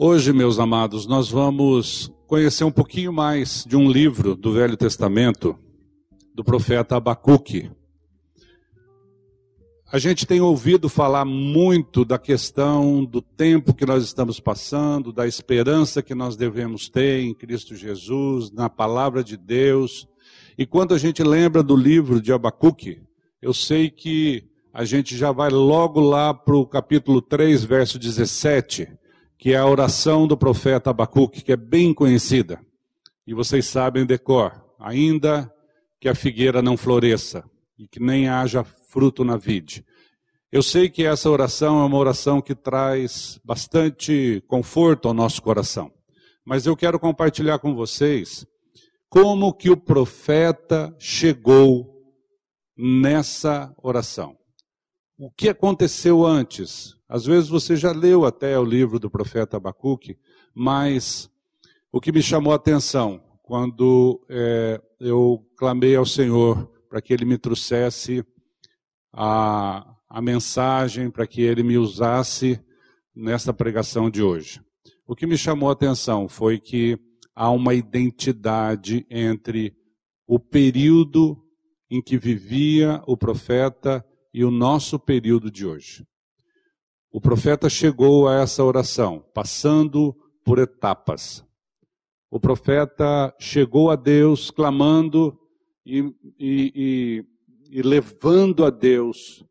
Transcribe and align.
Hoje, 0.00 0.32
meus 0.32 0.60
amados, 0.60 1.06
nós 1.06 1.28
vamos 1.28 2.08
conhecer 2.28 2.62
um 2.62 2.70
pouquinho 2.70 3.12
mais 3.12 3.64
de 3.66 3.76
um 3.76 3.90
livro 3.90 4.36
do 4.36 4.52
Velho 4.52 4.76
Testamento, 4.76 5.58
do 6.32 6.44
profeta 6.44 6.94
Abacuque. 6.94 7.68
A 9.90 9.98
gente 9.98 10.24
tem 10.24 10.40
ouvido 10.40 10.88
falar 10.88 11.24
muito 11.24 12.04
da 12.04 12.16
questão 12.16 13.04
do 13.04 13.20
tempo 13.20 13.74
que 13.74 13.84
nós 13.84 14.04
estamos 14.04 14.38
passando, 14.38 15.12
da 15.12 15.26
esperança 15.26 16.00
que 16.00 16.14
nós 16.14 16.36
devemos 16.36 16.88
ter 16.88 17.22
em 17.22 17.34
Cristo 17.34 17.74
Jesus, 17.74 18.52
na 18.52 18.70
palavra 18.70 19.24
de 19.24 19.36
Deus. 19.36 20.06
E 20.56 20.64
quando 20.64 20.94
a 20.94 20.98
gente 20.98 21.24
lembra 21.24 21.60
do 21.60 21.74
livro 21.74 22.22
de 22.22 22.32
Abacuque, 22.32 23.02
eu 23.42 23.52
sei 23.52 23.90
que 23.90 24.44
a 24.72 24.84
gente 24.84 25.16
já 25.16 25.32
vai 25.32 25.50
logo 25.50 25.98
lá 25.98 26.32
para 26.32 26.54
o 26.54 26.64
capítulo 26.64 27.20
3, 27.20 27.64
verso 27.64 27.98
17, 27.98 28.97
que 29.38 29.52
é 29.52 29.56
a 29.56 29.66
oração 29.66 30.26
do 30.26 30.36
profeta 30.36 30.90
Abacuque, 30.90 31.42
que 31.42 31.52
é 31.52 31.56
bem 31.56 31.94
conhecida. 31.94 32.60
E 33.24 33.32
vocês 33.32 33.66
sabem 33.66 34.04
decor, 34.04 34.52
ainda 34.78 35.52
que 36.00 36.08
a 36.08 36.14
figueira 36.14 36.60
não 36.60 36.76
floresça 36.76 37.48
e 37.78 37.86
que 37.86 38.00
nem 38.00 38.28
haja 38.28 38.64
fruto 38.64 39.24
na 39.24 39.36
vide. 39.36 39.84
Eu 40.50 40.62
sei 40.62 40.88
que 40.88 41.04
essa 41.04 41.30
oração 41.30 41.80
é 41.80 41.84
uma 41.84 41.96
oração 41.96 42.40
que 42.40 42.54
traz 42.54 43.38
bastante 43.44 44.42
conforto 44.48 45.06
ao 45.06 45.14
nosso 45.14 45.40
coração, 45.40 45.92
mas 46.44 46.66
eu 46.66 46.76
quero 46.76 46.98
compartilhar 46.98 47.58
com 47.58 47.74
vocês 47.74 48.46
como 49.08 49.54
que 49.54 49.70
o 49.70 49.76
profeta 49.76 50.94
chegou 50.98 52.02
nessa 52.76 53.74
oração. 53.82 54.36
O 55.18 55.30
que 55.30 55.48
aconteceu 55.48 56.24
antes? 56.24 56.97
Às 57.08 57.24
vezes 57.24 57.48
você 57.48 57.74
já 57.74 57.90
leu 57.90 58.26
até 58.26 58.58
o 58.58 58.64
livro 58.64 58.98
do 58.98 59.10
profeta 59.10 59.56
Abacuque, 59.56 60.18
mas 60.54 61.30
o 61.90 62.00
que 62.00 62.12
me 62.12 62.22
chamou 62.22 62.52
a 62.52 62.56
atenção 62.56 63.22
quando 63.42 64.22
é, 64.28 64.78
eu 65.00 65.42
clamei 65.56 65.96
ao 65.96 66.04
Senhor 66.04 66.70
para 66.88 67.00
que 67.00 67.14
Ele 67.14 67.24
me 67.24 67.38
trouxesse 67.38 68.22
a, 69.10 69.96
a 70.06 70.20
mensagem, 70.20 71.10
para 71.10 71.26
que 71.26 71.40
Ele 71.40 71.62
me 71.62 71.78
usasse 71.78 72.60
nessa 73.16 73.54
pregação 73.54 74.10
de 74.10 74.22
hoje. 74.22 74.60
O 75.06 75.16
que 75.16 75.26
me 75.26 75.38
chamou 75.38 75.70
a 75.70 75.72
atenção 75.72 76.28
foi 76.28 76.60
que 76.60 76.98
há 77.34 77.50
uma 77.50 77.72
identidade 77.72 79.06
entre 79.08 79.74
o 80.26 80.38
período 80.38 81.42
em 81.90 82.02
que 82.02 82.18
vivia 82.18 83.02
o 83.06 83.16
profeta 83.16 84.04
e 84.34 84.44
o 84.44 84.50
nosso 84.50 84.98
período 84.98 85.50
de 85.50 85.64
hoje. 85.64 86.06
O 87.10 87.20
profeta 87.20 87.70
chegou 87.70 88.28
a 88.28 88.42
essa 88.42 88.62
oração, 88.62 89.24
passando 89.32 90.14
por 90.44 90.58
etapas. 90.58 91.44
O 92.30 92.38
profeta 92.38 93.34
chegou 93.38 93.90
a 93.90 93.96
Deus 93.96 94.50
clamando 94.50 95.38
e, 95.86 96.00
e, 96.38 96.72
e, 96.74 97.24
e 97.70 97.82
levando 97.82 98.64
a 98.64 98.70
Deus 98.70 99.42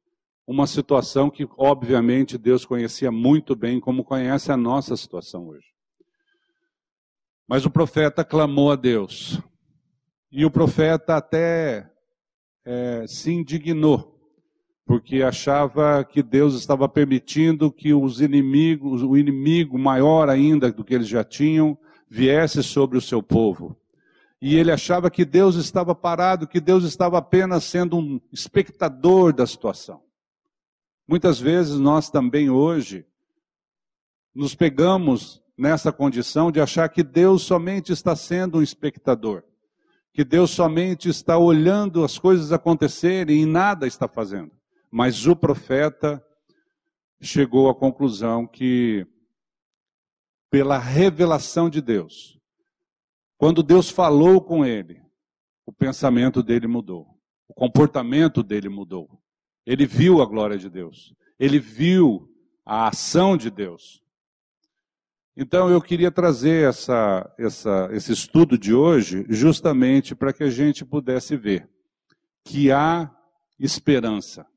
uma 0.46 0.68
situação 0.68 1.32
que, 1.32 1.48
obviamente, 1.58 2.38
Deus 2.38 2.64
conhecia 2.64 3.12
muito 3.12 3.56
bem, 3.56 3.80
como 3.80 4.04
conhece 4.04 4.52
a 4.52 4.58
nossa 4.58 4.96
situação 4.96 5.48
hoje. 5.48 5.68
Mas 7.48 7.66
o 7.66 7.72
profeta 7.72 8.24
clamou 8.24 8.72
a 8.72 8.76
Deus. 8.76 9.42
E 10.32 10.46
o 10.46 10.52
profeta 10.52 11.16
até 11.16 11.90
é, 12.64 13.06
se 13.08 13.32
indignou 13.32 14.17
porque 14.88 15.22
achava 15.22 16.02
que 16.06 16.24
Deus 16.24 16.56
estava 16.56 16.88
permitindo 16.88 17.70
que 17.70 17.94
os 17.94 18.22
inimigos, 18.22 19.04
o 19.04 19.18
inimigo 19.18 19.78
maior 19.78 20.30
ainda 20.30 20.72
do 20.72 20.82
que 20.82 20.94
eles 20.94 21.10
já 21.10 21.26
tinham, 21.26 21.78
viesse 22.10 22.64
sobre 22.64 22.98
o 22.98 23.02
seu 23.02 23.22
povo. 23.22 23.78
E 24.42 24.56
ele 24.56 24.72
achava 24.72 25.12
que 25.12 25.26
Deus 25.26 25.56
estava 25.58 25.94
parado, 25.94 26.48
que 26.48 26.62
Deus 26.62 26.86
estava 26.86 27.18
apenas 27.18 27.66
sendo 27.66 27.98
um 27.98 28.22
espectador 28.32 29.34
da 29.34 29.46
situação. 29.46 30.02
Muitas 31.06 31.38
vezes 31.38 31.78
nós 31.78 32.10
também 32.10 32.50
hoje 32.50 33.06
nos 34.34 34.56
pegamos 34.56 35.44
nessa 35.58 35.92
condição 35.92 36.50
de 36.50 36.62
achar 36.62 36.88
que 36.88 37.04
Deus 37.04 37.42
somente 37.42 37.92
está 37.92 38.16
sendo 38.16 38.60
um 38.60 38.64
espectador, 38.64 39.44
que 40.14 40.24
Deus 40.24 40.52
somente 40.52 41.10
está 41.10 41.38
olhando 41.38 42.06
as 42.06 42.18
coisas 42.18 42.54
acontecerem 42.54 43.42
e 43.42 43.46
nada 43.46 43.86
está 43.86 44.08
fazendo. 44.08 44.57
Mas 44.92 45.26
o 45.28 45.36
profeta 45.36 46.24
chegou 47.22 47.70
à 47.70 47.76
conclusão 47.76 48.48
que, 48.48 49.06
pela 50.50 50.78
revelação 50.78 51.70
de 51.70 51.82
Deus, 51.82 52.40
quando 53.38 53.62
Deus 53.62 53.90
falou 53.90 54.42
com 54.42 54.66
ele, 54.66 55.02
o 55.66 55.72
pensamento 55.72 56.42
dele 56.42 56.68
mudou, 56.68 57.08
o 57.48 57.54
comportamento 57.54 58.42
dele 58.42 58.70
mudou. 58.70 59.22
Ele 59.66 59.86
viu 59.86 60.22
a 60.22 60.26
glória 60.26 60.58
de 60.58 60.70
Deus, 60.70 61.14
ele 61.38 61.60
viu 61.60 62.30
a 62.66 62.88
ação 62.88 63.36
de 63.36 63.50
Deus. 63.50 64.02
Então 65.36 65.70
eu 65.70 65.80
queria 65.82 66.10
trazer 66.10 66.68
essa, 66.68 67.32
essa, 67.38 67.90
esse 67.92 68.12
estudo 68.12 68.58
de 68.58 68.74
hoje 68.74 69.26
justamente 69.30 70.16
para 70.16 70.34
que 70.34 70.44
a 70.44 70.50
gente 70.50 70.84
pudesse 70.84 71.36
ver 71.36 71.70
que 72.44 72.72
há 72.72 73.14
esperança 73.60 74.48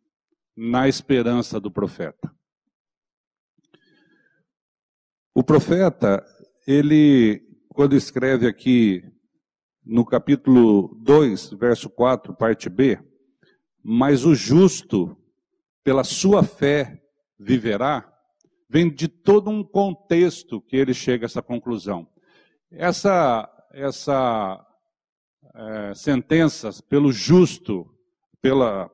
na 0.62 0.87
esperança 0.87 1.59
do 1.59 1.71
profeta. 1.71 2.31
O 5.34 5.43
profeta, 5.43 6.22
ele, 6.66 7.41
quando 7.71 7.97
escreve 7.97 8.47
aqui 8.47 9.03
no 9.82 10.04
capítulo 10.04 10.94
2, 11.03 11.53
verso 11.54 11.88
4, 11.88 12.34
parte 12.34 12.69
B, 12.69 13.03
mas 13.82 14.26
o 14.26 14.34
justo, 14.34 15.16
pela 15.82 16.04
sua 16.04 16.43
fé, 16.43 17.03
viverá, 17.38 18.06
vem 18.69 18.92
de 18.92 19.09
todo 19.09 19.48
um 19.48 19.65
contexto 19.65 20.60
que 20.60 20.77
ele 20.77 20.92
chega 20.92 21.25
a 21.25 21.28
essa 21.28 21.41
conclusão. 21.41 22.06
Essa, 22.71 23.48
essa 23.72 24.62
é, 25.54 25.94
sentença, 25.94 26.71
pelo 26.87 27.10
justo, 27.10 27.91
pela, 28.42 28.91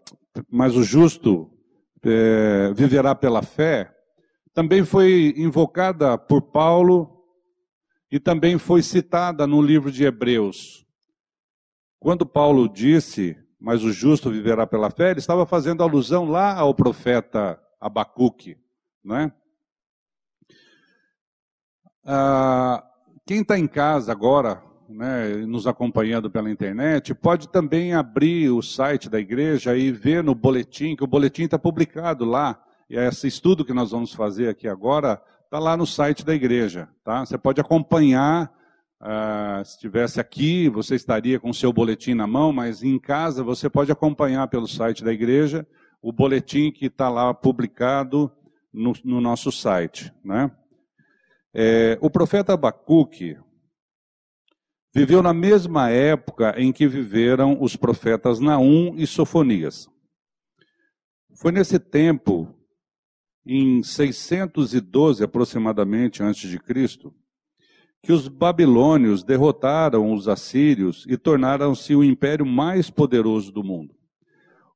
mas 0.48 0.76
o 0.76 0.84
justo 0.84 1.50
é, 2.06 2.72
viverá 2.72 3.14
pela 3.14 3.42
fé, 3.42 3.94
também 4.54 4.84
foi 4.84 5.34
invocada 5.36 6.16
por 6.16 6.40
Paulo 6.40 7.24
e 8.10 8.18
também 8.18 8.58
foi 8.58 8.82
citada 8.82 9.46
no 9.46 9.60
livro 9.60 9.90
de 9.90 10.04
Hebreus. 10.04 10.86
Quando 11.98 12.24
Paulo 12.24 12.68
disse, 12.68 13.36
mas 13.60 13.82
o 13.82 13.92
justo 13.92 14.30
viverá 14.30 14.66
pela 14.66 14.90
fé, 14.90 15.10
ele 15.10 15.18
estava 15.18 15.44
fazendo 15.44 15.82
alusão 15.82 16.24
lá 16.24 16.54
ao 16.54 16.74
profeta 16.74 17.60
Abacuque, 17.80 18.56
né? 19.04 19.32
Ah, 22.04 22.84
quem 23.26 23.40
está 23.40 23.58
em 23.58 23.66
casa 23.66 24.12
agora, 24.12 24.62
né, 24.88 25.36
nos 25.46 25.66
acompanhando 25.66 26.30
pela 26.30 26.50
internet, 26.50 27.14
pode 27.14 27.48
também 27.48 27.94
abrir 27.94 28.50
o 28.50 28.62
site 28.62 29.08
da 29.08 29.18
igreja 29.18 29.76
e 29.76 29.90
ver 29.90 30.22
no 30.22 30.34
boletim, 30.34 30.96
que 30.96 31.04
o 31.04 31.06
boletim 31.06 31.44
está 31.44 31.58
publicado 31.58 32.24
lá. 32.24 32.62
E 32.88 32.96
esse 32.96 33.26
estudo 33.26 33.64
que 33.64 33.72
nós 33.72 33.90
vamos 33.90 34.12
fazer 34.12 34.48
aqui 34.48 34.68
agora 34.68 35.20
está 35.44 35.58
lá 35.58 35.76
no 35.76 35.86
site 35.86 36.24
da 36.24 36.34
igreja. 36.34 36.88
Tá? 37.04 37.24
Você 37.24 37.36
pode 37.38 37.60
acompanhar. 37.60 38.54
Uh, 38.98 39.62
se 39.62 39.72
estivesse 39.72 40.18
aqui, 40.18 40.70
você 40.70 40.94
estaria 40.94 41.38
com 41.38 41.50
o 41.50 41.54
seu 41.54 41.70
boletim 41.70 42.14
na 42.14 42.26
mão, 42.26 42.50
mas 42.50 42.82
em 42.82 42.98
casa 42.98 43.44
você 43.44 43.68
pode 43.68 43.92
acompanhar 43.92 44.48
pelo 44.48 44.66
site 44.66 45.04
da 45.04 45.12
igreja 45.12 45.66
o 46.00 46.10
boletim 46.10 46.70
que 46.70 46.86
está 46.86 47.10
lá 47.10 47.34
publicado 47.34 48.32
no, 48.72 48.94
no 49.04 49.20
nosso 49.20 49.52
site. 49.52 50.12
Né? 50.24 50.50
É, 51.52 51.98
o 52.00 52.10
profeta 52.10 52.52
Abacuque, 52.52 53.36
viveu 54.96 55.22
na 55.22 55.34
mesma 55.34 55.90
época 55.90 56.54
em 56.56 56.72
que 56.72 56.88
viveram 56.88 57.58
os 57.60 57.76
profetas 57.76 58.40
Naum 58.40 58.94
e 58.96 59.06
Sofonias. 59.06 59.90
Foi 61.34 61.52
nesse 61.52 61.78
tempo, 61.78 62.48
em 63.44 63.82
612 63.82 65.22
aproximadamente 65.22 66.22
antes 66.22 66.48
de 66.48 66.58
Cristo, 66.58 67.12
que 68.02 68.10
os 68.10 68.26
babilônios 68.26 69.22
derrotaram 69.22 70.14
os 70.14 70.28
assírios 70.28 71.04
e 71.06 71.18
tornaram-se 71.18 71.94
o 71.94 72.02
império 72.02 72.46
mais 72.46 72.88
poderoso 72.88 73.52
do 73.52 73.62
mundo. 73.62 73.94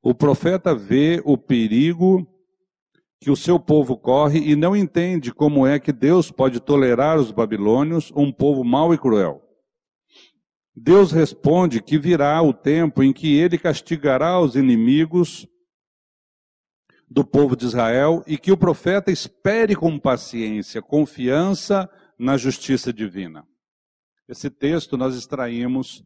O 0.03 0.13
profeta 0.13 0.75
vê 0.75 1.19
o 1.25 1.35
perigo 1.35 2.27
que 3.19 3.31
o 3.31 3.35
seu 3.35 3.59
povo 3.59 3.97
corre 3.97 4.37
e 4.37 4.55
não 4.55 4.75
entende 4.75 5.33
como 5.33 5.65
é 5.65 5.79
que 5.79 5.91
Deus 5.91 6.29
pode 6.29 6.59
tolerar 6.59 7.17
os 7.17 7.31
babilônios, 7.31 8.13
um 8.15 8.31
povo 8.31 8.63
mau 8.63 8.93
e 8.93 8.99
cruel. 8.99 9.50
Deus 10.75 11.11
responde 11.11 11.81
que 11.81 11.97
virá 11.97 12.41
o 12.41 12.53
tempo 12.53 13.03
em 13.03 13.11
que 13.11 13.35
ele 13.35 13.57
castigará 13.57 14.39
os 14.39 14.55
inimigos 14.55 15.47
do 17.09 17.25
povo 17.25 17.57
de 17.57 17.65
Israel 17.65 18.23
e 18.25 18.37
que 18.37 18.53
o 18.53 18.57
profeta 18.57 19.11
espere 19.11 19.75
com 19.75 19.99
paciência, 19.99 20.81
confiança 20.81 21.89
na 22.17 22.37
justiça 22.37 22.93
divina. 22.93 23.45
Esse 24.29 24.49
texto 24.49 24.95
nós 24.95 25.13
extraímos 25.13 26.05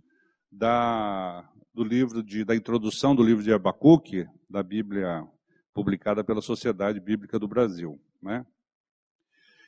da, 0.51 1.47
do 1.71 1.83
livro 1.83 2.23
de, 2.23 2.43
da 2.43 2.55
introdução 2.55 3.15
do 3.15 3.21
livro 3.21 3.43
de 3.43 3.53
Abacuque, 3.53 4.25
da 4.49 4.63
Bíblia 4.63 5.23
publicada 5.75 6.23
pela 6.23 6.41
Sociedade 6.41 6.99
Bíblica 6.99 7.37
do 7.37 7.47
Brasil. 7.47 8.01
Né? 8.19 8.43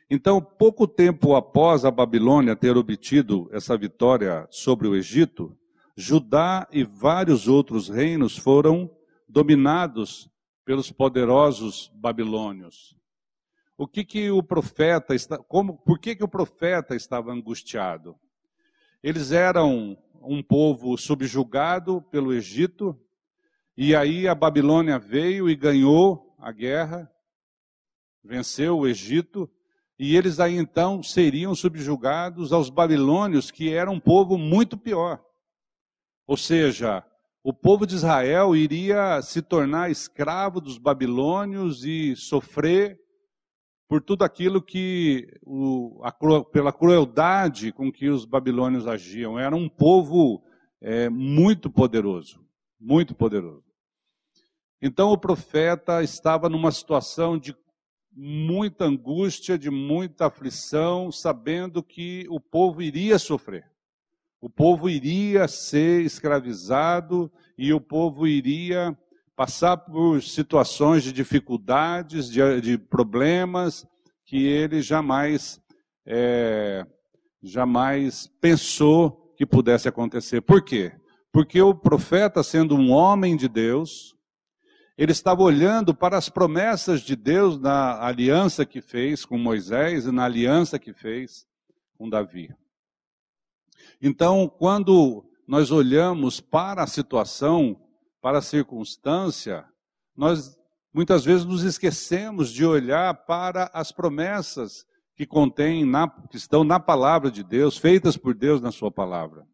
Então, 0.10 0.42
pouco 0.42 0.88
tempo 0.88 1.36
após 1.36 1.84
a 1.84 1.92
Babilônia 1.92 2.56
ter 2.56 2.78
obtido 2.78 3.50
essa 3.52 3.78
vitória 3.78 4.48
sobre 4.50 4.88
o 4.88 4.96
Egito, 4.96 5.58
Judá 5.98 6.66
e 6.72 6.84
vários 6.84 7.48
outros 7.48 7.90
reinos 7.90 8.38
foram 8.38 8.90
dominados 9.28 10.30
pelos 10.64 10.92
poderosos 10.92 11.92
babilônios. 11.94 12.96
O 13.78 13.86
que 13.86 14.06
que 14.06 14.32
o 14.32 14.42
profeta 14.42 15.14
está, 15.14 15.38
como, 15.38 15.78
por 15.78 16.00
que 16.00 16.16
que 16.16 16.24
o 16.24 16.28
profeta 16.28 16.96
estava 16.96 17.34
angustiado? 17.34 18.16
Eles 19.04 19.32
eram 19.32 19.98
um 20.22 20.42
povo 20.42 20.98
subjugado 20.98 22.02
pelo 22.04 22.34
Egito, 22.34 22.98
e 23.76 23.96
aí 23.96 24.28
a 24.28 24.34
Babilônia 24.34 24.98
veio 24.98 25.50
e 25.50 25.56
ganhou 25.56 26.34
a 26.40 26.52
guerra, 26.52 27.12
venceu 28.24 28.80
o 28.80 28.88
Egito, 28.88 29.50
e 30.00 30.16
eles 30.16 30.40
aí 30.40 30.56
então 30.56 31.02
seriam 31.02 31.56
subjugados 31.56 32.54
aos 32.54 32.70
babilônios, 32.70 33.50
que 33.50 33.74
era 33.74 33.90
um 33.90 34.00
povo 34.00 34.38
muito 34.38 34.78
pior. 34.78 35.24
Ou 36.28 36.38
seja, 36.38 37.04
o 37.44 37.54
povo 37.54 37.88
de 37.88 37.96
Israel 37.96 38.56
iria 38.56 39.22
se 39.22 39.42
tornar 39.42 39.90
escravo 39.90 40.62
dos 40.62 40.78
babilônios 40.78 41.84
e 41.84 42.16
sofrer 42.16 43.00
por 43.88 44.02
tudo 44.02 44.24
aquilo 44.24 44.62
que, 44.62 45.28
o, 45.44 46.02
a, 46.04 46.12
pela 46.44 46.74
crueldade 46.74 47.72
com 47.72 47.92
que 47.92 48.10
os 48.10 48.26
babilônios 48.26 48.86
agiam. 48.86 49.40
Era 49.40 49.56
um 49.56 49.70
povo 49.70 50.44
é, 50.82 51.10
muito 51.10 51.72
poderoso, 51.72 52.46
muito 52.80 53.16
poderoso. 53.16 53.64
Então 54.82 55.12
o 55.12 55.18
profeta 55.18 56.04
estava 56.04 56.50
numa 56.50 56.72
situação 56.72 57.38
de 57.38 57.56
muita 58.20 58.86
angústia, 58.86 59.60
de 59.60 59.70
muita 59.70 60.26
aflição, 60.26 61.12
sabendo 61.12 61.84
que 61.84 62.26
o 62.30 62.40
povo 62.40 62.82
iria 62.82 63.20
sofrer. 63.20 63.70
O 64.42 64.50
povo 64.50 64.90
iria 64.90 65.48
ser 65.48 66.02
escravizado 66.02 67.32
e 67.56 67.72
o 67.72 67.80
povo 67.80 68.26
iria 68.26 68.98
passar 69.36 69.78
por 69.78 70.24
situações 70.24 71.04
de 71.04 71.14
dificuldades, 71.14 72.28
de, 72.28 72.60
de 72.60 72.78
problemas 72.78 73.86
que 74.26 74.48
ele 74.48 74.82
jamais, 74.82 75.62
é, 76.04 76.86
jamais 77.44 78.28
pensou 78.42 79.32
que 79.38 79.46
pudesse 79.46 79.88
acontecer. 79.88 80.42
Por 80.42 80.64
quê? 80.64 80.92
Porque 81.32 81.62
o 81.62 81.76
profeta, 81.76 82.42
sendo 82.42 82.76
um 82.76 82.90
homem 82.92 83.38
de 83.38 83.48
Deus, 83.48 84.17
ele 84.98 85.12
estava 85.12 85.44
olhando 85.44 85.94
para 85.94 86.18
as 86.18 86.28
promessas 86.28 87.02
de 87.02 87.16
Deus 87.16 87.60
na 87.60 88.04
aliança 88.04 88.66
que 88.66 88.82
fez 88.82 89.24
com 89.24 89.38
Moisés 89.38 90.06
e 90.06 90.12
na 90.12 90.26
aliança 90.26 90.80
que 90.80 90.92
fez 90.92 91.46
com 91.96 92.10
Davi. 92.10 92.50
Então, 94.02 94.50
quando 94.50 95.24
nós 95.48 95.70
olhamos 95.70 96.42
para 96.42 96.84
a 96.84 96.88
situação, 96.88 97.80
para 98.20 98.40
a 98.40 98.42
circunstância, 98.42 99.66
nós 100.16 100.58
muitas 100.92 101.24
vezes 101.24 101.46
nos 101.46 101.64
esquecemos 101.64 102.52
de 102.52 102.66
olhar 102.66 103.14
para 103.26 103.70
as 103.72 103.92
promessas 103.92 104.84
que 105.16 105.28
contém, 105.28 105.86
na, 105.86 106.10
que 106.10 106.38
estão 106.38 106.64
na 106.64 106.80
palavra 106.80 107.30
de 107.30 107.44
Deus, 107.44 107.78
feitas 107.78 108.18
por 108.18 108.34
Deus 108.34 108.62
na 108.62 108.72
sua 108.72 108.92
palavra. 108.92 109.48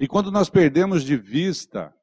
E 0.00 0.08
quando 0.08 0.32
nós 0.32 0.50
perdemos 0.50 1.04
de 1.04 1.16
vista 1.16 1.94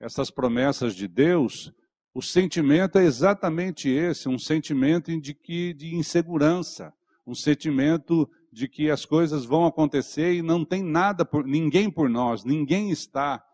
essas 0.00 0.30
promessas 0.30 0.94
de 0.94 1.06
Deus, 1.06 1.70
o 2.14 2.22
sentimento 2.22 2.98
é 2.98 3.04
exatamente 3.04 3.88
esse, 3.88 4.28
um 4.28 4.38
sentimento 4.38 5.16
de 5.20 5.34
que 5.34 5.74
de 5.74 5.94
insegurança, 5.94 6.92
um 7.26 7.34
sentimento 7.34 8.28
de 8.50 8.66
que 8.66 8.90
as 8.90 9.04
coisas 9.04 9.44
vão 9.44 9.66
acontecer 9.66 10.34
e 10.34 10.42
não 10.42 10.64
tem 10.64 10.82
nada 10.82 11.24
por 11.24 11.44
ninguém 11.44 11.90
por 11.90 12.08
nós, 12.08 12.44
ninguém 12.44 12.90
está 12.90 13.44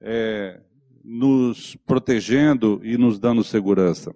é, 0.00 0.62
nos 1.04 1.76
protegendo 1.84 2.80
e 2.84 2.96
nos 2.96 3.18
dando 3.18 3.44
segurança. 3.44 4.14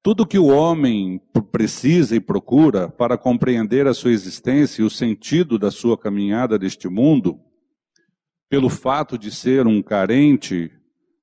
Tudo 0.00 0.26
que 0.26 0.38
o 0.38 0.46
homem 0.46 1.20
precisa 1.50 2.14
e 2.14 2.20
procura 2.20 2.88
para 2.88 3.18
compreender 3.18 3.86
a 3.86 3.94
sua 3.94 4.12
existência 4.12 4.82
e 4.82 4.84
o 4.84 4.90
sentido 4.90 5.58
da 5.58 5.70
sua 5.70 5.98
caminhada 5.98 6.58
deste 6.58 6.88
mundo 6.88 7.40
pelo 8.48 8.68
fato 8.68 9.18
de 9.18 9.30
ser 9.30 9.66
um 9.66 9.82
carente 9.82 10.72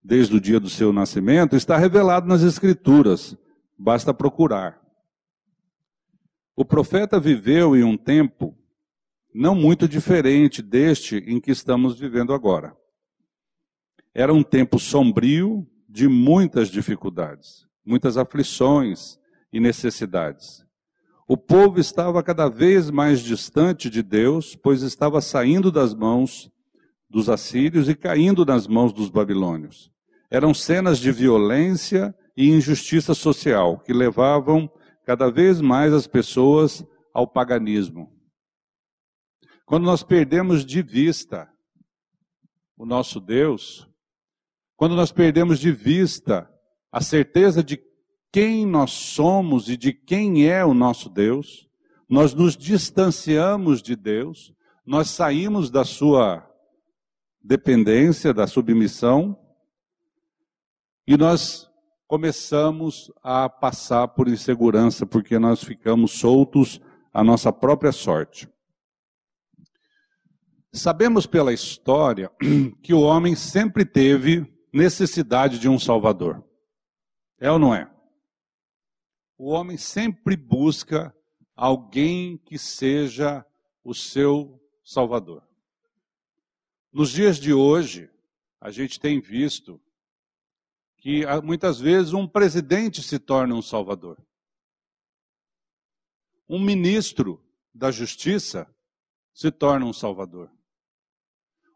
desde 0.03 0.35
o 0.35 0.41
dia 0.41 0.59
do 0.59 0.69
seu 0.69 0.93
nascimento, 0.93 1.55
está 1.55 1.77
revelado 1.77 2.27
nas 2.27 2.43
Escrituras, 2.43 3.35
basta 3.77 4.13
procurar. 4.13 4.79
O 6.55 6.63
profeta 6.63 7.19
viveu 7.19 7.75
em 7.75 7.83
um 7.83 7.97
tempo 7.97 8.55
não 9.33 9.55
muito 9.55 9.87
diferente 9.87 10.61
deste 10.61 11.17
em 11.27 11.41
que 11.41 11.51
estamos 11.51 11.99
vivendo 11.99 12.33
agora. 12.33 12.77
Era 14.13 14.33
um 14.33 14.43
tempo 14.43 14.79
sombrio 14.79 15.67
de 15.89 16.07
muitas 16.07 16.69
dificuldades, 16.69 17.67
muitas 17.85 18.17
aflições 18.17 19.19
e 19.51 19.59
necessidades. 19.59 20.65
O 21.27 21.35
povo 21.35 21.79
estava 21.79 22.21
cada 22.21 22.47
vez 22.47 22.89
mais 22.91 23.19
distante 23.19 23.89
de 23.89 24.03
Deus, 24.03 24.55
pois 24.55 24.83
estava 24.83 25.19
saindo 25.19 25.71
das 25.71 25.93
mãos 25.93 26.49
dos 27.09 27.29
assírios 27.29 27.87
e 27.87 27.95
caindo 27.95 28.45
nas 28.45 28.67
mãos 28.67 28.91
dos 28.91 29.09
babilônios. 29.09 29.91
Eram 30.29 30.53
cenas 30.53 30.99
de 30.99 31.11
violência 31.11 32.13
e 32.35 32.49
injustiça 32.49 33.13
social 33.13 33.79
que 33.79 33.93
levavam 33.93 34.69
cada 35.05 35.29
vez 35.29 35.61
mais 35.61 35.93
as 35.93 36.07
pessoas 36.07 36.85
ao 37.13 37.27
paganismo. 37.27 38.11
Quando 39.65 39.85
nós 39.85 40.03
perdemos 40.03 40.65
de 40.65 40.81
vista 40.81 41.49
o 42.77 42.85
nosso 42.85 43.19
Deus, 43.19 43.87
quando 44.75 44.95
nós 44.95 45.11
perdemos 45.11 45.59
de 45.59 45.71
vista 45.71 46.49
a 46.91 47.01
certeza 47.01 47.63
de 47.63 47.79
quem 48.31 48.65
nós 48.65 48.91
somos 48.91 49.69
e 49.69 49.77
de 49.77 49.93
quem 49.93 50.47
é 50.47 50.65
o 50.65 50.73
nosso 50.73 51.09
Deus, 51.09 51.69
nós 52.09 52.33
nos 52.33 52.57
distanciamos 52.57 53.81
de 53.81 53.95
Deus, 53.95 54.53
nós 54.85 55.09
saímos 55.09 55.69
da 55.71 55.85
sua 55.85 56.44
dependência, 57.45 58.33
da 58.33 58.47
submissão, 58.47 59.39
e 61.07 61.15
nós 61.15 61.69
começamos 62.07 63.11
a 63.21 63.47
passar 63.47 64.07
por 64.07 64.27
insegurança, 64.27 65.05
porque 65.05 65.37
nós 65.37 65.63
ficamos 65.63 66.13
soltos 66.13 66.81
à 67.13 67.23
nossa 67.23 67.53
própria 67.53 67.91
sorte. 67.91 68.49
Sabemos 70.73 71.27
pela 71.27 71.53
história 71.53 72.31
que 72.81 72.93
o 72.93 73.01
homem 73.01 73.35
sempre 73.35 73.85
teve 73.85 74.51
necessidade 74.73 75.59
de 75.59 75.69
um 75.69 75.77
Salvador. 75.77 76.43
É 77.39 77.51
ou 77.51 77.59
não 77.59 77.75
é? 77.75 77.89
O 79.37 79.51
homem 79.51 79.77
sempre 79.77 80.35
busca 80.35 81.15
alguém 81.55 82.37
que 82.37 82.57
seja 82.57 83.45
o 83.83 83.93
seu 83.93 84.59
Salvador. 84.83 85.44
Nos 86.95 87.09
dias 87.09 87.37
de 87.37 87.51
hoje, 87.51 88.09
a 88.57 88.71
gente 88.71 89.01
tem 89.01 89.19
visto 89.19 89.81
que 90.97 91.25
ah, 91.25 91.41
muitas 91.41 91.77
vezes 91.77 92.13
um 92.13 92.25
presidente 92.25 93.03
se 93.03 93.19
torna 93.19 93.53
um 93.53 93.61
salvador. 93.61 94.17
Um 96.47 96.57
ministro 96.57 97.45
da 97.73 97.91
justiça 97.91 98.73
se 99.33 99.51
torna 99.51 99.85
um 99.85 99.91
salvador. 99.91 100.49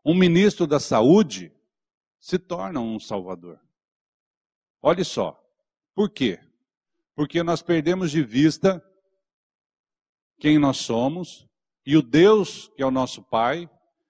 Um 0.06 0.16
ministro 0.16 0.66
da 0.66 0.80
saúde 0.80 1.52
se 2.18 2.40
torna 2.40 2.80
um 2.80 2.98
salvador. 2.98 3.60
Olhe 4.82 5.04
só. 5.04 5.38
Por 5.94 6.10
quê? 6.10 6.40
Porque 7.14 7.44
nós 7.44 7.62
perdemos 7.62 8.10
de 8.10 8.24
vista 8.24 8.82
quem 10.40 10.58
nós 10.58 10.78
somos 10.78 11.46
e 11.86 11.98
o 11.98 12.02
Deus 12.02 12.70
que 12.70 12.82
é 12.82 12.86
o 12.86 12.92
nosso 12.92 13.22
Pai 13.22 13.70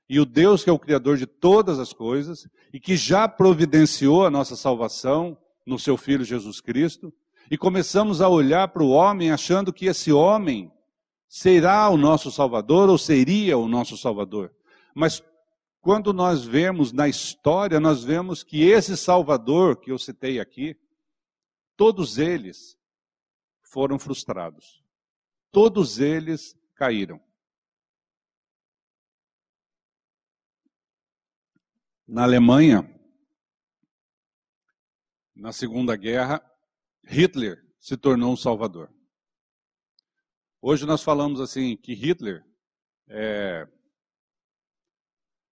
e 0.09 0.19
o 0.19 0.25
Deus 0.25 0.63
que 0.63 0.69
é 0.69 0.73
o 0.73 0.79
Criador 0.79 1.17
de 1.17 1.27
todas 1.27 1.77
as 1.77 1.93
coisas 1.93 2.47
e 2.73 2.79
que 2.79 2.97
já 2.97 3.27
providenciou 3.27 4.25
a 4.25 4.31
nossa 4.31 4.55
salvação 4.55 5.37
no 5.65 5.77
seu 5.77 5.95
Filho 5.95 6.25
Jesus 6.25 6.59
Cristo, 6.59 7.13
e 7.51 7.57
começamos 7.57 8.21
a 8.21 8.27
olhar 8.27 8.67
para 8.69 8.83
o 8.83 8.89
homem 8.89 9.31
achando 9.31 9.71
que 9.71 9.85
esse 9.85 10.11
homem 10.11 10.71
será 11.27 11.87
o 11.89 11.97
nosso 11.97 12.31
Salvador 12.31 12.89
ou 12.89 12.97
seria 12.97 13.57
o 13.57 13.67
nosso 13.67 13.95
Salvador. 13.95 14.51
Mas 14.95 15.23
quando 15.81 16.11
nós 16.11 16.43
vemos 16.43 16.91
na 16.91 17.07
história, 17.07 17.79
nós 17.79 18.03
vemos 18.03 18.43
que 18.43 18.63
esse 18.63 18.97
Salvador 18.97 19.77
que 19.77 19.91
eu 19.91 19.97
citei 19.97 20.39
aqui, 20.39 20.75
todos 21.77 22.17
eles 22.17 22.77
foram 23.61 23.99
frustrados. 23.99 24.83
todos 25.51 25.99
eles 25.99 26.55
caíram. 26.75 27.19
Na 32.11 32.23
Alemanha, 32.23 32.89
na 35.35 35.53
Segunda 35.53 35.95
Guerra, 35.95 36.43
Hitler 37.05 37.63
se 37.79 37.95
tornou 37.95 38.33
um 38.33 38.35
salvador. 38.35 38.91
Hoje 40.59 40.87
nós 40.87 41.03
falamos 41.03 41.39
assim 41.39 41.77
que 41.77 41.93
Hitler 41.93 42.43
é, 43.07 43.67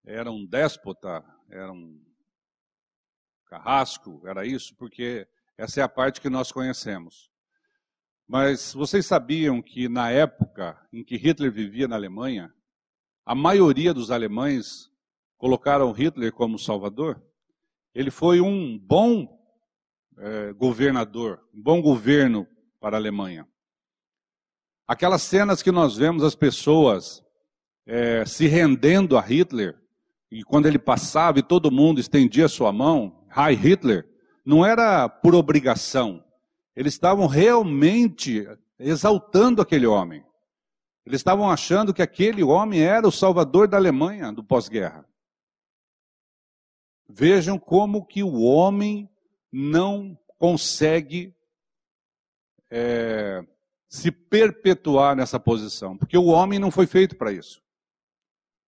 era 0.04 0.32
um 0.32 0.48
déspota, 0.48 1.24
era 1.48 1.72
um 1.72 2.04
carrasco, 3.46 4.28
era 4.28 4.44
isso, 4.44 4.76
porque 4.78 5.28
essa 5.60 5.82
é 5.82 5.84
a 5.84 5.88
parte 5.88 6.20
que 6.20 6.28
nós 6.28 6.52
conhecemos. 6.52 7.30
Mas 8.28 8.74
vocês 8.74 9.06
sabiam 9.06 9.62
que 9.62 9.88
na 9.88 10.10
época 10.10 10.76
em 10.92 11.04
que 11.04 11.18
Hitler 11.18 11.52
vivia 11.52 11.88
na 11.88 11.96
Alemanha, 11.96 12.52
a 13.24 13.36
maioria 13.36 13.94
dos 13.94 14.10
alemães 14.10 14.92
colocaram 15.38 15.92
Hitler 15.92 16.32
como 16.32 16.60
salvador? 16.60 17.22
Ele 17.94 18.12
foi 18.12 18.42
um 18.42 18.78
bom 18.78 19.28
é, 20.18 20.54
governador, 20.54 21.42
um 21.54 21.62
bom 21.62 21.82
governo 21.82 22.48
para 22.80 22.98
a 22.98 23.00
Alemanha. 23.00 23.48
Aquelas 24.88 25.22
cenas 25.22 25.62
que 25.62 25.72
nós 25.72 25.96
vemos 25.98 26.24
as 26.24 26.36
pessoas 26.36 27.24
é, 27.86 28.26
se 28.26 28.48
rendendo 28.48 29.18
a 29.18 29.22
Hitler, 29.22 29.78
e 30.30 30.44
quando 30.44 30.66
ele 30.66 30.80
passava 30.80 31.40
e 31.40 31.44
todo 31.44 31.72
mundo 31.72 32.00
estendia 32.00 32.48
sua 32.48 32.72
mão, 32.72 33.26
Hi 33.36 33.54
Hitler, 33.54 34.06
não 34.46 34.66
era 34.66 35.08
por 35.08 35.34
obrigação. 35.34 36.24
Eles 36.76 36.94
estavam 36.94 37.28
realmente 37.28 38.46
exaltando 38.78 39.62
aquele 39.62 39.88
homem. 39.88 40.24
Eles 41.06 41.20
estavam 41.20 41.50
achando 41.50 41.94
que 41.94 42.02
aquele 42.02 42.44
homem 42.44 42.82
era 42.82 43.08
o 43.08 43.12
salvador 43.12 43.68
da 43.68 43.78
Alemanha 43.78 44.32
do 44.32 44.44
pós-guerra. 44.44 45.06
Vejam 47.10 47.58
como 47.58 48.06
que 48.06 48.24
o 48.24 48.42
homem 48.42 49.10
não 49.52 50.18
consegue 50.38 51.36
é, 52.70 53.46
se 53.90 54.12
perpetuar 54.12 55.16
nessa 55.16 55.40
posição, 55.40 55.98
porque 55.98 56.18
o 56.18 56.26
homem 56.26 56.60
não 56.60 56.70
foi 56.70 56.86
feito 56.86 57.16
para 57.16 57.32
isso. 57.32 57.62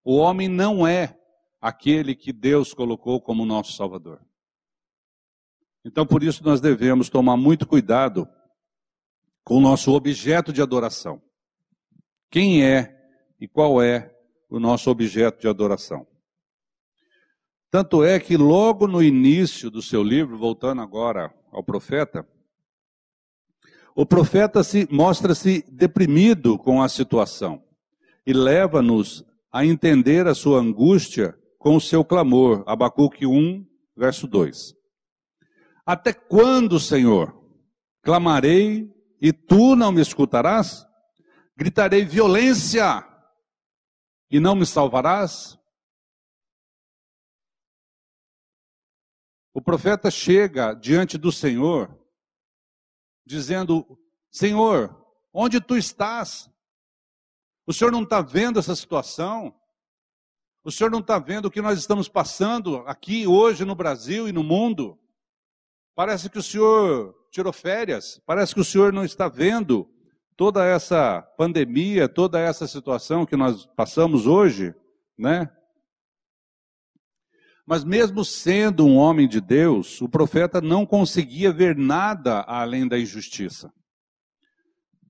O 0.03 0.15
homem 0.15 0.48
não 0.48 0.88
é 0.88 1.17
aquele 1.62 2.15
que 2.15 2.31
Deus 2.31 2.74
colocou 2.74 3.22
como 3.22 3.46
nosso 3.46 3.74
Salvador. 3.74 4.22
Então, 5.84 6.05
por 6.05 6.24
isso, 6.24 6.43
nós 6.43 6.62
devemos 6.62 7.10
tomar 7.10 7.38
muito 7.38 7.67
cuidado 7.67 8.27
com 9.43 9.58
o 9.58 9.62
nosso 9.62 9.91
objeto 9.93 10.53
de 10.53 10.62
adoração. 10.62 11.22
Quem 12.29 12.63
é 12.63 12.96
e 13.39 13.48
qual 13.48 13.81
é 13.81 14.15
o 14.50 14.60
nosso 14.60 14.89
objeto 14.89 15.41
de 15.41 15.48
adoração? 15.48 16.08
Tanto 17.72 18.04
é 18.04 18.20
que 18.20 18.36
logo 18.36 18.88
no 18.88 19.02
início 19.02 19.70
do 19.70 19.82
seu 19.82 20.02
livro, 20.02 20.38
voltando 20.38 20.82
agora 20.82 21.32
ao 21.52 21.64
profeta, 21.64 22.28
o 23.96 24.06
profeta 24.06 24.64
se 24.64 24.88
mostra-se 24.90 25.64
deprimido 25.70 26.58
com 26.58 26.82
a 26.82 26.90
situação 26.90 27.62
e 28.26 28.34
leva-nos 28.34 29.26
a 29.52 29.66
entender 29.66 30.26
a 30.26 30.34
sua 30.34 30.60
angústia 30.60 31.38
com 31.58 31.76
o 31.76 31.82
seu 31.82 32.04
clamor. 32.04 32.64
Abacuque 32.66 33.28
1, 33.28 33.66
verso 33.96 34.26
2. 34.26 34.74
Até 35.86 36.14
quando, 36.14 36.80
Senhor? 36.80 37.38
Clamarei 38.02 38.90
e 39.22 39.34
tu 39.34 39.76
não 39.76 39.92
me 39.92 40.02
escutarás? 40.02 40.88
Gritarei 41.58 42.06
violência 42.06 43.06
e 44.32 44.40
não 44.40 44.56
me 44.56 44.66
salvarás? 44.66 45.59
O 49.53 49.62
profeta 49.62 50.12
chega 50.12 50.74
diante 50.74 51.18
do 51.18 51.32
Senhor 51.32 51.98
dizendo: 53.25 54.00
Senhor, 54.32 54.96
onde 55.34 55.60
tu 55.60 55.77
estás? 55.77 56.50
O 57.65 57.74
Senhor 57.74 57.91
não 57.91 58.03
está 58.03 58.22
vendo 58.22 58.60
essa 58.60 58.75
situação? 58.75 59.56
O 60.63 60.72
Senhor 60.72 60.89
não 60.89 61.00
está 61.00 61.18
vendo 61.18 61.46
o 61.46 61.51
que 61.51 61.62
nós 61.62 61.79
estamos 61.79 62.10
passando 62.10 62.77
aqui 62.86 63.25
hoje 63.25 63.63
no 63.63 63.75
Brasil 63.75 64.27
e 64.27 64.32
no 64.32 64.44
mundo? 64.44 65.00
Parece 65.96 66.29
que 66.29 66.38
o 66.38 66.44
Senhor 66.44 67.15
tirou 67.32 67.53
férias, 67.53 68.22
parece 68.25 68.53
que 68.53 68.62
o 68.62 68.65
Senhor 68.65 68.91
não 68.91 69.06
está 69.06 69.27
vendo 69.27 69.89
toda 70.36 70.65
essa 70.65 71.22
pandemia, 71.38 72.08
toda 72.08 72.39
essa 72.39 72.68
situação 72.68 73.25
que 73.25 73.36
nós 73.36 73.65
passamos 73.75 74.25
hoje, 74.25 74.74
né? 75.18 75.51
Mas 77.70 77.84
mesmo 77.84 78.26
sendo 78.26 78.84
um 78.84 78.96
homem 78.96 79.28
de 79.28 79.40
Deus, 79.40 80.02
o 80.02 80.10
profeta 80.10 80.60
não 80.60 80.88
conseguia 80.88 81.52
ver 81.52 81.78
nada 81.78 82.44
além 82.48 82.88
da 82.88 82.98
injustiça. 82.98 83.72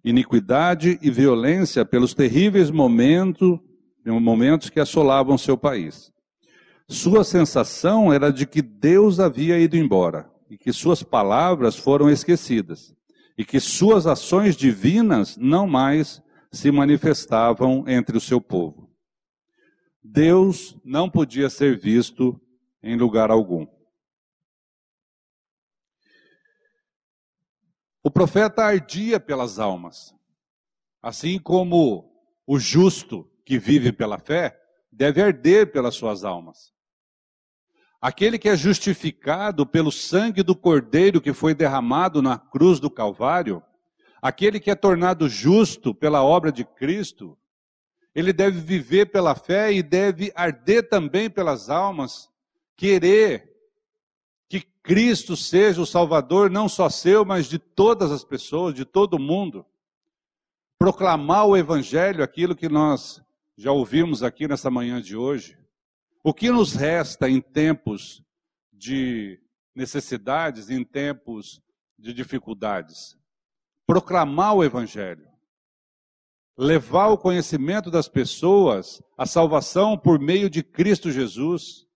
Iniquidade 0.04 1.00
e 1.02 1.10
violência 1.10 1.86
pelos 1.86 2.14
terríveis 2.14 2.70
momentos, 2.70 3.58
momentos 4.06 4.70
que 4.70 4.78
assolavam 4.82 5.38
seu 5.38 5.58
país. 5.58 6.12
Sua 6.86 7.24
sensação 7.24 8.12
era 8.12 8.30
de 8.30 8.46
que 8.46 8.62
Deus 8.62 9.22
havia 9.22 9.58
ido 9.58 9.78
embora 9.78 10.30
e 10.50 10.58
que 10.58 10.74
suas 10.74 11.02
palavras 11.02 11.78
foram 11.78 12.10
esquecidas 12.10 12.94
e 13.38 13.46
que 13.46 13.62
suas 13.62 14.06
ações 14.06 14.58
divinas 14.58 15.38
não 15.38 15.66
mais 15.66 16.22
se 16.52 16.70
manifestavam 16.72 17.86
entre 17.88 18.18
o 18.18 18.22
seu 18.22 18.42
povo. 18.42 18.90
Deus 20.04 20.78
não 20.84 21.10
podia 21.10 21.50
ser 21.50 21.80
visto 21.80 22.38
em 22.82 22.96
lugar 22.96 23.30
algum. 23.30 23.68
O 28.02 28.10
profeta 28.10 28.64
ardia 28.64 29.20
pelas 29.20 29.60
almas, 29.60 30.16
assim 31.02 31.38
como 31.38 32.10
o 32.48 32.58
justo 32.58 33.30
que 33.46 33.60
vive 33.60 33.92
pela 33.92 34.18
fé 34.18 34.58
deve 34.92 35.22
arder 35.22 35.72
pelas 35.72 35.96
suas 35.96 36.24
almas. 36.24 36.74
Aquele 38.02 38.40
que 38.40 38.48
é 38.48 38.56
justificado 38.56 39.66
pelo 39.66 39.92
sangue 39.92 40.42
do 40.42 40.56
Cordeiro 40.56 41.20
que 41.20 41.34
foi 41.34 41.54
derramado 41.54 42.22
na 42.22 42.38
cruz 42.38 42.80
do 42.80 42.90
Calvário, 42.90 43.62
aquele 44.22 44.60
que 44.60 44.72
é 44.72 44.76
tornado 44.76 45.28
justo 45.28 45.94
pela 45.94 46.24
obra 46.24 46.52
de 46.52 46.64
Cristo, 46.64 47.38
ele 48.16 48.32
deve 48.32 48.60
viver 48.60 49.08
pela 49.08 49.36
fé 49.36 49.74
e 49.74 49.84
deve 49.84 50.32
arder 50.34 50.88
também 50.88 51.30
pelas 51.30 51.70
almas 51.70 52.29
querer 52.80 53.54
que 54.48 54.62
Cristo 54.82 55.36
seja 55.36 55.82
o 55.82 55.86
Salvador, 55.86 56.50
não 56.50 56.70
só 56.70 56.90
seu, 56.90 57.26
mas 57.26 57.48
de 57.48 57.60
todas 57.60 58.10
as 58.10 58.24
pessoas, 58.24 58.74
de 58.74 58.86
todo 58.86 59.20
mundo. 59.20 59.66
Proclamar 60.78 61.46
o 61.46 61.58
Evangelho, 61.58 62.24
aquilo 62.24 62.56
que 62.56 62.70
nós 62.70 63.22
já 63.58 63.74
ouvimos 63.74 64.24
aqui 64.24 64.48
nessa 64.48 64.72
manhã 64.72 65.02
de 65.02 65.18
hoje. 65.18 65.60
O 66.24 66.34
que 66.34 66.50
nos 66.50 66.74
resta 66.74 67.30
em 67.30 67.42
tempos 67.42 68.24
de 68.72 69.42
necessidades, 69.76 70.70
em 70.70 70.82
tempos 70.82 71.62
de 71.98 72.14
dificuldades? 72.14 73.18
Proclamar 73.86 74.56
o 74.56 74.64
Evangelho. 74.64 75.28
Levar 76.58 77.10
o 77.10 77.18
conhecimento 77.18 77.92
das 77.92 78.08
pessoas, 78.08 79.02
a 79.18 79.26
salvação 79.26 79.98
por 79.98 80.18
meio 80.18 80.50
de 80.50 80.64
Cristo 80.64 81.12
Jesus 81.12 81.89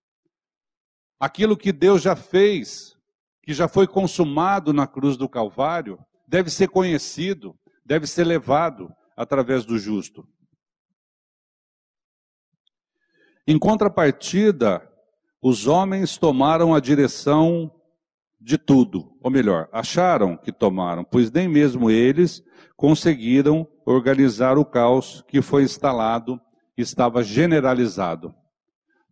Aquilo 1.24 1.56
que 1.56 1.72
Deus 1.72 2.02
já 2.02 2.14
fez, 2.14 2.98
que 3.42 3.54
já 3.54 3.66
foi 3.66 3.86
consumado 3.86 4.74
na 4.74 4.86
cruz 4.86 5.16
do 5.16 5.26
Calvário, 5.26 5.98
deve 6.28 6.50
ser 6.50 6.68
conhecido, 6.68 7.58
deve 7.82 8.06
ser 8.06 8.24
levado 8.24 8.92
através 9.16 9.64
do 9.64 9.78
justo. 9.78 10.28
Em 13.46 13.58
contrapartida, 13.58 14.86
os 15.40 15.66
homens 15.66 16.18
tomaram 16.18 16.74
a 16.74 16.78
direção 16.78 17.74
de 18.38 18.58
tudo, 18.58 19.16
ou 19.22 19.30
melhor, 19.30 19.66
acharam 19.72 20.36
que 20.36 20.52
tomaram, 20.52 21.02
pois 21.04 21.30
nem 21.30 21.48
mesmo 21.48 21.90
eles 21.90 22.44
conseguiram 22.76 23.66
organizar 23.86 24.58
o 24.58 24.64
caos 24.66 25.24
que 25.26 25.40
foi 25.40 25.62
instalado 25.62 26.38
e 26.76 26.82
estava 26.82 27.24
generalizado. 27.24 28.34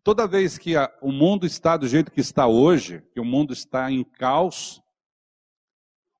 Toda 0.05 0.27
vez 0.27 0.59
que 0.59 0.77
a, 0.77 0.93
o 1.01 1.13
mundo 1.13 1.47
está 1.47 1.77
do 1.77 1.87
jeito 1.87 2.11
que 2.11 2.21
está 2.21 2.47
hoje, 2.47 3.03
que 3.13 3.21
o 3.21 3.25
mundo 3.25 3.53
está 3.53 3.91
em 3.91 4.03
caos, 4.03 4.83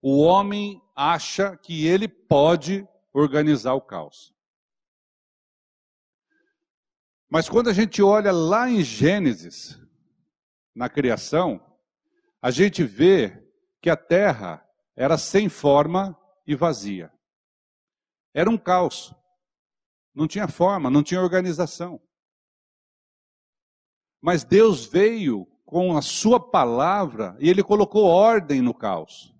o 0.01 0.21
homem 0.21 0.81
acha 0.95 1.57
que 1.57 1.87
ele 1.87 2.07
pode 2.07 2.87
organizar 3.13 3.75
o 3.75 3.81
caos. 3.81 4.33
Mas 7.29 7.49
quando 7.49 7.71
a 7.71 7.73
gente 7.73 8.03
olha 8.03 8.31
lá 8.31 8.69
em 8.69 8.83
Gênesis, 8.83 9.81
na 10.75 10.89
criação, 10.89 11.61
a 12.41 12.51
gente 12.51 12.85
vê 12.85 13.43
que 13.81 13.91
a 13.91 13.97
terra 13.97 14.67
era 14.95 15.19
sem 15.19 15.49
forma 15.49 16.19
e 16.47 16.55
vazia. 16.55 17.13
Era 18.35 18.51
um 18.51 18.59
caos. 18.59 19.15
Não 20.15 20.29
tinha 20.29 20.47
forma, 20.47 20.91
não 20.91 21.03
tinha 21.03 21.21
organização. 21.21 22.01
Mas 24.23 24.45
Deus 24.45 24.87
veio 24.87 25.49
com 25.67 25.97
a 25.97 26.01
sua 26.01 26.39
palavra 26.39 27.37
e 27.41 27.51
ele 27.51 27.63
colocou 27.63 28.05
ordem 28.05 28.63
no 28.63 28.73
caos. 28.73 29.35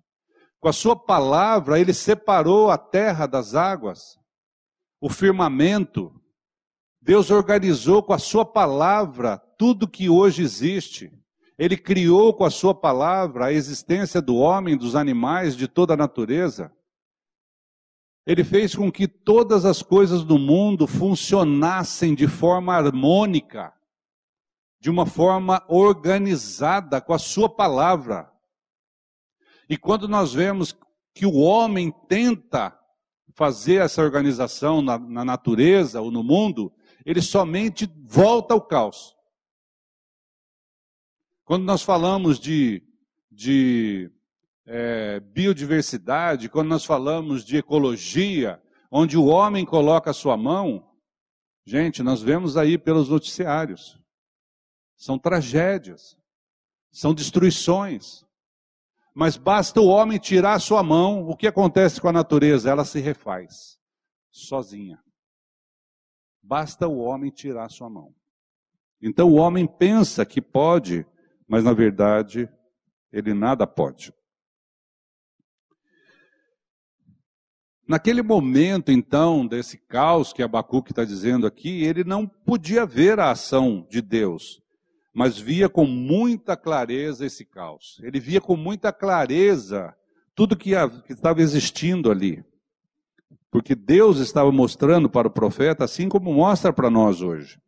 Com 0.59 0.67
a 0.67 0.73
sua 0.73 0.95
palavra, 0.95 1.79
ele 1.79 1.93
separou 1.93 2.69
a 2.69 2.77
terra 2.77 3.25
das 3.25 3.55
águas, 3.55 4.19
o 4.99 5.09
firmamento. 5.09 6.13
Deus 7.01 7.31
organizou 7.31 8.03
com 8.03 8.13
a 8.13 8.17
sua 8.17 8.43
palavra 8.45 9.37
tudo 9.57 9.87
que 9.87 10.09
hoje 10.09 10.41
existe. 10.41 11.11
Ele 11.57 11.77
criou 11.77 12.33
com 12.33 12.43
a 12.43 12.49
sua 12.49 12.73
palavra 12.75 13.45
a 13.45 13.53
existência 13.53 14.21
do 14.21 14.35
homem, 14.35 14.75
dos 14.75 14.95
animais, 14.95 15.55
de 15.55 15.67
toda 15.67 15.93
a 15.93 15.97
natureza. 15.97 16.71
Ele 18.25 18.43
fez 18.43 18.73
com 18.75 18.91
que 18.91 19.07
todas 19.07 19.65
as 19.65 19.81
coisas 19.81 20.23
do 20.23 20.37
mundo 20.37 20.87
funcionassem 20.87 22.15
de 22.15 22.27
forma 22.27 22.73
harmônica 22.73 23.73
de 24.83 24.89
uma 24.89 25.05
forma 25.05 25.63
organizada 25.69 26.99
com 26.99 27.13
a 27.13 27.17
sua 27.17 27.47
palavra. 27.47 28.29
E 29.69 29.77
quando 29.77 30.09
nós 30.09 30.33
vemos 30.33 30.77
que 31.13 31.25
o 31.25 31.35
homem 31.35 31.89
tenta 32.09 32.77
fazer 33.33 33.75
essa 33.75 34.01
organização 34.01 34.81
na, 34.81 34.99
na 34.99 35.23
natureza 35.23 36.01
ou 36.01 36.11
no 36.11 36.21
mundo, 36.21 36.69
ele 37.05 37.21
somente 37.21 37.89
volta 38.03 38.53
ao 38.53 38.59
caos. 38.59 39.15
Quando 41.45 41.63
nós 41.63 41.81
falamos 41.81 42.37
de, 42.37 42.83
de 43.31 44.11
é, 44.65 45.21
biodiversidade, 45.21 46.49
quando 46.49 46.67
nós 46.67 46.83
falamos 46.83 47.45
de 47.45 47.55
ecologia, 47.55 48.61
onde 48.91 49.17
o 49.17 49.27
homem 49.27 49.65
coloca 49.65 50.11
a 50.11 50.13
sua 50.13 50.35
mão, 50.35 50.91
gente, 51.65 52.03
nós 52.03 52.21
vemos 52.21 52.57
aí 52.57 52.77
pelos 52.77 53.07
noticiários 53.07 54.02
são 55.03 55.19
tragédias, 55.19 56.17
são 56.89 57.13
destruições. 57.13 58.23
Mas 59.13 59.35
basta 59.35 59.81
o 59.81 59.87
homem 59.87 60.17
tirar 60.17 60.53
a 60.53 60.59
sua 60.59 60.81
mão, 60.81 61.27
o 61.27 61.35
que 61.35 61.45
acontece 61.45 61.99
com 61.99 62.07
a 62.07 62.13
natureza? 62.13 62.69
Ela 62.69 62.85
se 62.85 63.01
refaz, 63.01 63.77
sozinha. 64.31 65.03
Basta 66.41 66.87
o 66.87 66.99
homem 66.99 67.29
tirar 67.29 67.65
a 67.65 67.69
sua 67.69 67.89
mão. 67.89 68.15
Então 69.01 69.29
o 69.29 69.35
homem 69.35 69.67
pensa 69.67 70.25
que 70.25 70.41
pode, 70.41 71.05
mas 71.45 71.65
na 71.65 71.73
verdade 71.73 72.49
ele 73.11 73.33
nada 73.33 73.67
pode. 73.67 74.13
Naquele 77.85 78.21
momento, 78.21 78.89
então, 78.89 79.45
desse 79.45 79.77
caos 79.77 80.31
que 80.31 80.41
Abacuque 80.41 80.93
está 80.93 81.03
dizendo 81.03 81.45
aqui, 81.45 81.83
ele 81.83 82.05
não 82.05 82.25
podia 82.25 82.85
ver 82.85 83.19
a 83.19 83.31
ação 83.31 83.85
de 83.89 84.01
Deus 84.01 84.62
mas 85.13 85.37
via 85.37 85.69
com 85.69 85.85
muita 85.85 86.57
clareza 86.57 87.25
esse 87.25 87.45
caos. 87.45 87.99
Ele 88.01 88.19
via 88.19 88.41
com 88.41 88.57
muita 88.57 88.91
clareza 88.91 89.95
tudo 90.33 90.57
que, 90.57 90.71
que 91.05 91.13
estava 91.13 91.41
existindo 91.41 92.09
ali. 92.09 92.43
Porque 93.51 93.75
Deus 93.75 94.17
estava 94.17 94.51
mostrando 94.51 95.07
para 95.07 95.27
o 95.27 95.31
profeta, 95.31 95.85
assim 95.85 96.09
como 96.09 96.33
mostra 96.33 96.73
para 96.73 96.89
nós 96.89 97.21
hoje. 97.21 97.59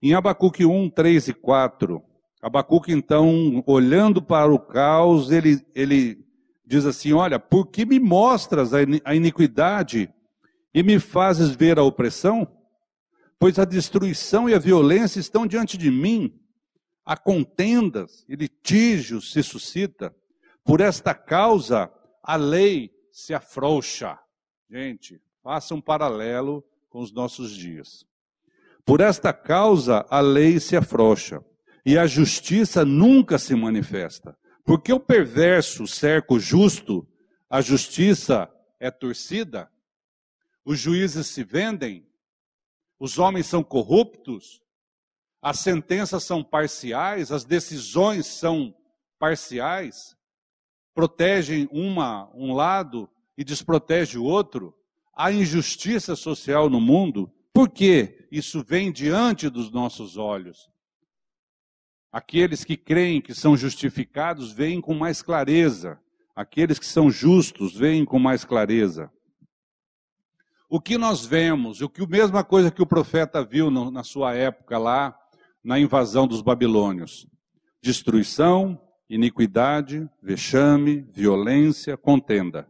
Em 0.00 0.14
Abacuque 0.14 0.64
1, 0.64 0.90
3 0.90 1.28
e 1.28 1.34
4, 1.34 2.00
Abacuque, 2.40 2.92
então, 2.92 3.64
olhando 3.66 4.22
para 4.22 4.52
o 4.52 4.58
caos, 4.58 5.32
ele, 5.32 5.60
ele 5.74 6.24
diz 6.64 6.84
assim: 6.84 7.12
Olha, 7.12 7.40
por 7.40 7.66
que 7.66 7.84
me 7.84 7.98
mostras 7.98 8.72
a 8.72 9.14
iniquidade 9.14 10.12
e 10.72 10.82
me 10.82 11.00
fazes 11.00 11.50
ver 11.50 11.78
a 11.78 11.82
opressão? 11.82 12.46
Pois 13.38 13.58
a 13.58 13.64
destruição 13.64 14.48
e 14.48 14.54
a 14.54 14.58
violência 14.58 15.18
estão 15.18 15.46
diante 15.46 15.76
de 15.76 15.90
mim 15.90 16.38
a 17.04 17.16
contendas 17.16 18.24
e 18.28 18.34
litígios 18.34 19.32
se 19.32 19.42
suscita. 19.42 20.14
Por 20.64 20.80
esta 20.80 21.14
causa, 21.14 21.92
a 22.22 22.36
lei 22.36 22.90
se 23.12 23.34
afrouxa. 23.34 24.18
Gente, 24.70 25.20
faça 25.42 25.74
um 25.74 25.80
paralelo 25.80 26.64
com 26.88 27.00
os 27.00 27.12
nossos 27.12 27.54
dias. 27.54 28.06
Por 28.84 29.00
esta 29.00 29.32
causa, 29.32 30.06
a 30.08 30.20
lei 30.20 30.58
se 30.58 30.76
afrouxa 30.76 31.44
e 31.84 31.98
a 31.98 32.06
justiça 32.06 32.84
nunca 32.84 33.38
se 33.38 33.54
manifesta. 33.54 34.36
Porque 34.64 34.92
o 34.92 35.00
perverso 35.00 35.86
cerca 35.86 36.34
o 36.34 36.40
justo, 36.40 37.06
a 37.50 37.60
justiça 37.60 38.50
é 38.80 38.90
torcida, 38.90 39.70
os 40.64 40.78
juízes 40.78 41.26
se 41.26 41.44
vendem, 41.44 42.06
os 42.98 43.18
homens 43.18 43.46
são 43.46 43.62
corruptos, 43.62 44.62
as 45.44 45.58
sentenças 45.58 46.24
são 46.24 46.42
parciais, 46.42 47.30
as 47.30 47.44
decisões 47.44 48.26
são 48.26 48.74
parciais, 49.18 50.16
protegem 50.94 51.68
uma, 51.70 52.30
um 52.34 52.54
lado 52.54 53.10
e 53.36 53.44
desprotege 53.44 54.16
o 54.16 54.24
outro, 54.24 54.74
há 55.14 55.30
injustiça 55.30 56.16
social 56.16 56.70
no 56.70 56.80
mundo, 56.80 57.30
por 57.52 57.68
que 57.68 58.26
isso 58.32 58.64
vem 58.64 58.90
diante 58.90 59.50
dos 59.50 59.70
nossos 59.70 60.16
olhos? 60.16 60.70
Aqueles 62.10 62.64
que 62.64 62.74
creem 62.74 63.20
que 63.20 63.34
são 63.34 63.54
justificados 63.54 64.50
veem 64.50 64.80
com 64.80 64.94
mais 64.94 65.20
clareza, 65.20 66.00
aqueles 66.34 66.78
que 66.78 66.86
são 66.86 67.10
justos 67.10 67.76
veem 67.76 68.06
com 68.06 68.18
mais 68.18 68.46
clareza. 68.46 69.12
O 70.70 70.80
que 70.80 70.96
nós 70.96 71.26
vemos, 71.26 71.82
o 71.82 71.88
que 71.90 72.02
a 72.02 72.06
mesma 72.06 72.42
coisa 72.42 72.70
que 72.70 72.80
o 72.80 72.86
profeta 72.86 73.44
viu 73.44 73.70
no, 73.70 73.90
na 73.90 74.02
sua 74.02 74.34
época 74.34 74.78
lá, 74.78 75.20
na 75.64 75.78
invasão 75.78 76.28
dos 76.28 76.42
babilônios: 76.42 77.26
destruição, 77.80 78.78
iniquidade, 79.08 80.08
vexame, 80.22 81.00
violência, 81.10 81.96
contenda, 81.96 82.68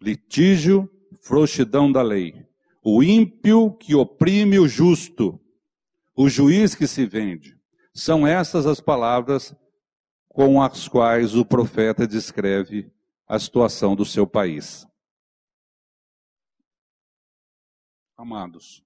litígio, 0.00 0.90
frouxidão 1.20 1.90
da 1.90 2.02
lei, 2.02 2.46
o 2.82 3.02
ímpio 3.02 3.72
que 3.72 3.94
oprime 3.94 4.58
o 4.58 4.68
justo, 4.68 5.40
o 6.14 6.28
juiz 6.28 6.74
que 6.74 6.86
se 6.86 7.06
vende. 7.06 7.58
São 7.94 8.26
essas 8.26 8.66
as 8.66 8.80
palavras 8.80 9.54
com 10.28 10.60
as 10.60 10.88
quais 10.88 11.34
o 11.36 11.44
profeta 11.44 12.06
descreve 12.06 12.92
a 13.26 13.38
situação 13.38 13.94
do 13.94 14.04
seu 14.04 14.26
país. 14.26 14.86
Amados, 18.16 18.84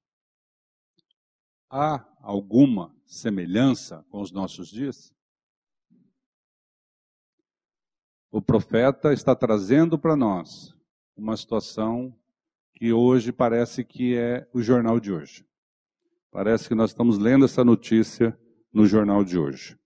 há 1.71 2.05
alguma 2.29 2.95
semelhança 3.07 4.05
com 4.11 4.21
os 4.21 4.31
nossos 4.31 4.69
dias? 4.69 5.15
O 8.31 8.43
profeta 8.43 9.15
está 9.15 9.35
trazendo 9.35 9.99
para 9.99 10.15
nós 10.15 10.77
uma 11.17 11.35
situação 11.39 12.15
que 12.75 12.93
hoje 12.93 13.33
parece 13.33 13.83
que 13.83 14.15
é 14.15 14.47
o 14.53 14.61
jornal 14.61 15.01
de 15.01 15.11
hoje. 15.11 15.47
Parece 16.31 16.69
que 16.69 16.75
nós 16.75 16.91
estamos 16.91 17.17
lendo 17.17 17.47
essa 17.47 17.65
notícia 17.65 18.39
no 18.71 18.87
jornal 18.87 19.25
de 19.25 19.39
hoje. 19.39 19.79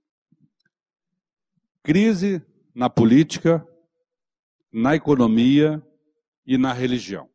Crise 1.81 2.45
na 2.75 2.91
política, 2.91 3.65
na 4.73 4.97
economia 4.97 5.81
e 6.45 6.59
na 6.59 6.73
religião. 6.73 7.31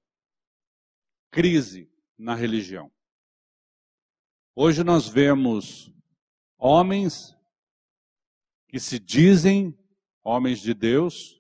Crise 1.32 1.90
na 2.18 2.36
religião. 2.36 2.92
Hoje 4.60 4.84
nós 4.84 5.08
vemos 5.08 5.94
homens 6.58 7.38
que 8.68 8.80
se 8.80 8.98
dizem 8.98 9.78
homens 10.24 10.62
de 10.62 10.74
Deus, 10.74 11.40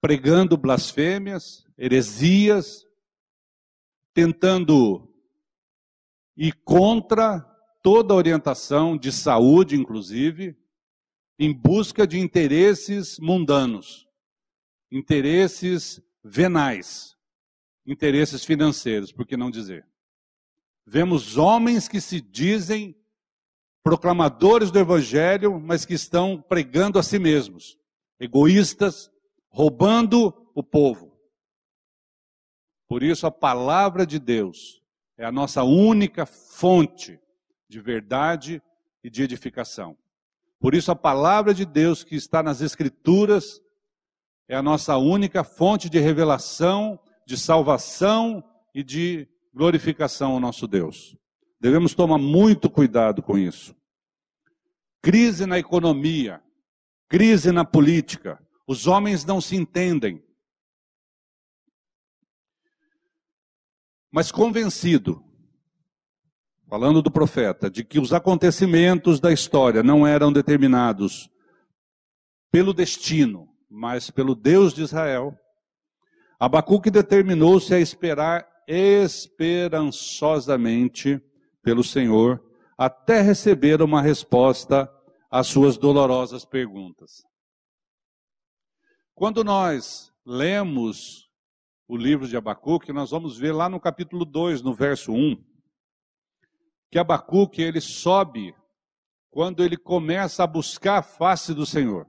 pregando 0.00 0.56
blasfêmias, 0.56 1.66
heresias, 1.76 2.86
tentando 4.14 5.12
ir 6.36 6.52
contra 6.62 7.40
toda 7.82 8.14
orientação 8.14 8.96
de 8.96 9.10
saúde, 9.10 9.74
inclusive, 9.74 10.56
em 11.36 11.52
busca 11.52 12.06
de 12.06 12.16
interesses 12.16 13.18
mundanos, 13.18 14.06
interesses 14.88 16.00
venais, 16.22 17.16
interesses 17.84 18.44
financeiros, 18.44 19.10
por 19.10 19.26
que 19.26 19.36
não 19.36 19.50
dizer? 19.50 19.84
Vemos 20.86 21.36
homens 21.36 21.88
que 21.88 22.00
se 22.00 22.20
dizem 22.20 22.94
proclamadores 23.82 24.70
do 24.70 24.78
Evangelho, 24.78 25.60
mas 25.60 25.84
que 25.84 25.94
estão 25.94 26.40
pregando 26.40 26.98
a 26.98 27.02
si 27.02 27.18
mesmos, 27.18 27.76
egoístas, 28.20 29.10
roubando 29.48 30.50
o 30.54 30.62
povo. 30.62 31.16
Por 32.88 33.02
isso, 33.02 33.26
a 33.26 33.30
palavra 33.30 34.06
de 34.06 34.18
Deus 34.18 34.82
é 35.18 35.24
a 35.24 35.32
nossa 35.32 35.64
única 35.64 36.24
fonte 36.24 37.18
de 37.68 37.80
verdade 37.80 38.62
e 39.02 39.10
de 39.10 39.22
edificação. 39.22 39.96
Por 40.60 40.74
isso, 40.74 40.90
a 40.92 40.96
palavra 40.96 41.52
de 41.52 41.64
Deus 41.64 42.04
que 42.04 42.14
está 42.14 42.42
nas 42.42 42.60
Escrituras 42.60 43.60
é 44.48 44.54
a 44.54 44.62
nossa 44.62 44.96
única 44.96 45.42
fonte 45.42 45.90
de 45.90 45.98
revelação 45.98 46.98
de 47.26 47.36
salvação 47.36 48.42
e 48.72 48.84
de 48.84 49.28
glorificação 49.56 50.32
ao 50.32 50.40
nosso 50.40 50.68
Deus. 50.68 51.16
Devemos 51.58 51.94
tomar 51.94 52.18
muito 52.18 52.68
cuidado 52.68 53.22
com 53.22 53.38
isso. 53.38 53.74
Crise 55.00 55.46
na 55.46 55.58
economia, 55.58 56.42
crise 57.08 57.50
na 57.50 57.64
política. 57.64 58.38
Os 58.66 58.86
homens 58.86 59.24
não 59.24 59.40
se 59.40 59.56
entendem. 59.56 60.22
Mas 64.12 64.30
convencido, 64.30 65.24
falando 66.68 67.00
do 67.00 67.10
profeta, 67.10 67.70
de 67.70 67.82
que 67.82 67.98
os 67.98 68.12
acontecimentos 68.12 69.18
da 69.20 69.32
história 69.32 69.82
não 69.82 70.06
eram 70.06 70.30
determinados 70.30 71.30
pelo 72.50 72.74
destino, 72.74 73.48
mas 73.70 74.10
pelo 74.10 74.34
Deus 74.34 74.74
de 74.74 74.82
Israel, 74.82 75.34
Abacuque 76.38 76.90
determinou-se 76.90 77.72
a 77.72 77.80
esperar 77.80 78.55
esperançosamente 78.66 81.22
pelo 81.62 81.84
Senhor 81.84 82.42
até 82.76 83.20
receber 83.20 83.80
uma 83.80 84.02
resposta 84.02 84.92
às 85.30 85.46
suas 85.46 85.76
dolorosas 85.76 86.44
perguntas. 86.44 87.24
Quando 89.14 89.42
nós 89.42 90.12
lemos 90.24 91.30
o 91.88 91.96
livro 91.96 92.28
de 92.28 92.36
Abacuque, 92.36 92.92
nós 92.92 93.10
vamos 93.10 93.38
ver 93.38 93.52
lá 93.52 93.68
no 93.68 93.80
capítulo 93.80 94.24
2, 94.24 94.60
no 94.60 94.74
verso 94.74 95.12
1, 95.12 95.42
que 96.90 96.98
Abacuque 96.98 97.62
ele 97.62 97.80
sobe 97.80 98.54
quando 99.30 99.62
ele 99.62 99.76
começa 99.76 100.44
a 100.44 100.46
buscar 100.46 100.98
a 100.98 101.02
face 101.02 101.54
do 101.54 101.64
Senhor. 101.64 102.06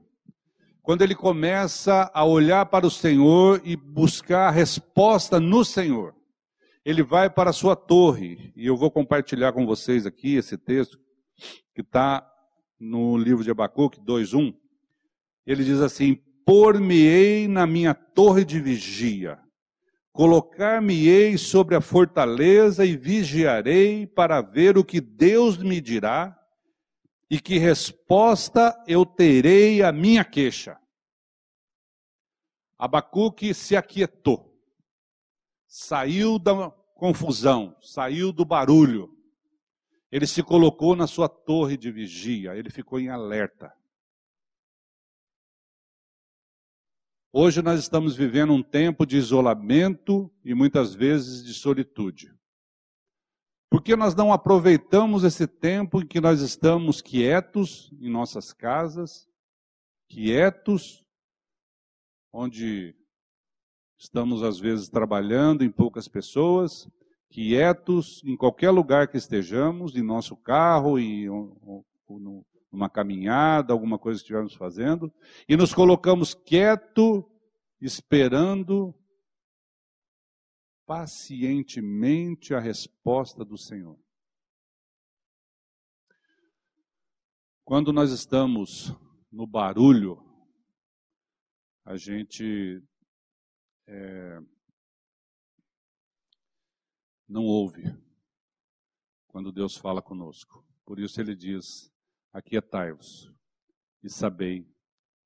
Quando 0.82 1.02
ele 1.02 1.14
começa 1.14 2.10
a 2.14 2.24
olhar 2.24 2.66
para 2.66 2.86
o 2.86 2.90
Senhor 2.90 3.60
e 3.64 3.76
buscar 3.76 4.48
a 4.48 4.50
resposta 4.50 5.38
no 5.38 5.64
Senhor. 5.64 6.17
Ele 6.88 7.02
vai 7.02 7.28
para 7.28 7.50
a 7.50 7.52
sua 7.52 7.76
torre, 7.76 8.50
e 8.56 8.64
eu 8.64 8.74
vou 8.74 8.90
compartilhar 8.90 9.52
com 9.52 9.66
vocês 9.66 10.06
aqui 10.06 10.36
esse 10.36 10.56
texto 10.56 10.98
que 11.74 11.82
está 11.82 12.26
no 12.80 13.14
livro 13.18 13.44
de 13.44 13.50
Abacuque 13.50 14.00
2:1. 14.00 14.56
Ele 15.44 15.64
diz 15.64 15.82
assim: 15.82 16.14
Por-me-ei 16.46 17.46
na 17.46 17.66
minha 17.66 17.92
torre 17.92 18.42
de 18.42 18.58
vigia, 18.58 19.38
Colocar-me-ei 20.12 21.36
sobre 21.36 21.76
a 21.76 21.80
fortaleza 21.82 22.86
e 22.86 22.96
vigiarei 22.96 24.06
para 24.06 24.40
ver 24.40 24.78
o 24.78 24.84
que 24.84 24.98
Deus 24.98 25.58
me 25.58 25.82
dirá 25.82 26.34
e 27.30 27.38
que 27.38 27.58
resposta 27.58 28.82
eu 28.86 29.04
terei 29.04 29.82
à 29.82 29.92
minha 29.92 30.24
queixa. 30.24 30.80
Abacuque 32.78 33.52
se 33.52 33.76
aquietou, 33.76 34.58
saiu 35.66 36.38
da 36.38 36.77
confusão, 36.98 37.76
saiu 37.80 38.32
do 38.32 38.44
barulho. 38.44 39.16
Ele 40.10 40.26
se 40.26 40.42
colocou 40.42 40.96
na 40.96 41.06
sua 41.06 41.28
torre 41.28 41.76
de 41.76 41.92
vigia, 41.92 42.56
ele 42.56 42.70
ficou 42.70 42.98
em 42.98 43.08
alerta. 43.08 43.72
Hoje 47.32 47.62
nós 47.62 47.78
estamos 47.78 48.16
vivendo 48.16 48.52
um 48.52 48.62
tempo 48.62 49.06
de 49.06 49.16
isolamento 49.16 50.28
e 50.44 50.54
muitas 50.54 50.92
vezes 50.92 51.44
de 51.44 51.54
solitude. 51.54 52.34
Por 53.70 53.80
que 53.80 53.94
nós 53.94 54.14
não 54.16 54.32
aproveitamos 54.32 55.22
esse 55.22 55.46
tempo 55.46 56.00
em 56.00 56.06
que 56.06 56.20
nós 56.20 56.40
estamos 56.40 57.00
quietos 57.00 57.92
em 58.00 58.10
nossas 58.10 58.52
casas, 58.52 59.28
quietos, 60.08 61.06
onde 62.32 62.96
estamos 63.98 64.42
às 64.44 64.58
vezes 64.60 64.88
trabalhando 64.88 65.64
em 65.64 65.70
poucas 65.70 66.06
pessoas, 66.06 66.88
quietos 67.28 68.22
em 68.24 68.36
qualquer 68.36 68.70
lugar 68.70 69.08
que 69.08 69.16
estejamos, 69.16 69.96
em 69.96 70.02
nosso 70.02 70.36
carro, 70.36 70.98
em 70.98 71.28
uma 72.70 72.88
caminhada, 72.88 73.72
alguma 73.72 73.98
coisa 73.98 74.18
que 74.18 74.22
estivermos 74.22 74.54
fazendo, 74.54 75.12
e 75.48 75.56
nos 75.56 75.74
colocamos 75.74 76.32
quieto, 76.32 77.28
esperando 77.80 78.94
pacientemente 80.86 82.54
a 82.54 82.60
resposta 82.60 83.44
do 83.44 83.58
Senhor. 83.58 83.98
Quando 87.64 87.92
nós 87.92 88.10
estamos 88.10 88.96
no 89.30 89.46
barulho, 89.46 90.24
a 91.84 91.96
gente 91.96 92.82
é, 93.88 94.38
não 97.26 97.44
ouve 97.44 97.82
quando 99.26 99.50
Deus 99.50 99.76
fala 99.76 100.02
conosco. 100.02 100.64
Por 100.84 100.98
isso 100.98 101.20
ele 101.20 101.34
diz: 101.34 101.90
aquietai-vos 102.32 103.32
e 104.02 104.10
sabei 104.10 104.68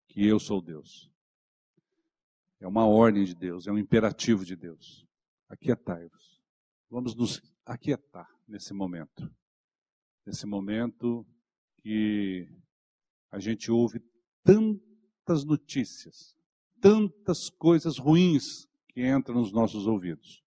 que 0.07 0.25
eu 0.25 0.39
sou 0.39 0.63
Deus. 0.63 1.11
É 2.61 2.67
uma 2.67 2.87
ordem 2.87 3.25
de 3.25 3.35
Deus, 3.35 3.67
é 3.67 3.73
um 3.73 3.79
imperativo 3.79 4.45
de 4.45 4.55
Deus. 4.55 5.05
Aquietai-vos. 5.49 6.41
Vamos 6.89 7.15
nos 7.17 7.43
aquietar 7.67 8.31
nesse 8.47 8.73
momento. 8.73 9.29
Nesse 10.25 10.47
momento 10.47 11.27
que 11.79 12.49
a 13.33 13.41
gente 13.41 13.73
ouve 13.73 14.01
tantas 14.45 15.45
notícias, 15.45 16.37
tantas 16.83 17.49
coisas 17.49 17.97
ruins 17.97 18.69
que 18.89 19.07
entram 19.07 19.37
nos 19.37 19.53
nossos 19.53 19.87
ouvidos. 19.87 20.43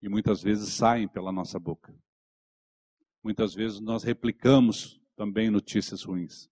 E 0.00 0.08
muitas 0.08 0.42
vezes 0.42 0.72
saem 0.72 1.06
pela 1.06 1.30
nossa 1.30 1.58
boca. 1.58 1.94
Muitas 3.22 3.52
vezes 3.54 3.78
nós 3.78 4.02
replicamos 4.02 4.98
também 5.14 5.50
notícias 5.50 6.02
ruins. 6.02 6.50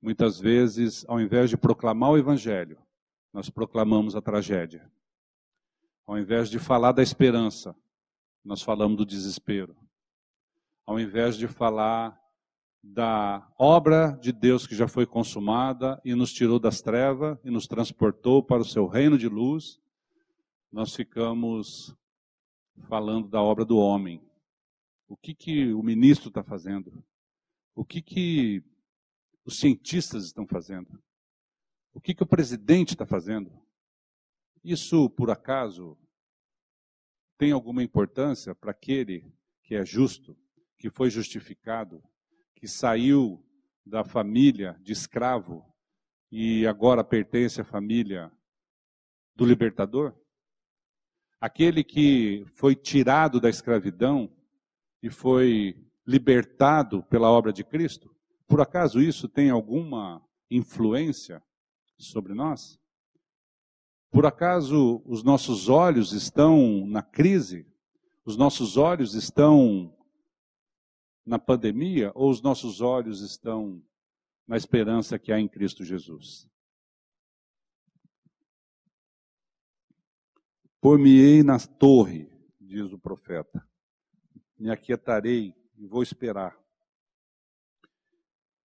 Muitas 0.00 0.38
vezes, 0.38 1.06
ao 1.08 1.18
invés 1.18 1.48
de 1.48 1.56
proclamar 1.56 2.10
o 2.10 2.18
Evangelho, 2.18 2.78
nós 3.32 3.48
proclamamos 3.48 4.14
a 4.14 4.20
tragédia. 4.20 4.92
Ao 6.06 6.18
invés 6.18 6.50
de 6.50 6.58
falar 6.58 6.92
da 6.92 7.02
esperança, 7.02 7.74
nós 8.44 8.60
falamos 8.60 8.98
do 8.98 9.06
desespero. 9.06 9.74
Ao 10.84 11.00
invés 11.00 11.38
de 11.38 11.48
falar 11.48 12.21
da 12.82 13.48
obra 13.56 14.18
de 14.20 14.32
Deus 14.32 14.66
que 14.66 14.74
já 14.74 14.88
foi 14.88 15.06
consumada 15.06 16.00
e 16.04 16.14
nos 16.14 16.32
tirou 16.32 16.58
das 16.58 16.82
trevas 16.82 17.38
e 17.44 17.50
nos 17.50 17.66
transportou 17.66 18.42
para 18.42 18.62
o 18.62 18.64
seu 18.64 18.86
reino 18.86 19.16
de 19.16 19.28
luz, 19.28 19.80
nós 20.70 20.94
ficamos 20.94 21.94
falando 22.88 23.28
da 23.28 23.40
obra 23.40 23.64
do 23.64 23.76
homem, 23.76 24.20
o 25.06 25.16
que, 25.16 25.34
que 25.34 25.72
o 25.72 25.82
ministro 25.82 26.28
está 26.28 26.42
fazendo? 26.42 27.04
O 27.74 27.84
que, 27.84 28.02
que 28.02 28.64
os 29.44 29.58
cientistas 29.58 30.24
estão 30.24 30.46
fazendo? 30.46 31.02
O 31.92 32.00
que, 32.00 32.14
que 32.14 32.22
o 32.22 32.26
presidente 32.26 32.94
está 32.94 33.06
fazendo? 33.06 33.52
Isso, 34.64 35.10
por 35.10 35.30
acaso, 35.30 35.98
tem 37.36 37.52
alguma 37.52 37.82
importância 37.82 38.54
para 38.54 38.70
aquele 38.70 39.30
que 39.62 39.74
é 39.74 39.84
justo, 39.84 40.36
que 40.78 40.90
foi 40.90 41.10
justificado, 41.10 42.02
que 42.62 42.68
saiu 42.68 43.44
da 43.84 44.04
família 44.04 44.78
de 44.80 44.92
escravo 44.92 45.66
e 46.30 46.64
agora 46.64 47.02
pertence 47.02 47.60
à 47.60 47.64
família 47.64 48.30
do 49.34 49.44
libertador? 49.44 50.14
Aquele 51.40 51.82
que 51.82 52.44
foi 52.54 52.76
tirado 52.76 53.40
da 53.40 53.50
escravidão 53.50 54.32
e 55.02 55.10
foi 55.10 55.76
libertado 56.06 57.02
pela 57.02 57.28
obra 57.28 57.52
de 57.52 57.64
Cristo? 57.64 58.14
Por 58.46 58.60
acaso 58.60 59.00
isso 59.00 59.28
tem 59.28 59.50
alguma 59.50 60.24
influência 60.48 61.42
sobre 61.98 62.32
nós? 62.32 62.78
Por 64.08 64.24
acaso 64.24 65.02
os 65.04 65.24
nossos 65.24 65.68
olhos 65.68 66.12
estão 66.12 66.86
na 66.86 67.02
crise? 67.02 67.66
Os 68.24 68.36
nossos 68.36 68.76
olhos 68.76 69.14
estão 69.14 69.92
na 71.24 71.38
pandemia 71.38 72.10
ou 72.14 72.30
os 72.30 72.42
nossos 72.42 72.80
olhos 72.80 73.20
estão 73.20 73.82
na 74.46 74.56
esperança 74.56 75.18
que 75.18 75.32
há 75.32 75.38
em 75.38 75.48
Cristo 75.48 75.84
Jesus? 75.84 76.48
Por-me-ei 80.80 81.42
na 81.42 81.58
torre, 81.60 82.28
diz 82.60 82.92
o 82.92 82.98
profeta, 82.98 83.64
me 84.58 84.70
aquietarei 84.70 85.54
e 85.76 85.86
vou 85.86 86.02
esperar. 86.02 86.58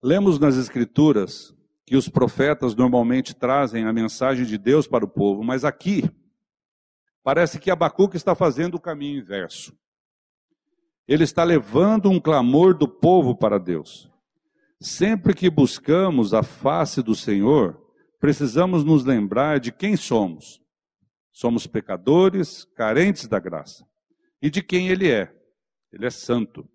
Lemos 0.02 0.38
nas 0.38 0.56
Escrituras 0.56 1.52
que 1.85 1.96
os 1.96 2.09
profetas 2.09 2.74
normalmente 2.74 3.35
trazem 3.35 3.85
a 3.85 3.92
mensagem 3.92 4.44
de 4.44 4.59
Deus 4.59 4.87
para 4.87 5.04
o 5.04 5.09
povo, 5.09 5.42
mas 5.42 5.64
aqui 5.64 6.02
parece 7.22 7.59
que 7.59 7.70
Abacuque 7.70 8.16
está 8.16 8.35
fazendo 8.35 8.74
o 8.74 8.80
caminho 8.80 9.18
inverso. 9.18 9.76
Ele 11.06 11.24
está 11.24 11.44
levando 11.44 12.10
um 12.10 12.20
clamor 12.20 12.76
do 12.76 12.88
povo 12.88 13.36
para 13.36 13.58
Deus. 13.58 14.10
Sempre 14.80 15.34
que 15.34 15.48
buscamos 15.48 16.34
a 16.34 16.42
face 16.42 17.02
do 17.02 17.14
Senhor, 17.14 17.80
precisamos 18.18 18.82
nos 18.82 19.04
lembrar 19.04 19.60
de 19.60 19.70
quem 19.70 19.96
somos. 19.96 20.60
Somos 21.32 21.66
pecadores, 21.66 22.64
carentes 22.74 23.28
da 23.28 23.38
graça. 23.38 23.86
E 24.40 24.50
de 24.50 24.62
quem 24.62 24.88
ele 24.88 25.10
é? 25.10 25.34
Ele 25.92 26.06
é 26.06 26.10
santo. 26.10 26.68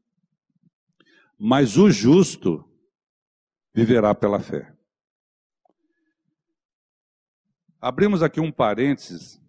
Mas 1.37 1.77
o 1.77 1.89
justo 1.89 2.63
viverá 3.73 4.13
pela 4.13 4.39
fé. 4.39 4.73
Abrimos 7.79 8.21
aqui 8.21 8.39
um 8.39 8.51
parênteses 8.51 9.40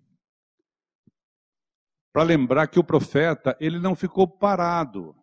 para 2.13 2.23
lembrar 2.23 2.69
que 2.69 2.79
o 2.79 2.85
profeta, 2.85 3.57
ele 3.59 3.79
não 3.79 3.97
ficou 3.97 4.29
parado. 4.29 5.17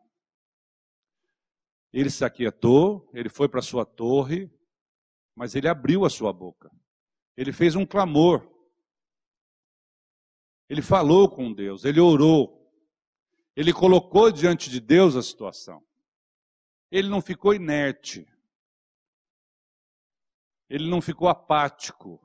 Ele 1.94 2.10
se 2.10 2.26
aquietou, 2.26 3.08
ele 3.14 3.30
foi 3.30 3.48
para 3.48 3.62
sua 3.62 3.86
torre, 3.86 4.52
mas 5.36 5.54
ele 5.54 5.68
abriu 5.68 6.04
a 6.04 6.10
sua 6.10 6.34
boca. 6.34 6.72
Ele 7.38 7.54
fez 7.54 7.76
um 7.76 7.86
clamor. 7.86 8.50
Ele 10.68 10.82
falou 10.82 11.30
com 11.30 11.54
Deus, 11.54 11.86
ele 11.86 12.00
orou. 12.00 12.58
Ele 13.56 13.72
colocou 13.72 14.32
diante 14.32 14.70
de 14.70 14.80
Deus 14.80 15.16
a 15.16 15.22
situação. 15.22 15.84
Ele 16.92 17.08
não 17.08 17.22
ficou 17.22 17.54
inerte. 17.54 18.28
Ele 20.68 20.90
não 20.90 21.02
ficou 21.02 21.28
apático. 21.28 22.20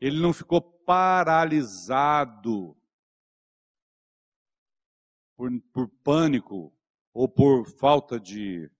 Ele 0.00 0.20
não 0.20 0.32
ficou 0.32 0.60
paralisado 0.62 1.60
por, 5.40 5.50
por 5.72 5.88
pânico 6.04 6.70
ou 7.14 7.26
por 7.26 7.66
falta 7.66 8.20
de, 8.20 8.70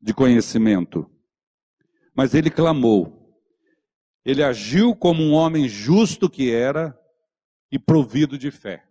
de 0.00 0.12
conhecimento. 0.12 1.08
Mas 2.12 2.34
ele 2.34 2.50
clamou. 2.50 3.40
Ele 4.24 4.42
agiu 4.42 4.96
como 4.96 5.22
um 5.22 5.32
homem 5.32 5.68
justo 5.68 6.28
que 6.28 6.52
era 6.52 6.98
e 7.70 7.78
provido 7.78 8.36
de 8.36 8.50
fé. 8.50 8.84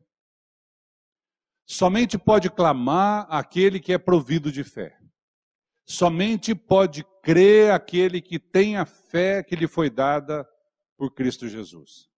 Somente 1.66 2.18
pode 2.18 2.50
clamar 2.50 3.28
aquele 3.30 3.78
que 3.78 3.92
é 3.92 3.98
provido 3.98 4.50
de 4.50 4.64
fé. 4.64 4.98
Somente 5.86 6.56
pode 6.56 7.04
crer 7.22 7.74
aquele 7.74 8.22
que 8.22 8.40
tem 8.40 8.78
a 8.78 8.86
fé 8.86 9.44
que 9.44 9.56
lhe 9.56 9.68
foi 9.68 9.90
dada 9.90 10.48
por 10.96 11.14
Cristo 11.14 11.46
Jesus. 11.50 12.10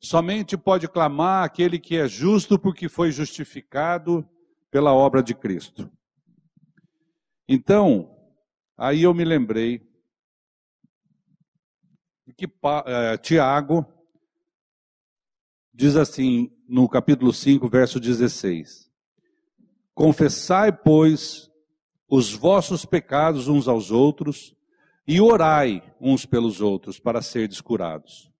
Somente 0.00 0.56
pode 0.56 0.88
clamar 0.88 1.44
aquele 1.44 1.78
que 1.78 1.96
é 1.96 2.06
justo 2.06 2.58
porque 2.58 2.88
foi 2.88 3.10
justificado 3.10 4.28
pela 4.70 4.92
obra 4.92 5.22
de 5.22 5.34
Cristo. 5.34 5.90
Então, 7.48 8.16
aí 8.76 9.02
eu 9.02 9.12
me 9.12 9.24
lembrei 9.24 9.86
que 12.36 12.46
uh, 12.46 13.18
Tiago 13.20 13.84
diz 15.74 15.96
assim 15.96 16.52
no 16.68 16.88
capítulo 16.88 17.32
5, 17.32 17.68
verso 17.68 17.98
16: 17.98 18.88
Confessai, 19.94 20.70
pois, 20.70 21.50
os 22.08 22.32
vossos 22.32 22.84
pecados 22.84 23.48
uns 23.48 23.66
aos 23.66 23.90
outros 23.90 24.54
e 25.06 25.20
orai 25.20 25.82
uns 26.00 26.24
pelos 26.24 26.60
outros 26.60 27.00
para 27.00 27.22
serdes 27.22 27.60
curados. 27.60 28.30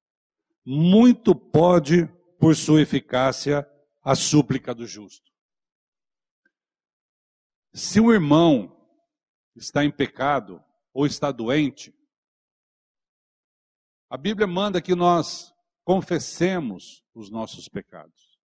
Muito 0.71 1.35
pode, 1.35 2.07
por 2.39 2.55
sua 2.55 2.83
eficácia, 2.83 3.67
a 4.03 4.15
súplica 4.15 4.75
do 4.75 4.87
justo. 4.87 5.33
Se 7.73 7.99
um 7.99 8.13
irmão 8.13 8.79
está 9.57 9.83
em 9.83 9.91
pecado 9.91 10.63
ou 10.93 11.07
está 11.07 11.33
doente, 11.33 11.91
a 14.11 14.19
Bíblia 14.19 14.47
manda 14.47 14.83
que 14.83 14.95
nós 14.95 15.55
confessemos 15.85 17.03
os 17.15 17.31
nossos 17.31 17.67
pecados. 17.67 18.39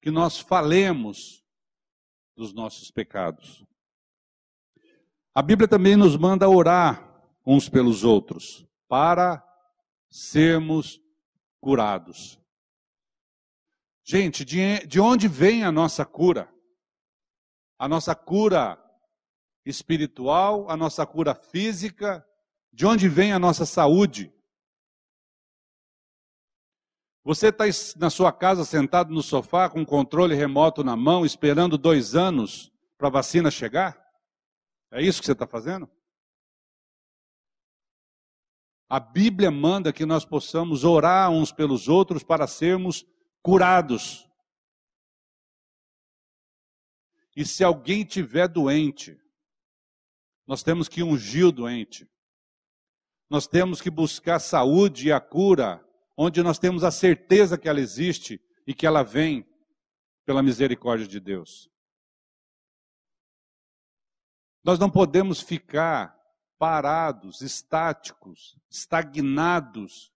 Que 0.00 0.12
nós 0.12 0.38
falemos 0.38 1.44
dos 2.36 2.54
nossos 2.54 2.92
pecados. 2.92 3.66
A 5.34 5.42
Bíblia 5.42 5.66
também 5.66 5.96
nos 5.96 6.16
manda 6.16 6.48
orar 6.48 7.28
uns 7.44 7.68
pelos 7.68 8.04
outros 8.04 8.64
para 8.86 9.49
sermos 10.10 11.00
curados. 11.60 12.40
Gente, 14.04 14.44
de, 14.44 14.86
de 14.86 14.98
onde 15.00 15.28
vem 15.28 15.62
a 15.62 15.70
nossa 15.70 16.04
cura? 16.04 16.52
A 17.78 17.86
nossa 17.88 18.14
cura 18.14 18.78
espiritual, 19.64 20.68
a 20.68 20.76
nossa 20.76 21.06
cura 21.06 21.34
física, 21.34 22.26
de 22.72 22.84
onde 22.84 23.08
vem 23.08 23.32
a 23.32 23.38
nossa 23.38 23.64
saúde? 23.64 24.32
Você 27.22 27.48
está 27.48 27.64
na 27.98 28.10
sua 28.10 28.32
casa 28.32 28.64
sentado 28.64 29.12
no 29.12 29.22
sofá 29.22 29.68
com 29.68 29.82
o 29.82 29.86
controle 29.86 30.34
remoto 30.34 30.82
na 30.82 30.96
mão, 30.96 31.24
esperando 31.24 31.78
dois 31.78 32.14
anos 32.14 32.72
para 32.96 33.08
a 33.08 33.12
vacina 33.12 33.50
chegar? 33.50 34.00
É 34.90 35.02
isso 35.02 35.20
que 35.20 35.26
você 35.26 35.32
está 35.32 35.46
fazendo? 35.46 35.88
A 38.90 38.98
Bíblia 38.98 39.52
manda 39.52 39.92
que 39.92 40.04
nós 40.04 40.24
possamos 40.24 40.82
orar 40.82 41.30
uns 41.30 41.52
pelos 41.52 41.86
outros 41.86 42.24
para 42.24 42.48
sermos 42.48 43.06
curados. 43.40 44.28
E 47.36 47.46
se 47.46 47.62
alguém 47.62 48.04
tiver 48.04 48.48
doente, 48.48 49.16
nós 50.44 50.64
temos 50.64 50.88
que 50.88 51.04
ungir 51.04 51.46
o 51.46 51.52
doente. 51.52 52.10
Nós 53.30 53.46
temos 53.46 53.80
que 53.80 53.88
buscar 53.88 54.40
saúde 54.40 55.06
e 55.06 55.12
a 55.12 55.20
cura, 55.20 55.80
onde 56.16 56.42
nós 56.42 56.58
temos 56.58 56.82
a 56.82 56.90
certeza 56.90 57.56
que 57.56 57.68
ela 57.68 57.78
existe 57.78 58.42
e 58.66 58.74
que 58.74 58.84
ela 58.84 59.04
vem 59.04 59.48
pela 60.26 60.42
misericórdia 60.42 61.06
de 61.06 61.20
Deus. 61.20 61.70
Nós 64.64 64.80
não 64.80 64.90
podemos 64.90 65.40
ficar 65.40 66.19
parados, 66.60 67.40
estáticos, 67.40 68.54
estagnados, 68.70 70.12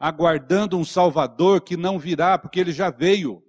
aguardando 0.00 0.78
um 0.78 0.86
Salvador 0.86 1.60
que 1.60 1.76
não 1.76 1.98
virá, 1.98 2.38
porque 2.38 2.58
ele 2.58 2.72
já 2.72 2.88
veio. 2.88 3.44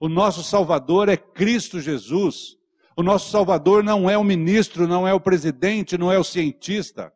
O 0.00 0.08
nosso 0.08 0.42
Salvador 0.42 1.08
é 1.08 1.16
Cristo 1.16 1.80
Jesus. 1.80 2.56
O 2.96 3.02
nosso 3.02 3.30
Salvador 3.30 3.84
não 3.84 4.10
é 4.10 4.18
o 4.18 4.24
ministro, 4.24 4.88
não 4.88 5.06
é 5.06 5.14
o 5.14 5.20
presidente, 5.20 5.96
não 5.96 6.10
é 6.10 6.18
o 6.18 6.24
cientista. 6.24 7.12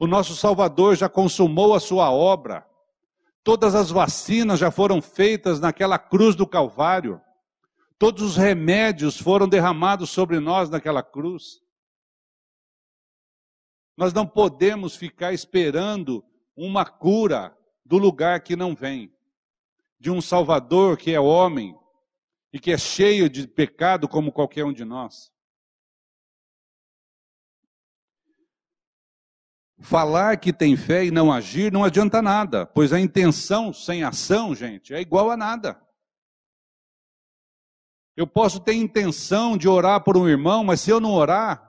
O 0.00 0.06
nosso 0.06 0.34
Salvador 0.34 0.96
já 0.96 1.06
consumou 1.06 1.74
a 1.74 1.80
sua 1.80 2.10
obra. 2.10 2.66
Todas 3.44 3.74
as 3.74 3.90
vacinas 3.90 4.58
já 4.58 4.70
foram 4.70 5.02
feitas 5.02 5.60
naquela 5.60 5.98
cruz 5.98 6.34
do 6.34 6.46
Calvário. 6.46 7.20
Todos 7.98 8.22
os 8.22 8.36
remédios 8.38 9.20
foram 9.20 9.46
derramados 9.46 10.08
sobre 10.08 10.40
nós 10.40 10.70
naquela 10.70 11.02
cruz. 11.02 11.65
Nós 13.96 14.12
não 14.12 14.26
podemos 14.26 14.94
ficar 14.94 15.32
esperando 15.32 16.24
uma 16.54 16.84
cura 16.84 17.56
do 17.84 17.96
lugar 17.96 18.40
que 18.40 18.54
não 18.54 18.74
vem, 18.74 19.14
de 19.98 20.10
um 20.10 20.20
Salvador 20.20 20.96
que 20.96 21.12
é 21.12 21.20
homem 21.20 21.74
e 22.52 22.58
que 22.58 22.72
é 22.72 22.78
cheio 22.78 23.28
de 23.28 23.46
pecado 23.46 24.08
como 24.08 24.32
qualquer 24.32 24.64
um 24.64 24.72
de 24.72 24.84
nós. 24.84 25.32
Falar 29.78 30.38
que 30.38 30.52
tem 30.52 30.76
fé 30.76 31.04
e 31.04 31.10
não 31.10 31.30
agir 31.30 31.70
não 31.70 31.84
adianta 31.84 32.22
nada, 32.22 32.66
pois 32.66 32.92
a 32.92 33.00
intenção 33.00 33.72
sem 33.72 34.02
ação, 34.02 34.54
gente, 34.54 34.94
é 34.94 35.00
igual 35.00 35.30
a 35.30 35.36
nada. 35.36 35.80
Eu 38.16 38.26
posso 38.26 38.58
ter 38.60 38.72
intenção 38.72 39.58
de 39.58 39.68
orar 39.68 40.02
por 40.02 40.16
um 40.16 40.26
irmão, 40.26 40.64
mas 40.64 40.80
se 40.80 40.90
eu 40.90 40.98
não 40.98 41.12
orar. 41.12 41.65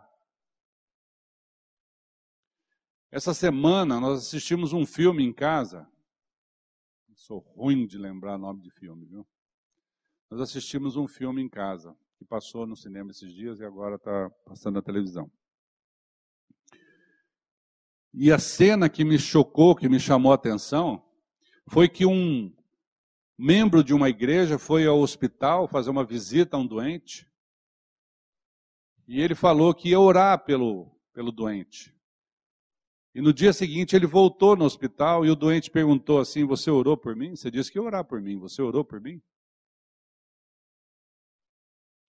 Essa 3.09 3.33
semana 3.33 4.01
nós 4.01 4.27
assistimos 4.27 4.73
um 4.73 4.85
filme 4.85 5.23
em 5.23 5.31
casa. 5.31 5.87
Sou 7.15 7.39
ruim 7.39 7.87
de 7.87 7.97
lembrar 7.97 8.37
nome 8.37 8.61
de 8.61 8.69
filme, 8.69 9.05
viu? 9.05 9.25
Nós 10.29 10.41
assistimos 10.41 10.97
um 10.97 11.07
filme 11.07 11.41
em 11.41 11.47
casa, 11.47 11.97
que 12.17 12.25
passou 12.25 12.67
no 12.67 12.75
cinema 12.75 13.11
esses 13.11 13.33
dias 13.33 13.59
e 13.59 13.65
agora 13.65 13.95
está 13.95 14.29
passando 14.45 14.75
na 14.75 14.81
televisão. 14.81 15.31
E 18.13 18.31
a 18.31 18.37
cena 18.37 18.89
que 18.89 19.05
me 19.05 19.17
chocou, 19.17 19.75
que 19.75 19.87
me 19.87 19.99
chamou 19.99 20.33
a 20.33 20.35
atenção, 20.35 21.01
foi 21.67 21.87
que 21.87 22.05
um 22.05 22.53
membro 23.37 23.83
de 23.83 23.93
uma 23.93 24.09
igreja 24.09 24.59
foi 24.59 24.85
ao 24.85 24.99
hospital 24.99 25.67
fazer 25.67 25.89
uma 25.89 26.03
visita 26.03 26.57
a 26.57 26.59
um 26.59 26.67
doente. 26.67 27.25
E 29.07 29.21
ele 29.21 29.35
falou 29.35 29.73
que 29.73 29.89
ia 29.89 29.99
orar 29.99 30.43
pelo, 30.43 30.91
pelo 31.13 31.31
doente. 31.31 31.96
E 33.17 33.21
no 33.21 33.33
dia 33.33 33.51
seguinte 33.51 33.95
ele 33.95 34.05
voltou 34.05 34.55
no 34.55 34.63
hospital 34.63 35.25
e 35.25 35.31
o 35.31 35.35
doente 35.35 35.71
perguntou 35.71 36.19
assim: 36.19 36.45
Você 36.45 36.69
orou 36.69 36.95
por 36.95 37.15
mim? 37.15 37.35
Você 37.35 37.49
disse 37.49 37.71
que 37.71 37.79
ia 37.79 37.81
orar 37.81 38.05
por 38.05 38.21
mim. 38.21 38.37
Você 38.37 38.61
orou 38.61 38.85
por 38.85 39.01
mim? 39.01 39.19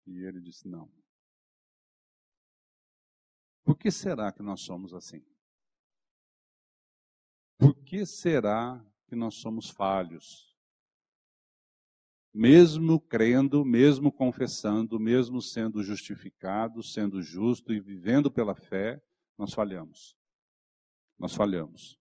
E 0.06 0.22
ele 0.22 0.38
disse: 0.38 0.68
Não. 0.68 0.86
Por 3.64 3.78
que 3.78 3.90
será 3.90 4.30
que 4.30 4.42
nós 4.42 4.60
somos 4.60 4.92
assim? 4.92 5.24
Por 7.56 7.74
que 7.74 8.04
será 8.04 8.84
que 9.06 9.16
nós 9.16 9.36
somos 9.36 9.70
falhos. 9.70 10.54
Mesmo 12.34 13.00
crendo, 13.00 13.64
mesmo 13.64 14.12
confessando, 14.12 15.00
mesmo 15.00 15.40
sendo 15.40 15.82
justificado, 15.82 16.82
sendo 16.82 17.22
justo 17.22 17.72
e 17.72 17.80
vivendo 17.80 18.30
pela 18.30 18.54
fé, 18.54 19.02
nós 19.38 19.54
falhamos. 19.54 20.17
Nós 21.18 21.34
falhamos. 21.34 21.98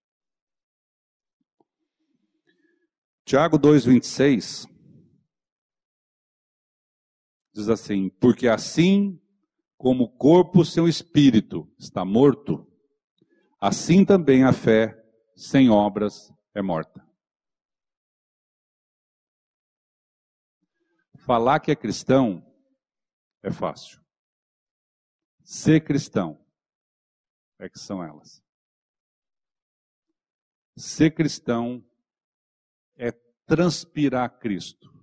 Tiago 3.25 3.58
2,26 3.58 4.69
diz 7.53 7.67
assim: 7.67 8.10
Porque 8.10 8.47
assim 8.47 9.19
como 9.75 10.06
o 10.06 10.17
corpo 10.17 10.63
sem 10.63 10.82
o 10.82 10.88
espírito 10.88 11.69
está 11.77 12.06
morto, 12.06 12.65
assim 13.60 14.06
também 14.06 14.43
a 14.43 14.53
fé 14.53 15.03
sem 15.36 15.69
obras 15.69 16.32
é 16.53 16.62
morta. 16.62 17.06
Falar 21.17 21.60
que 21.60 21.71
é 21.71 21.75
cristão 21.75 22.41
é 23.43 23.51
fácil. 23.51 23.99
Ser 25.43 25.84
cristão 25.84 26.39
é 27.60 27.67
que 27.67 27.77
são 27.77 28.01
elas. 28.03 28.46
Ser 30.77 31.09
cristão 31.09 31.83
é 32.95 33.11
transpirar 33.47 34.37
Cristo, 34.37 34.93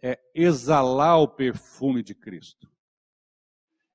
é 0.00 0.16
exalar 0.32 1.18
o 1.18 1.26
perfume 1.26 2.04
de 2.04 2.14
Cristo, 2.14 2.70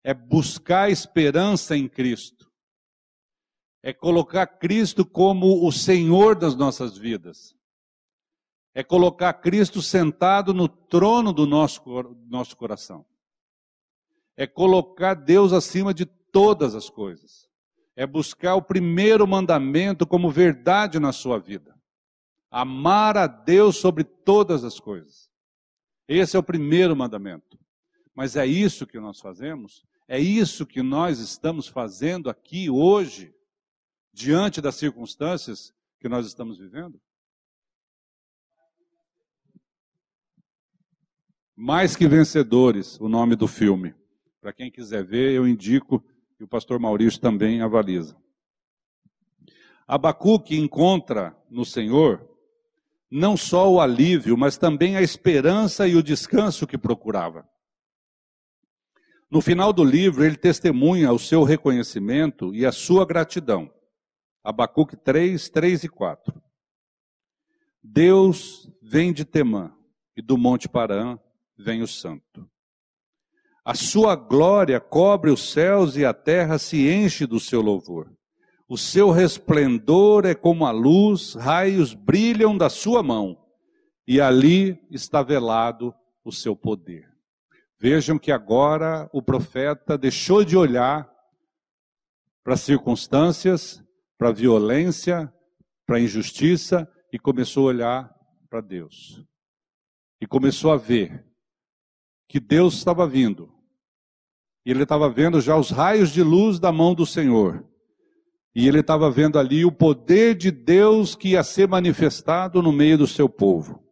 é 0.03 0.13
buscar 0.13 0.91
esperança 0.91 1.77
em 1.77 1.87
Cristo, 1.87 2.51
é 3.81 3.93
colocar 3.93 4.45
Cristo 4.45 5.05
como 5.05 5.65
o 5.65 5.71
Senhor 5.71 6.35
das 6.35 6.57
nossas 6.57 6.97
vidas, 6.97 7.55
é 8.73 8.83
colocar 8.83 9.31
Cristo 9.35 9.81
sentado 9.81 10.53
no 10.53 10.67
trono 10.67 11.31
do 11.31 11.47
nosso, 11.47 11.81
nosso 12.27 12.57
coração, 12.57 13.05
é 14.35 14.45
colocar 14.45 15.13
Deus 15.13 15.53
acima 15.53 15.93
de 15.93 16.05
todas 16.05 16.75
as 16.75 16.89
coisas, 16.89 17.49
é 17.95 18.05
buscar 18.05 18.55
o 18.55 18.61
primeiro 18.61 19.25
mandamento 19.25 20.05
como 20.05 20.29
verdade 20.29 20.99
na 20.99 21.11
sua 21.11 21.39
vida. 21.39 21.75
Amar 22.51 23.17
a 23.17 23.27
Deus 23.27 23.77
sobre 23.77 24.03
todas 24.03 24.63
as 24.63 24.79
coisas. 24.79 25.29
Esse 26.07 26.35
é 26.35 26.39
o 26.39 26.43
primeiro 26.43 26.95
mandamento. 26.95 27.57
Mas 28.13 28.35
é 28.35 28.45
isso 28.45 28.85
que 28.85 28.99
nós 28.99 29.19
fazemos? 29.19 29.85
É 30.07 30.19
isso 30.19 30.65
que 30.65 30.83
nós 30.83 31.19
estamos 31.19 31.67
fazendo 31.67 32.29
aqui 32.29 32.69
hoje, 32.69 33.33
diante 34.13 34.61
das 34.61 34.75
circunstâncias 34.75 35.73
que 35.99 36.07
nós 36.07 36.27
estamos 36.27 36.57
vivendo? 36.57 37.01
Mais 41.55 41.95
que 41.95 42.07
vencedores, 42.07 42.99
o 42.99 43.07
nome 43.07 43.35
do 43.35 43.47
filme. 43.47 43.95
Para 44.41 44.53
quem 44.53 44.69
quiser 44.69 45.03
ver, 45.03 45.31
eu 45.31 45.47
indico 45.47 46.03
e 46.39 46.43
o 46.43 46.47
pastor 46.47 46.79
Maurício 46.79 47.19
também 47.19 47.61
avaliza. 47.61 48.15
Abacuque 49.87 50.57
encontra 50.57 51.35
no 51.49 51.63
Senhor 51.63 52.27
não 53.09 53.37
só 53.37 53.71
o 53.71 53.79
alívio, 53.79 54.37
mas 54.37 54.57
também 54.57 54.97
a 54.97 55.01
esperança 55.01 55.87
e 55.87 55.95
o 55.95 56.03
descanso 56.03 56.65
que 56.65 56.77
procurava. 56.77 57.47
No 59.29 59.41
final 59.41 59.71
do 59.71 59.83
livro, 59.83 60.23
ele 60.23 60.35
testemunha 60.35 61.11
o 61.11 61.19
seu 61.19 61.43
reconhecimento 61.43 62.53
e 62.53 62.65
a 62.65 62.71
sua 62.71 63.05
gratidão. 63.05 63.71
Abacuque 64.43 64.95
3, 64.95 65.49
3 65.49 65.83
e 65.83 65.89
4. 65.89 66.41
Deus 67.81 68.69
vem 68.81 69.13
de 69.13 69.23
Temã, 69.23 69.75
e 70.15 70.21
do 70.21 70.37
Monte 70.37 70.67
Parã 70.67 71.19
vem 71.57 71.81
o 71.81 71.87
Santo. 71.87 72.49
A 73.65 73.73
sua 73.73 74.15
glória 74.15 74.79
cobre 74.79 75.31
os 75.31 75.51
céus 75.51 75.97
e 75.97 76.05
a 76.05 76.13
terra 76.13 76.59
se 76.59 76.87
enche 76.87 77.25
do 77.25 77.39
seu 77.39 77.61
louvor. 77.61 78.15
O 78.69 78.77
seu 78.77 79.09
resplendor 79.09 80.23
é 80.27 80.35
como 80.35 80.67
a 80.67 80.71
luz, 80.71 81.33
raios 81.33 81.95
brilham 81.95 82.55
da 82.55 82.69
sua 82.69 83.01
mão, 83.01 83.43
e 84.07 84.21
ali 84.21 84.79
está 84.91 85.23
velado 85.23 85.95
o 86.23 86.31
seu 86.31 86.55
poder. 86.55 87.11
Vejam 87.79 88.19
que 88.19 88.31
agora 88.31 89.09
o 89.11 89.19
profeta 89.19 89.97
deixou 89.97 90.43
de 90.43 90.55
olhar 90.55 91.11
para 92.43 92.53
as 92.53 92.61
circunstâncias, 92.61 93.83
para 94.15 94.29
a 94.29 94.33
violência, 94.33 95.33
para 95.87 95.97
a 95.97 96.01
injustiça 96.01 96.87
e 97.11 97.17
começou 97.17 97.65
a 97.65 97.69
olhar 97.69 98.15
para 98.47 98.61
Deus. 98.61 99.23
E 100.21 100.27
começou 100.27 100.71
a 100.71 100.77
ver 100.77 101.25
que 102.27 102.39
Deus 102.39 102.75
estava 102.75 103.07
vindo. 103.07 103.54
E 104.65 104.71
ele 104.71 104.83
estava 104.83 105.09
vendo 105.09 105.39
já 105.39 105.55
os 105.55 105.69
raios 105.69 106.09
de 106.09 106.23
luz 106.23 106.59
da 106.59 106.71
mão 106.71 106.95
do 106.95 107.05
Senhor. 107.05 107.63
E 108.55 108.67
ele 108.67 108.79
estava 108.79 109.11
vendo 109.11 109.37
ali 109.37 109.63
o 109.63 109.71
poder 109.71 110.33
de 110.33 110.49
Deus 110.49 111.13
que 111.13 111.29
ia 111.29 111.43
ser 111.43 111.67
manifestado 111.67 112.61
no 112.61 112.71
meio 112.71 112.97
do 112.97 113.05
seu 113.05 113.29
povo. 113.29 113.83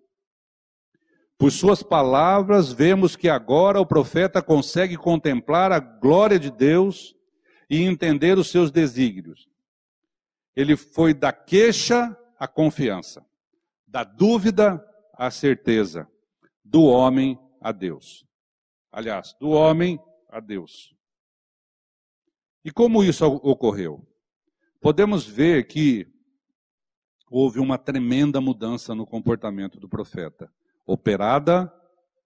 Por 1.37 1.51
suas 1.51 1.83
palavras, 1.83 2.71
vemos 2.71 3.15
que 3.15 3.27
agora 3.27 3.79
o 3.79 3.85
profeta 3.85 4.41
consegue 4.41 4.95
contemplar 4.95 5.71
a 5.71 5.79
glória 5.79 6.39
de 6.39 6.49
Deus 6.49 7.13
e 7.69 7.81
entender 7.81 8.37
os 8.37 8.49
seus 8.49 8.71
desígnios. 8.71 9.49
Ele 10.55 10.77
foi 10.77 11.13
da 11.13 11.33
queixa 11.33 12.17
à 12.39 12.47
confiança, 12.47 13.25
da 13.85 14.03
dúvida 14.03 14.83
à 15.13 15.29
certeza, 15.29 16.07
do 16.63 16.83
homem 16.83 17.37
a 17.59 17.71
Deus. 17.71 18.25
Aliás, 18.91 19.35
do 19.39 19.49
homem 19.49 19.99
a 20.33 20.39
Deus. 20.39 20.95
E 22.65 22.71
como 22.71 23.03
isso 23.03 23.25
ocorreu? 23.25 24.05
podemos 24.83 25.25
ver 25.25 25.65
que 25.65 26.05
houve 27.31 27.57
uma 27.57 27.77
tremenda 27.77 28.41
mudança 28.41 28.93
no 28.93 29.07
comportamento 29.07 29.79
do 29.79 29.87
profeta, 29.87 30.53
operada 30.85 31.73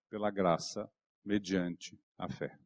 pela 0.10 0.32
graça 0.32 0.91
mediante 1.24 2.02
a 2.17 2.28
fé. 2.28 2.58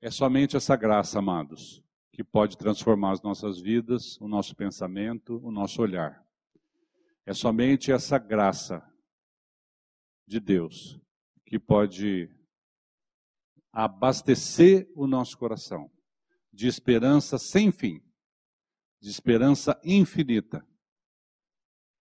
É 0.00 0.10
somente 0.10 0.56
essa 0.56 0.74
graça, 0.74 1.20
amados, 1.20 1.80
que 2.12 2.24
pode 2.24 2.58
transformar 2.58 3.12
as 3.12 3.22
nossas 3.22 3.60
vidas, 3.60 4.20
o 4.20 4.26
nosso 4.26 4.56
pensamento, 4.56 5.40
o 5.44 5.52
nosso 5.52 5.80
olhar. 5.80 6.26
É 7.24 7.32
somente 7.32 7.92
essa 7.92 8.18
graça 8.18 8.84
de 10.28 10.38
Deus 10.38 11.00
que 11.46 11.58
pode 11.58 12.30
abastecer 13.72 14.86
o 14.94 15.06
nosso 15.06 15.38
coração 15.38 15.90
de 16.52 16.66
esperança 16.66 17.38
sem 17.38 17.72
fim, 17.72 18.02
de 19.00 19.08
esperança 19.08 19.80
infinita. 19.82 20.66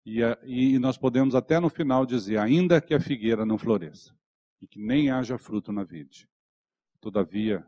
E, 0.06 0.22
e, 0.46 0.80
nós 0.80 0.98
podemos 0.98 1.36
até 1.36 1.60
no 1.60 1.70
final 1.70 2.06
dizer: 2.06 2.40
ainda 2.40 2.82
que 2.82 2.94
a 2.94 3.00
figueira 3.00 3.46
não 3.46 3.58
floresça 3.58 4.18
e 4.60 4.68
que 4.68 4.80
nem 4.80 5.12
haja 5.12 5.38
fruto 5.38 5.72
na 5.72 5.84
vide, 5.84 6.28
todavia 7.00 7.68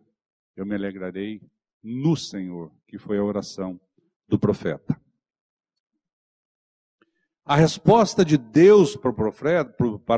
eu 0.56 0.66
me 0.66 0.74
alegrarei 0.74 1.42
no 1.84 2.16
Senhor, 2.16 2.74
que 2.88 2.98
foi 2.98 3.18
a 3.18 3.24
oração 3.24 3.80
do 4.28 4.40
profeta. 4.40 5.00
A 7.50 7.56
resposta 7.56 8.24
de 8.24 8.38
Deus 8.38 8.96
para 8.96 9.10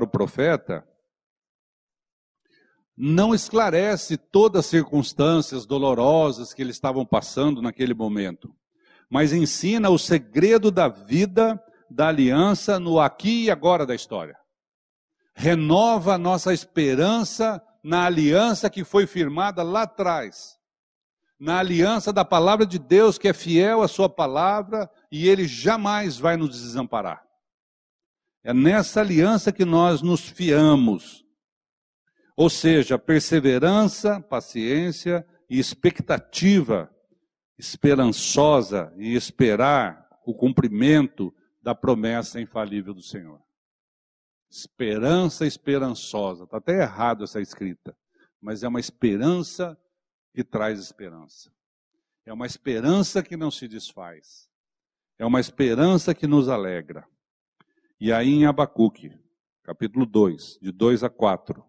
o 0.03 0.07
profeta, 0.07 0.85
não 2.97 3.33
esclarece 3.33 4.17
todas 4.17 4.65
as 4.65 4.65
circunstâncias 4.65 5.65
dolorosas 5.65 6.53
que 6.53 6.61
eles 6.61 6.75
estavam 6.75 7.05
passando 7.05 7.61
naquele 7.61 7.93
momento, 7.93 8.53
mas 9.09 9.31
ensina 9.31 9.89
o 9.89 9.97
segredo 9.97 10.69
da 10.69 10.89
vida, 10.89 11.57
da 11.89 12.09
aliança 12.09 12.77
no 12.77 12.99
aqui 12.99 13.45
e 13.45 13.49
agora 13.49 13.85
da 13.85 13.95
história. 13.95 14.35
Renova 15.33 16.15
a 16.15 16.17
nossa 16.17 16.53
esperança 16.53 17.63
na 17.81 18.07
aliança 18.07 18.69
que 18.69 18.83
foi 18.83 19.07
firmada 19.07 19.63
lá 19.63 19.83
atrás, 19.83 20.57
na 21.41 21.57
aliança 21.57 22.13
da 22.13 22.23
palavra 22.23 22.67
de 22.67 22.77
Deus 22.77 23.17
que 23.17 23.27
é 23.27 23.33
fiel 23.33 23.81
à 23.81 23.87
sua 23.87 24.07
palavra 24.07 24.87
e 25.11 25.27
ele 25.27 25.47
jamais 25.47 26.17
vai 26.17 26.37
nos 26.37 26.61
desamparar. 26.61 27.25
É 28.43 28.53
nessa 28.53 29.01
aliança 29.01 29.51
que 29.51 29.65
nós 29.65 30.01
nos 30.03 30.21
fiamos 30.21 31.25
ou 32.35 32.49
seja, 32.49 32.97
perseverança, 32.97 34.19
paciência 34.21 35.25
e 35.49 35.59
expectativa 35.59 36.89
esperançosa 37.57 38.91
e 38.97 39.13
esperar 39.13 40.07
o 40.25 40.33
cumprimento 40.33 41.31
da 41.61 41.75
promessa 41.75 42.41
infalível 42.41 42.93
do 42.93 43.03
Senhor. 43.03 43.39
Esperança 44.49 45.45
esperançosa. 45.45 46.45
Está 46.45 46.57
até 46.57 46.81
errado 46.81 47.23
essa 47.23 47.39
escrita, 47.39 47.95
mas 48.41 48.63
é 48.63 48.67
uma 48.67 48.79
esperança 48.79 49.77
que 50.33 50.43
traz 50.43 50.79
esperança. 50.79 51.51
É 52.25 52.31
uma 52.31 52.45
esperança 52.45 53.23
que 53.23 53.35
não 53.35 53.51
se 53.51 53.67
desfaz. 53.67 54.49
É 55.17 55.25
uma 55.25 55.39
esperança 55.39 56.13
que 56.13 56.27
nos 56.27 56.49
alegra. 56.49 57.07
E 57.99 58.11
aí 58.11 58.29
em 58.29 58.45
Abacuque, 58.45 59.11
capítulo 59.63 60.05
2, 60.05 60.59
de 60.61 60.71
2 60.71 61.03
a 61.03 61.09
4, 61.09 61.63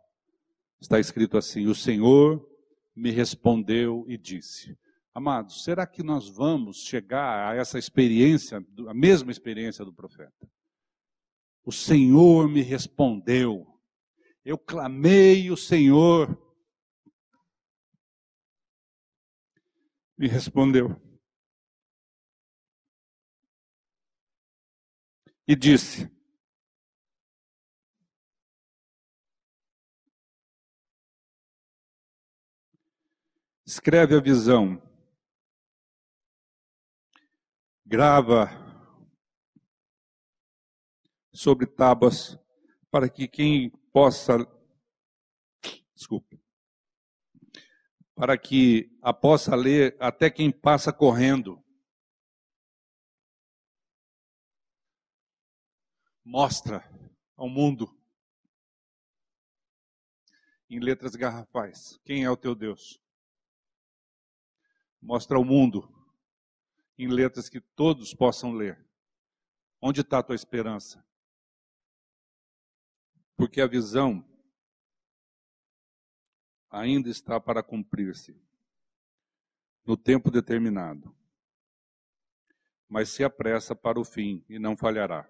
está 0.81 0.99
escrito 0.99 1.37
assim: 1.37 1.67
O 1.67 1.75
Senhor 1.75 2.47
me 2.95 3.11
respondeu 3.11 4.05
e 4.09 4.17
disse: 4.17 4.77
Amados, 5.15 5.65
será 5.65 5.87
que 5.87 6.03
nós 6.03 6.29
vamos 6.29 6.79
chegar 6.85 7.53
a 7.53 7.55
essa 7.55 7.79
experiência, 7.79 8.65
a 8.89 8.95
mesma 8.95 9.31
experiência 9.31 9.85
do 9.85 9.93
profeta? 9.93 10.49
O 11.65 11.71
Senhor 11.71 12.49
me 12.49 12.63
respondeu. 12.63 13.67
Eu 14.45 14.59
clamei, 14.59 15.51
o 15.51 15.57
Senhor 15.57 16.37
me 20.19 20.29
respondeu. 20.29 21.01
E 25.47 25.57
disse: 25.57 26.11
Escreve 33.67 34.17
a 34.17 34.21
visão 34.21 34.81
grava 37.87 38.49
sobre 41.33 41.67
tábuas 41.67 42.39
para 42.91 43.09
que 43.09 43.29
quem 43.29 43.71
possa 43.93 44.37
desculpe 45.95 46.42
para 48.15 48.37
que 48.39 48.91
a 49.01 49.13
possa 49.13 49.55
ler 49.57 49.97
até 50.01 50.31
quem 50.31 50.51
passa 50.51 50.93
correndo 50.93 51.63
mostra 56.25 56.83
ao 57.37 57.49
mundo 57.49 57.99
em 60.71 60.79
letras 60.79 61.17
garrafais 61.17 61.99
quem 62.05 62.25
é 62.25 62.31
o 62.31 62.37
teu 62.37 62.55
Deus 62.55 63.03
mostra 65.03 65.37
ao 65.37 65.45
mundo 65.45 65.93
em 66.97 67.09
letras 67.09 67.49
que 67.49 67.61
todos 67.61 68.15
possam 68.15 68.53
ler. 68.53 68.79
Onde 69.81 70.01
está 70.01 70.21
a 70.21 70.23
tua 70.23 70.37
esperança? 70.37 71.05
Porque 73.37 73.61
a 73.61 73.67
visão 73.67 74.25
ainda 76.73 77.09
está 77.09 77.39
para 77.39 77.63
cumprir-se 77.63 78.37
no 79.87 79.97
tempo 79.97 80.31
determinado. 80.31 81.15
Mas 82.89 83.11
se 83.11 83.23
apressa 83.23 83.77
para 83.77 84.01
o 84.01 84.05
fim 84.05 84.45
e 84.49 84.59
não 84.59 84.77
falhará. 84.77 85.29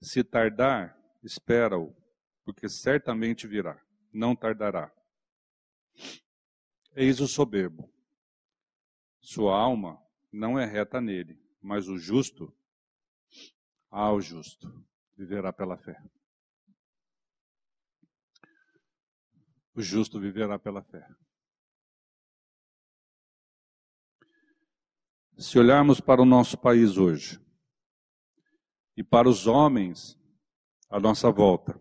Se 0.00 0.22
tardar, 0.22 0.94
espera-o, 1.22 1.96
porque 2.44 2.68
certamente 2.68 3.46
virá, 3.46 3.82
não 4.12 4.36
tardará. 4.36 4.92
Eis 6.94 7.20
o 7.20 7.26
soberbo 7.26 7.90
sua 9.26 9.58
alma 9.58 10.00
não 10.32 10.56
é 10.56 10.64
reta 10.64 11.00
nele, 11.00 11.36
mas 11.60 11.88
o 11.88 11.98
justo, 11.98 12.56
ah, 13.90 14.12
o 14.12 14.20
justo, 14.20 14.72
viverá 15.16 15.52
pela 15.52 15.76
fé. 15.76 16.00
O 19.76 19.82
justo 19.82 20.18
viverá 20.18 20.58
pela 20.58 20.82
fé. 20.82 21.06
Se 25.36 25.58
olharmos 25.58 26.00
para 26.00 26.22
o 26.22 26.24
nosso 26.24 26.56
país 26.56 26.96
hoje 26.96 27.38
e 28.96 29.04
para 29.04 29.28
os 29.28 29.46
homens 29.46 30.18
à 30.88 30.98
nossa 30.98 31.30
volta, 31.30 31.78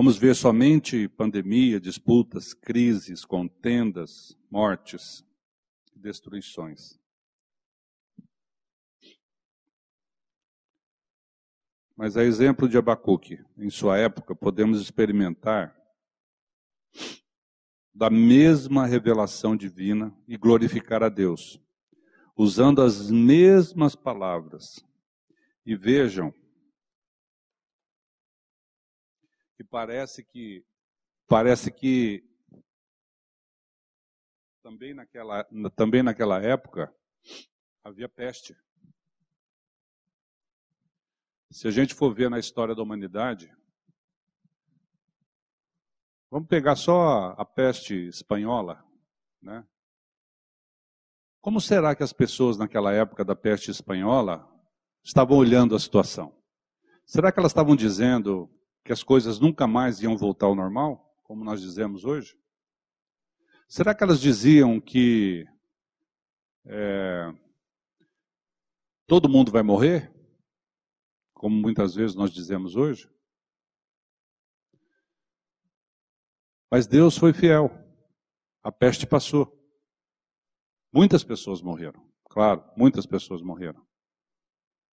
Vamos 0.00 0.16
ver 0.16 0.36
somente 0.36 1.08
pandemia, 1.08 1.80
disputas, 1.80 2.54
crises, 2.54 3.24
contendas, 3.24 4.38
mortes, 4.48 5.24
destruições. 5.92 7.00
Mas 11.98 12.16
a 12.16 12.22
exemplo 12.22 12.68
de 12.68 12.78
Abacuque, 12.78 13.44
em 13.56 13.68
sua 13.68 13.98
época, 13.98 14.32
podemos 14.32 14.80
experimentar 14.80 15.76
da 17.92 18.08
mesma 18.08 18.86
revelação 18.86 19.56
divina 19.56 20.16
e 20.28 20.36
glorificar 20.36 21.02
a 21.02 21.08
Deus, 21.08 21.60
usando 22.36 22.82
as 22.82 23.10
mesmas 23.10 23.96
palavras. 23.96 24.78
E 25.66 25.74
vejam 25.74 26.32
que 29.56 29.64
parece 29.64 30.22
que 30.22 30.64
parece 31.26 31.72
que 31.72 32.24
também 34.62 34.94
naquela 34.94 35.42
também 35.74 36.04
naquela 36.04 36.40
época 36.40 36.94
havia 37.82 38.08
peste. 38.08 38.56
Se 41.58 41.66
a 41.66 41.72
gente 41.72 41.92
for 41.92 42.14
ver 42.14 42.30
na 42.30 42.38
história 42.38 42.72
da 42.72 42.80
humanidade, 42.80 43.52
vamos 46.30 46.46
pegar 46.46 46.76
só 46.76 47.34
a 47.36 47.44
peste 47.44 48.06
espanhola, 48.06 48.86
né? 49.42 49.66
Como 51.40 51.60
será 51.60 51.96
que 51.96 52.04
as 52.04 52.12
pessoas 52.12 52.56
naquela 52.56 52.92
época 52.92 53.24
da 53.24 53.34
peste 53.34 53.72
espanhola 53.72 54.48
estavam 55.02 55.36
olhando 55.36 55.74
a 55.74 55.80
situação? 55.80 56.32
Será 57.04 57.32
que 57.32 57.40
elas 57.40 57.50
estavam 57.50 57.74
dizendo, 57.74 58.48
que 58.84 58.92
as 58.92 59.02
coisas 59.02 59.40
nunca 59.40 59.66
mais 59.66 60.00
iam 60.00 60.16
voltar 60.16 60.46
ao 60.46 60.54
normal, 60.54 61.12
como 61.24 61.42
nós 61.42 61.60
dizemos 61.60 62.04
hoje? 62.04 62.38
Será 63.68 63.96
que 63.96 64.04
elas 64.04 64.20
diziam 64.20 64.80
que 64.80 65.44
é, 66.66 67.34
todo 69.08 69.28
mundo 69.28 69.50
vai 69.50 69.64
morrer, 69.64 70.16
como 71.38 71.56
muitas 71.56 71.94
vezes 71.94 72.16
nós 72.16 72.32
dizemos 72.32 72.74
hoje? 72.74 73.08
Mas 76.70 76.86
Deus 76.86 77.16
foi 77.16 77.32
fiel. 77.32 77.70
A 78.62 78.72
peste 78.72 79.06
passou. 79.06 79.56
Muitas 80.92 81.22
pessoas 81.22 81.62
morreram. 81.62 82.06
Claro, 82.28 82.62
muitas 82.76 83.06
pessoas 83.06 83.40
morreram. 83.40 83.86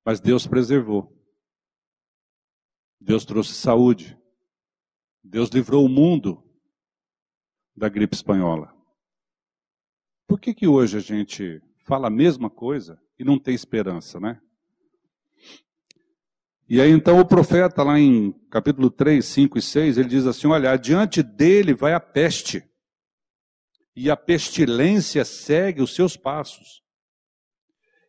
Mas 0.06 0.20
Deus 0.20 0.46
preservou. 0.46 1.12
Deus 3.02 3.26
trouxe 3.26 3.54
saúde. 3.56 4.18
Deus 5.24 5.50
livrou 5.50 5.84
o 5.84 5.90
mundo 5.90 6.44
da 7.76 7.90
gripe 7.90 8.16
espanhola. 8.16 8.72
Por 10.28 10.40
que 10.40 10.54
que 10.54 10.68
hoje 10.68 10.98
a 10.98 11.02
gente 11.02 11.60
fala 11.80 12.08
a 12.08 12.12
mesma 12.12 12.52
coisa 12.52 13.02
e 13.18 13.24
não 13.24 13.40
tem 13.40 13.56
esperança, 13.56 14.20
né? 14.20 14.40
E 16.68 16.82
aí 16.82 16.90
então 16.90 17.20
o 17.20 17.26
profeta 17.26 17.84
lá 17.84 18.00
em 18.00 18.32
capítulo 18.50 18.90
3, 18.90 19.24
5 19.24 19.58
e 19.58 19.62
6, 19.62 19.98
ele 19.98 20.10
diz 20.10 20.26
assim: 20.26 20.48
"Olha, 20.48 20.72
adiante 20.72 21.22
dele 21.22 21.74
vai 21.74 21.94
a 21.94 22.00
peste, 22.00 22.64
e 23.96 24.10
a 24.10 24.18
pestilência 24.18 25.24
segue 25.24 25.82
os 25.82 25.96
seus 25.96 26.18
passos. 26.18 26.84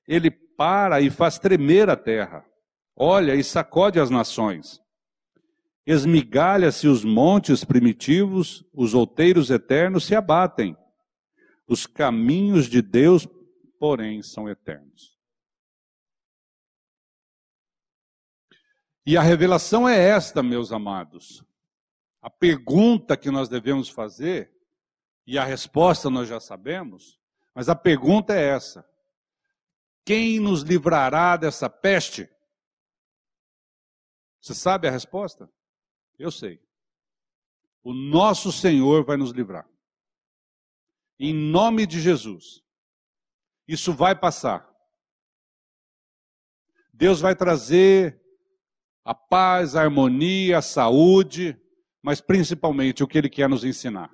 Ele 0.08 0.30
para 0.30 1.00
e 1.00 1.10
faz 1.10 1.38
tremer 1.38 1.88
a 1.88 1.96
terra. 1.96 2.44
Olha 2.96 3.34
e 3.34 3.44
sacode 3.44 4.00
as 4.00 4.10
nações. 4.10 4.80
Esmigalha-se 5.86 6.88
os 6.88 7.04
montes 7.04 7.62
primitivos, 7.62 8.64
os 8.72 8.94
outeiros 8.94 9.50
eternos 9.50 10.04
se 10.04 10.16
abatem. 10.16 10.76
Os 11.68 11.86
caminhos 11.86 12.66
de 12.66 12.82
Deus, 12.82 13.28
porém, 13.78 14.22
são 14.22 14.48
eternos. 14.48 15.15
E 19.06 19.16
a 19.16 19.22
revelação 19.22 19.88
é 19.88 19.96
esta, 19.96 20.42
meus 20.42 20.72
amados. 20.72 21.44
A 22.20 22.28
pergunta 22.28 23.16
que 23.16 23.30
nós 23.30 23.48
devemos 23.48 23.88
fazer, 23.88 24.52
e 25.24 25.38
a 25.38 25.44
resposta 25.44 26.10
nós 26.10 26.28
já 26.28 26.40
sabemos, 26.40 27.16
mas 27.54 27.68
a 27.68 27.76
pergunta 27.76 28.34
é 28.34 28.48
essa: 28.48 28.84
quem 30.04 30.40
nos 30.40 30.62
livrará 30.62 31.36
dessa 31.36 31.70
peste? 31.70 32.28
Você 34.40 34.54
sabe 34.54 34.88
a 34.88 34.90
resposta? 34.90 35.48
Eu 36.18 36.32
sei. 36.32 36.60
O 37.84 37.92
nosso 37.92 38.50
Senhor 38.50 39.04
vai 39.04 39.16
nos 39.16 39.30
livrar. 39.30 39.68
Em 41.16 41.32
nome 41.32 41.86
de 41.86 42.00
Jesus. 42.00 42.60
Isso 43.68 43.92
vai 43.92 44.18
passar. 44.18 44.68
Deus 46.92 47.20
vai 47.20 47.36
trazer 47.36 48.25
a 49.06 49.14
paz, 49.14 49.76
a 49.76 49.82
harmonia, 49.82 50.58
a 50.58 50.62
saúde, 50.62 51.56
mas 52.02 52.20
principalmente 52.20 53.04
o 53.04 53.06
que 53.06 53.16
Ele 53.16 53.30
quer 53.30 53.48
nos 53.48 53.62
ensinar: 53.62 54.12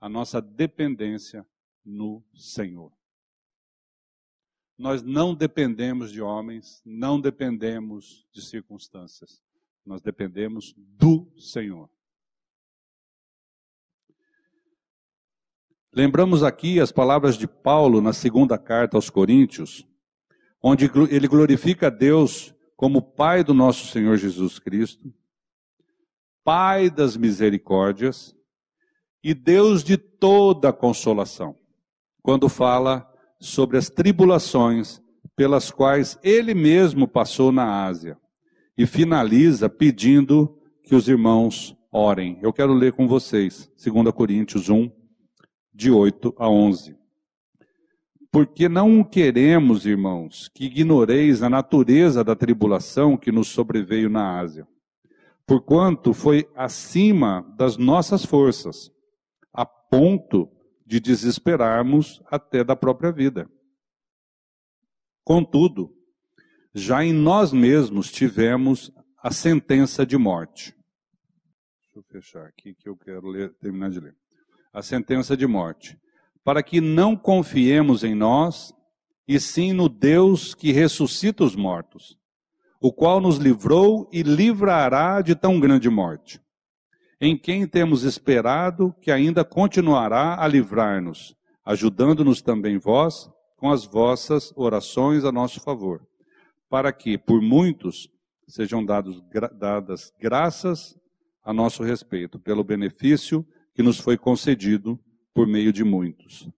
a 0.00 0.08
nossa 0.08 0.42
dependência 0.42 1.46
no 1.84 2.20
Senhor. 2.34 2.92
Nós 4.76 5.02
não 5.04 5.36
dependemos 5.36 6.10
de 6.10 6.20
homens, 6.20 6.82
não 6.84 7.20
dependemos 7.20 8.26
de 8.32 8.42
circunstâncias. 8.42 9.40
Nós 9.86 10.02
dependemos 10.02 10.74
do 10.76 11.32
Senhor. 11.38 11.88
Lembramos 15.92 16.42
aqui 16.42 16.80
as 16.80 16.90
palavras 16.90 17.36
de 17.36 17.46
Paulo 17.46 18.00
na 18.00 18.12
segunda 18.12 18.58
carta 18.58 18.96
aos 18.96 19.08
Coríntios, 19.08 19.86
onde 20.60 20.90
ele 21.08 21.28
glorifica 21.28 21.86
a 21.86 21.90
Deus 21.90 22.53
como 22.76 23.02
Pai 23.02 23.44
do 23.44 23.54
nosso 23.54 23.86
Senhor 23.86 24.16
Jesus 24.16 24.58
Cristo, 24.58 25.12
Pai 26.42 26.90
das 26.90 27.16
misericórdias 27.16 28.34
e 29.22 29.32
Deus 29.32 29.82
de 29.82 29.96
toda 29.96 30.72
consolação, 30.72 31.56
quando 32.22 32.48
fala 32.48 33.10
sobre 33.40 33.78
as 33.78 33.88
tribulações 33.88 35.00
pelas 35.36 35.70
quais 35.70 36.18
ele 36.22 36.54
mesmo 36.54 37.08
passou 37.08 37.50
na 37.50 37.84
Ásia, 37.84 38.18
e 38.76 38.86
finaliza 38.86 39.68
pedindo 39.68 40.60
que 40.82 40.94
os 40.94 41.08
irmãos 41.08 41.76
orem. 41.90 42.38
Eu 42.42 42.52
quero 42.52 42.72
ler 42.72 42.92
com 42.92 43.06
vocês, 43.06 43.70
2 43.82 44.12
Coríntios 44.12 44.68
1, 44.68 44.90
de 45.72 45.90
8 45.90 46.34
a 46.38 46.48
11. 46.48 46.96
Porque 48.34 48.68
não 48.68 49.04
queremos, 49.04 49.86
irmãos, 49.86 50.48
que 50.48 50.64
ignoreis 50.64 51.40
a 51.40 51.48
natureza 51.48 52.24
da 52.24 52.34
tribulação 52.34 53.16
que 53.16 53.30
nos 53.30 53.46
sobreveio 53.46 54.10
na 54.10 54.40
Ásia, 54.40 54.66
porquanto 55.46 56.12
foi 56.12 56.44
acima 56.56 57.42
das 57.56 57.76
nossas 57.76 58.24
forças, 58.24 58.90
a 59.52 59.64
ponto 59.64 60.50
de 60.84 60.98
desesperarmos 60.98 62.20
até 62.26 62.64
da 62.64 62.74
própria 62.74 63.12
vida. 63.12 63.48
Contudo, 65.22 65.96
já 66.74 67.04
em 67.04 67.12
nós 67.12 67.52
mesmos 67.52 68.10
tivemos 68.10 68.90
a 69.16 69.30
sentença 69.30 70.04
de 70.04 70.18
morte. 70.18 70.74
Deixa 71.84 71.98
eu 72.00 72.02
fechar 72.02 72.46
aqui 72.46 72.74
que 72.74 72.88
eu 72.88 72.96
quero 72.96 73.28
ler, 73.28 73.54
terminar 73.60 73.90
de 73.90 74.00
ler 74.00 74.16
a 74.72 74.82
sentença 74.82 75.36
de 75.36 75.46
morte, 75.46 75.96
para 76.44 76.62
que 76.62 76.80
não 76.80 77.16
confiemos 77.16 78.04
em 78.04 78.14
nós, 78.14 78.74
e 79.26 79.40
sim 79.40 79.72
no 79.72 79.88
Deus 79.88 80.54
que 80.54 80.70
ressuscita 80.70 81.42
os 81.42 81.56
mortos, 81.56 82.18
o 82.78 82.92
qual 82.92 83.18
nos 83.18 83.38
livrou 83.38 84.08
e 84.12 84.22
livrará 84.22 85.22
de 85.22 85.34
tão 85.34 85.58
grande 85.58 85.88
morte, 85.88 86.38
em 87.18 87.34
quem 87.34 87.66
temos 87.66 88.02
esperado 88.02 88.94
que 89.00 89.10
ainda 89.10 89.42
continuará 89.42 90.36
a 90.38 90.46
livrar-nos, 90.46 91.34
ajudando-nos 91.64 92.42
também 92.42 92.76
vós 92.76 93.30
com 93.56 93.70
as 93.70 93.86
vossas 93.86 94.52
orações 94.54 95.24
a 95.24 95.32
nosso 95.32 95.60
favor, 95.60 96.06
para 96.68 96.92
que, 96.92 97.16
por 97.16 97.40
muitos, 97.40 98.10
sejam 98.46 98.84
dados, 98.84 99.22
dadas 99.58 100.12
graças 100.20 100.94
a 101.42 101.54
nosso 101.54 101.82
respeito, 101.82 102.38
pelo 102.38 102.62
benefício 102.62 103.46
que 103.74 103.82
nos 103.82 103.98
foi 103.98 104.18
concedido 104.18 105.00
por 105.34 105.48
meio 105.48 105.72
de 105.72 105.82
muitos. 105.82 106.48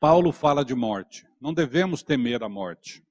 Paulo 0.00 0.32
fala 0.32 0.64
de 0.64 0.74
morte. 0.74 1.26
Não 1.38 1.52
devemos 1.52 2.02
temer 2.02 2.42
a 2.42 2.48
morte. 2.48 3.04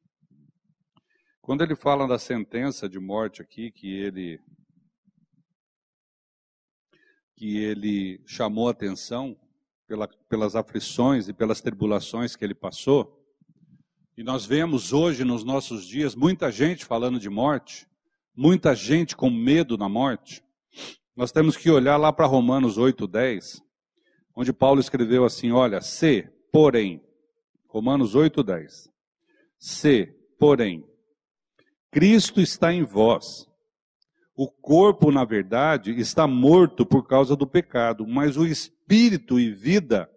Quando 1.41 1.63
ele 1.63 1.75
fala 1.75 2.07
da 2.07 2.17
sentença 2.17 2.89
de 2.89 2.99
morte 2.99 3.41
aqui, 3.41 3.71
que 3.71 3.87
ele 3.87 4.41
que 7.35 7.57
ele 7.57 8.21
chamou 8.25 8.69
atenção 8.69 9.37
pela, 9.87 10.07
pelas 10.29 10.55
aflições 10.55 11.27
e 11.27 11.33
pelas 11.33 11.61
tribulações 11.61 12.35
que 12.35 12.45
ele 12.45 12.53
passou, 12.53 13.19
e 14.15 14.23
nós 14.23 14.45
vemos 14.45 14.93
hoje 14.93 15.23
nos 15.23 15.43
nossos 15.43 15.85
dias 15.85 16.15
muita 16.15 16.51
gente 16.51 16.85
falando 16.85 17.19
de 17.19 17.29
morte, 17.29 17.87
muita 18.35 18.75
gente 18.75 19.15
com 19.15 19.29
medo 19.29 19.77
na 19.77 19.89
morte. 19.89 20.43
Nós 21.15 21.31
temos 21.31 21.57
que 21.57 21.69
olhar 21.69 21.97
lá 21.97 22.13
para 22.13 22.27
Romanos 22.27 22.77
8, 22.77 23.07
10, 23.07 23.63
onde 24.35 24.53
Paulo 24.53 24.79
escreveu 24.79 25.25
assim: 25.25 25.51
Olha, 25.51 25.81
se, 25.81 26.23
porém, 26.51 27.01
Romanos 27.67 28.15
8, 28.15 28.43
10. 28.43 28.89
Se, 29.57 30.07
porém, 30.37 30.85
Cristo 31.89 32.41
está 32.41 32.73
em 32.73 32.83
vós, 32.83 33.47
o 34.35 34.47
corpo, 34.47 35.11
na 35.11 35.23
verdade, 35.23 35.91
está 35.99 36.27
morto 36.27 36.85
por 36.85 37.07
causa 37.07 37.35
do 37.35 37.47
pecado, 37.47 38.05
mas 38.07 38.35
o 38.35 38.45
espírito 38.45 39.39
e 39.39 39.51
vida 39.51 40.09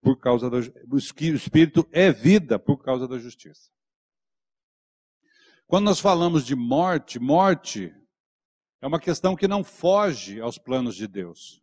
por 0.00 0.18
causa 0.18 0.48
da 0.48 0.58
o 0.90 0.96
espírito 0.96 1.86
é 1.92 2.10
vida 2.10 2.58
por 2.58 2.82
causa 2.82 3.06
da 3.06 3.18
justiça. 3.18 3.70
Quando 5.66 5.84
nós 5.84 6.00
falamos 6.00 6.44
de 6.44 6.56
morte, 6.56 7.18
morte 7.18 7.94
é 8.80 8.86
uma 8.86 8.98
questão 8.98 9.36
que 9.36 9.46
não 9.46 9.62
foge 9.62 10.40
aos 10.40 10.58
planos 10.58 10.96
de 10.96 11.06
Deus. 11.06 11.62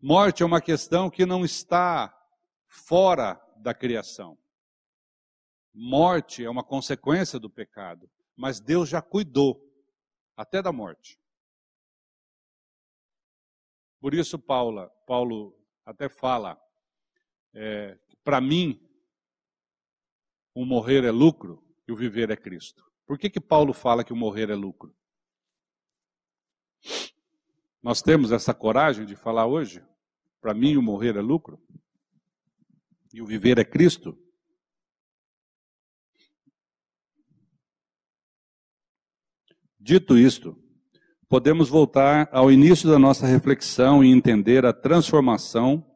Morte 0.00 0.44
é 0.44 0.46
uma 0.46 0.60
questão 0.60 1.10
que 1.10 1.26
não 1.26 1.44
está 1.44 2.16
fora 2.68 3.34
da 3.56 3.74
criação. 3.74 4.38
Morte 5.74 6.44
é 6.44 6.48
uma 6.48 6.62
consequência 6.62 7.38
do 7.38 7.50
pecado, 7.50 8.08
mas 8.36 8.60
Deus 8.60 8.88
já 8.88 9.02
cuidou 9.02 9.60
até 10.36 10.62
da 10.62 10.70
morte. 10.70 11.18
Por 14.00 14.14
isso, 14.14 14.38
Paula, 14.38 14.88
Paulo 15.04 15.58
até 15.84 16.08
fala: 16.08 16.56
é, 17.52 17.98
para 18.22 18.40
mim, 18.40 18.80
o 20.54 20.64
morrer 20.64 21.04
é 21.04 21.10
lucro 21.10 21.60
e 21.88 21.92
o 21.92 21.96
viver 21.96 22.30
é 22.30 22.36
Cristo. 22.36 22.88
Por 23.04 23.18
que, 23.18 23.28
que 23.28 23.40
Paulo 23.40 23.72
fala 23.72 24.04
que 24.04 24.12
o 24.12 24.16
morrer 24.16 24.48
é 24.48 24.54
lucro? 24.54 24.96
Nós 27.82 28.02
temos 28.02 28.32
essa 28.32 28.52
coragem 28.52 29.06
de 29.06 29.14
falar 29.14 29.46
hoje? 29.46 29.82
Para 30.40 30.54
mim, 30.54 30.76
o 30.76 30.82
morrer 30.82 31.16
é 31.16 31.20
lucro 31.20 31.60
e 33.12 33.22
o 33.22 33.26
viver 33.26 33.58
é 33.58 33.64
Cristo? 33.64 34.18
Dito 39.78 40.18
isto, 40.18 40.56
podemos 41.28 41.68
voltar 41.68 42.28
ao 42.32 42.50
início 42.50 42.90
da 42.90 42.98
nossa 42.98 43.26
reflexão 43.26 44.02
e 44.02 44.10
entender 44.10 44.66
a 44.66 44.72
transformação 44.72 45.86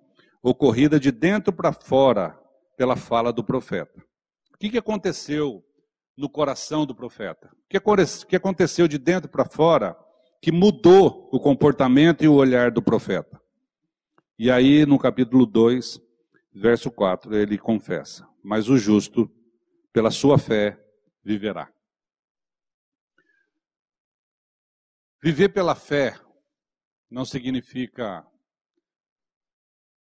ocorrida 0.42 0.98
de 0.98 1.10
dentro 1.10 1.52
para 1.52 1.72
fora 1.72 2.38
pela 2.76 2.96
fala 2.96 3.32
do 3.32 3.44
profeta. 3.44 4.02
O 4.54 4.58
que, 4.58 4.78
aconteceu 4.78 5.64
no 6.16 6.28
coração 6.28 6.86
do 6.86 6.94
profeta? 6.94 7.50
O 7.52 8.26
que 8.26 8.36
aconteceu 8.36 8.86
de 8.86 8.98
dentro 8.98 9.28
para 9.28 9.44
fora 9.44 9.96
que 10.42 10.50
mudou 10.50 11.30
o 11.32 11.38
comportamento 11.38 12.24
e 12.24 12.28
o 12.28 12.34
olhar 12.34 12.72
do 12.72 12.82
profeta. 12.82 13.40
E 14.36 14.50
aí, 14.50 14.84
no 14.84 14.98
capítulo 14.98 15.46
2, 15.46 16.00
verso 16.52 16.90
4, 16.90 17.36
ele 17.36 17.56
confessa: 17.56 18.28
Mas 18.42 18.68
o 18.68 18.76
justo, 18.76 19.30
pela 19.92 20.10
sua 20.10 20.36
fé, 20.38 20.84
viverá. 21.22 21.72
Viver 25.22 25.50
pela 25.50 25.76
fé 25.76 26.18
não 27.08 27.24
significa 27.24 28.26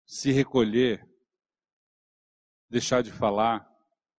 se 0.06 0.34
recolher, 0.34 1.08
deixar 2.70 3.02
de 3.02 3.12
falar, 3.12 3.66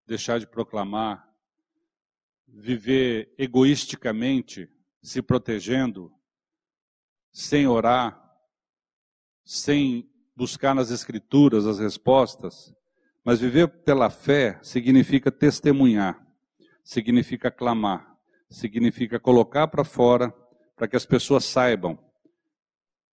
deixar 0.07 0.41
de 0.41 0.47
proclamar, 0.47 1.31
viver 2.49 3.35
egoisticamente 3.37 4.75
se 5.07 5.23
protegendo, 5.23 6.13
sem 7.31 7.69
orar, 7.69 8.21
sem 9.45 10.11
buscar 10.35 10.75
nas 10.75 10.91
Escrituras 10.91 11.65
as 11.65 11.79
respostas, 11.79 12.75
mas 13.25 13.39
viver 13.39 13.69
pela 13.85 14.11
fé 14.11 14.59
significa 14.65 15.31
testemunhar, 15.31 16.27
significa 16.83 17.53
clamar, 17.53 18.19
significa 18.51 19.21
colocar 19.21 19.69
para 19.69 19.85
fora 19.85 20.35
para 20.75 20.89
que 20.89 20.97
as 20.97 21.07
pessoas 21.07 21.45
saibam 21.45 21.97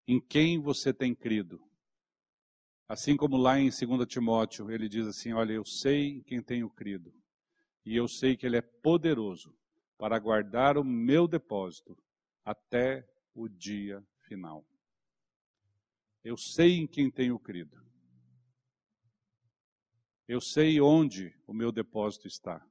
em 0.06 0.20
quem 0.20 0.60
você 0.60 0.94
tem 0.94 1.12
crido. 1.12 1.60
Assim 2.88 3.16
como 3.16 3.36
lá 3.36 3.58
em 3.58 3.68
2 3.68 4.06
Timóteo, 4.06 4.70
ele 4.70 4.88
diz 4.88 5.08
assim: 5.08 5.32
Olha, 5.32 5.54
eu 5.54 5.64
sei 5.64 6.18
em 6.18 6.22
quem 6.22 6.40
tenho 6.40 6.70
crido, 6.70 7.12
e 7.84 7.96
eu 7.96 8.06
sei 8.06 8.36
que 8.36 8.46
ele 8.46 8.58
é 8.58 8.62
poderoso 8.62 9.52
para 10.00 10.18
guardar 10.18 10.78
o 10.78 10.82
meu 10.82 11.28
depósito 11.28 11.94
até 12.42 13.06
o 13.34 13.46
dia 13.46 14.02
final. 14.22 14.66
Eu 16.24 16.38
sei 16.38 16.78
em 16.78 16.86
quem 16.86 17.10
tenho 17.10 17.38
crido. 17.38 17.78
Eu 20.26 20.40
sei 20.40 20.80
onde 20.80 21.38
o 21.46 21.52
meu 21.52 21.70
depósito 21.70 22.26
está. 22.26 22.66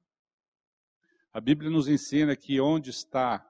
A 1.32 1.40
Bíblia 1.40 1.70
nos 1.70 1.88
ensina 1.88 2.36
que 2.36 2.60
onde 2.60 2.90
está 2.90 3.48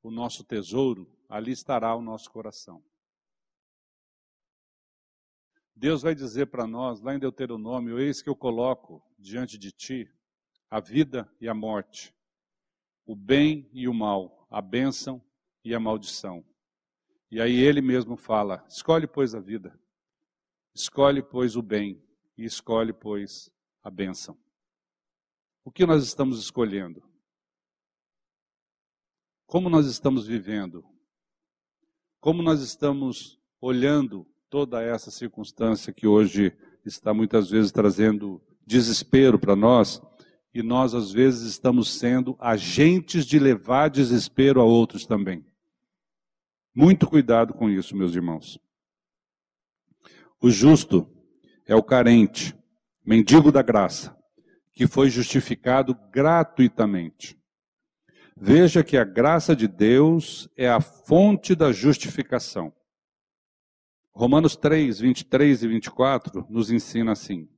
o 0.00 0.08
nosso 0.08 0.44
tesouro, 0.44 1.12
ali 1.28 1.50
estará 1.50 1.96
o 1.96 2.02
nosso 2.02 2.30
coração. 2.30 2.84
Deus 5.74 6.02
vai 6.02 6.14
dizer 6.14 6.46
para 6.46 6.68
nós, 6.68 7.00
lá 7.00 7.12
em 7.12 7.18
Deuteronômio: 7.18 7.98
Eis 7.98 8.22
que 8.22 8.28
eu 8.28 8.36
coloco 8.36 9.02
diante 9.18 9.58
de 9.58 9.72
ti 9.72 10.08
a 10.70 10.78
vida 10.78 11.28
e 11.40 11.48
a 11.48 11.54
morte, 11.54 12.14
o 13.06 13.16
bem 13.16 13.68
e 13.72 13.88
o 13.88 13.94
mal, 13.94 14.46
a 14.50 14.60
bênção 14.60 15.22
e 15.64 15.74
a 15.74 15.80
maldição. 15.80 16.44
E 17.30 17.40
aí 17.40 17.54
ele 17.54 17.80
mesmo 17.80 18.16
fala: 18.16 18.64
escolhe, 18.68 19.06
pois, 19.06 19.34
a 19.34 19.40
vida, 19.40 19.78
escolhe, 20.74 21.22
pois, 21.22 21.56
o 21.56 21.62
bem, 21.62 22.02
e 22.36 22.44
escolhe, 22.44 22.92
pois, 22.92 23.50
a 23.82 23.90
bênção. 23.90 24.36
O 25.64 25.70
que 25.70 25.86
nós 25.86 26.02
estamos 26.04 26.38
escolhendo? 26.38 27.02
Como 29.46 29.68
nós 29.68 29.86
estamos 29.86 30.26
vivendo? 30.26 30.84
Como 32.20 32.42
nós 32.42 32.60
estamos 32.60 33.38
olhando 33.60 34.26
toda 34.48 34.82
essa 34.82 35.10
circunstância 35.10 35.92
que 35.92 36.06
hoje 36.06 36.56
está 36.84 37.14
muitas 37.14 37.50
vezes 37.50 37.70
trazendo 37.70 38.42
desespero 38.66 39.38
para 39.38 39.54
nós? 39.54 40.00
E 40.54 40.62
nós, 40.62 40.94
às 40.94 41.10
vezes, 41.10 41.48
estamos 41.48 41.98
sendo 41.98 42.36
agentes 42.38 43.24
de 43.24 43.38
levar 43.38 43.88
desespero 43.88 44.60
a 44.60 44.64
outros 44.64 45.06
também. 45.06 45.44
Muito 46.74 47.06
cuidado 47.06 47.54
com 47.54 47.70
isso, 47.70 47.96
meus 47.96 48.14
irmãos. 48.14 48.58
O 50.40 50.50
justo 50.50 51.08
é 51.66 51.74
o 51.74 51.82
carente, 51.82 52.54
mendigo 53.04 53.52
da 53.52 53.62
graça, 53.62 54.16
que 54.72 54.86
foi 54.86 55.08
justificado 55.08 55.94
gratuitamente. 56.10 57.38
Veja 58.36 58.82
que 58.82 58.96
a 58.96 59.04
graça 59.04 59.54
de 59.54 59.68
Deus 59.68 60.48
é 60.56 60.68
a 60.68 60.80
fonte 60.80 61.54
da 61.54 61.72
justificação. 61.72 62.72
Romanos 64.14 64.56
3, 64.56 65.00
23 65.00 65.62
e 65.62 65.68
24 65.68 66.46
nos 66.50 66.70
ensina 66.70 67.12
assim: 67.12 67.48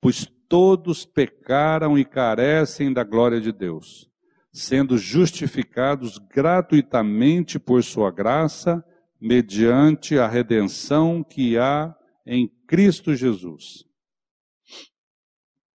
Pois 0.00 0.26
todos 0.50 1.06
pecaram 1.06 1.98
e 1.98 2.04
carecem 2.04 2.92
da 2.92 3.02
glória 3.02 3.40
de 3.40 3.52
Deus 3.52 4.10
sendo 4.52 4.98
justificados 4.98 6.18
gratuitamente 6.18 7.58
por 7.58 7.82
sua 7.84 8.10
graça, 8.10 8.84
mediante 9.20 10.18
a 10.18 10.26
redenção 10.26 11.22
que 11.22 11.56
há 11.58 11.94
em 12.26 12.48
Cristo 12.66 13.14
Jesus. 13.14 13.84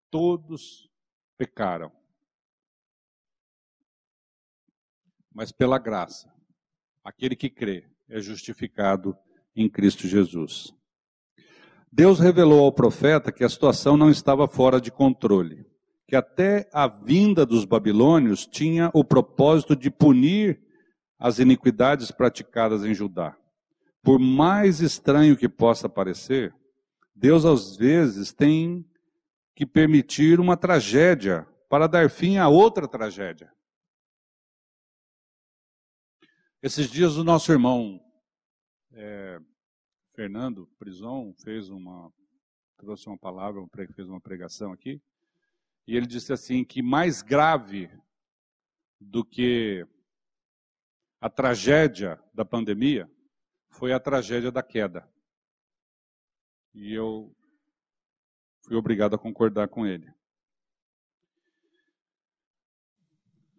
Todos 0.09 0.89
pecaram. 1.37 1.91
Mas 5.33 5.51
pela 5.51 5.79
graça, 5.79 6.31
aquele 7.03 7.35
que 7.35 7.49
crê 7.49 7.89
é 8.07 8.19
justificado 8.19 9.17
em 9.55 9.69
Cristo 9.69 10.07
Jesus. 10.07 10.73
Deus 11.91 12.19
revelou 12.19 12.63
ao 12.63 12.71
profeta 12.71 13.31
que 13.31 13.43
a 13.43 13.49
situação 13.49 13.97
não 13.97 14.09
estava 14.09 14.47
fora 14.47 14.79
de 14.79 14.91
controle 14.91 15.69
que 16.11 16.15
até 16.17 16.69
a 16.73 16.89
vinda 16.89 17.45
dos 17.45 17.63
babilônios 17.63 18.45
tinha 18.45 18.91
o 18.93 19.01
propósito 19.01 19.77
de 19.77 19.89
punir 19.89 20.61
as 21.17 21.39
iniquidades 21.39 22.11
praticadas 22.11 22.83
em 22.83 22.93
Judá. 22.93 23.33
Por 24.03 24.19
mais 24.19 24.81
estranho 24.81 25.37
que 25.37 25.47
possa 25.47 25.87
parecer, 25.87 26.53
Deus 27.15 27.45
às 27.45 27.77
vezes 27.77 28.33
tem 28.33 28.85
que 29.55 29.65
permitir 29.65 30.37
uma 30.41 30.57
tragédia 30.57 31.47
para 31.69 31.87
dar 31.87 32.09
fim 32.09 32.35
a 32.35 32.49
outra 32.49 32.89
tragédia. 32.89 33.49
Esses 36.61 36.89
dias 36.89 37.15
o 37.15 37.23
nosso 37.23 37.53
irmão 37.53 38.01
é, 38.91 39.39
Fernando 40.13 40.67
Prison 40.77 41.33
fez 41.43 41.69
uma 41.69 42.11
trouxe 42.77 43.07
uma 43.07 43.17
palavra, 43.17 43.63
fez 43.95 44.09
uma 44.09 44.19
pregação 44.19 44.71
aqui 44.71 44.99
e 45.87 45.95
ele 45.95 46.07
disse 46.07 46.33
assim 46.33 46.63
que 46.63 46.81
mais 46.81 47.21
grave 47.21 47.89
do 48.99 49.23
que 49.23 49.85
a 51.19 51.29
tragédia 51.29 52.19
da 52.33 52.43
pandemia 52.43 53.09
foi 53.69 53.93
a 53.93 53.99
tragédia 53.99 54.51
da 54.51 54.63
queda. 54.63 55.07
E 56.73 56.93
eu 56.93 57.35
fui 58.61 58.75
obrigado 58.75 59.15
a 59.15 59.19
concordar 59.19 59.67
com 59.67 59.85
ele. 59.85 60.11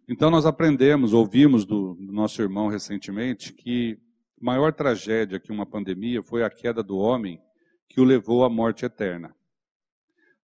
Então 0.07 0.29
nós 0.29 0.45
aprendemos, 0.45 1.13
ouvimos 1.13 1.65
do, 1.65 1.95
do 1.95 2.11
nosso 2.11 2.41
irmão 2.41 2.67
recentemente 2.67 3.53
que 3.53 3.97
maior 4.43 4.73
tragédia 4.73 5.39
que 5.39 5.53
uma 5.53 5.65
pandemia 5.65 6.21
foi 6.21 6.43
a 6.43 6.49
queda 6.49 6.83
do 6.83 6.97
homem 6.97 7.41
que 7.87 8.01
o 8.01 8.03
levou 8.03 8.43
à 8.43 8.49
morte 8.49 8.83
eterna. 8.83 9.33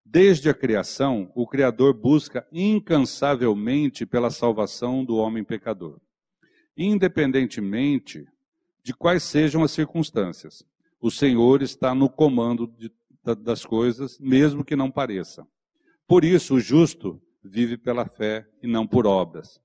Desde 0.05 0.49
a 0.49 0.53
criação, 0.53 1.29
o 1.35 1.45
Criador 1.45 1.93
busca 1.93 2.47
incansavelmente 2.49 4.05
pela 4.05 4.29
salvação 4.29 5.03
do 5.03 5.17
homem 5.17 5.43
pecador, 5.43 5.99
independentemente 6.77 8.25
de 8.81 8.93
quais 8.93 9.21
sejam 9.21 9.63
as 9.63 9.71
circunstâncias. 9.71 10.63
O 11.01 11.11
Senhor 11.11 11.61
está 11.61 11.93
no 11.93 12.09
comando 12.09 12.67
de, 12.67 12.89
das 13.43 13.65
coisas, 13.65 14.17
mesmo 14.17 14.63
que 14.63 14.77
não 14.77 14.89
pareça. 14.89 15.45
Por 16.07 16.23
isso, 16.23 16.55
o 16.55 16.59
justo 16.59 17.21
vive 17.43 17.77
pela 17.77 18.05
fé 18.05 18.47
e 18.63 18.67
não 18.67 18.87
por 18.87 19.05
obras. 19.05 19.61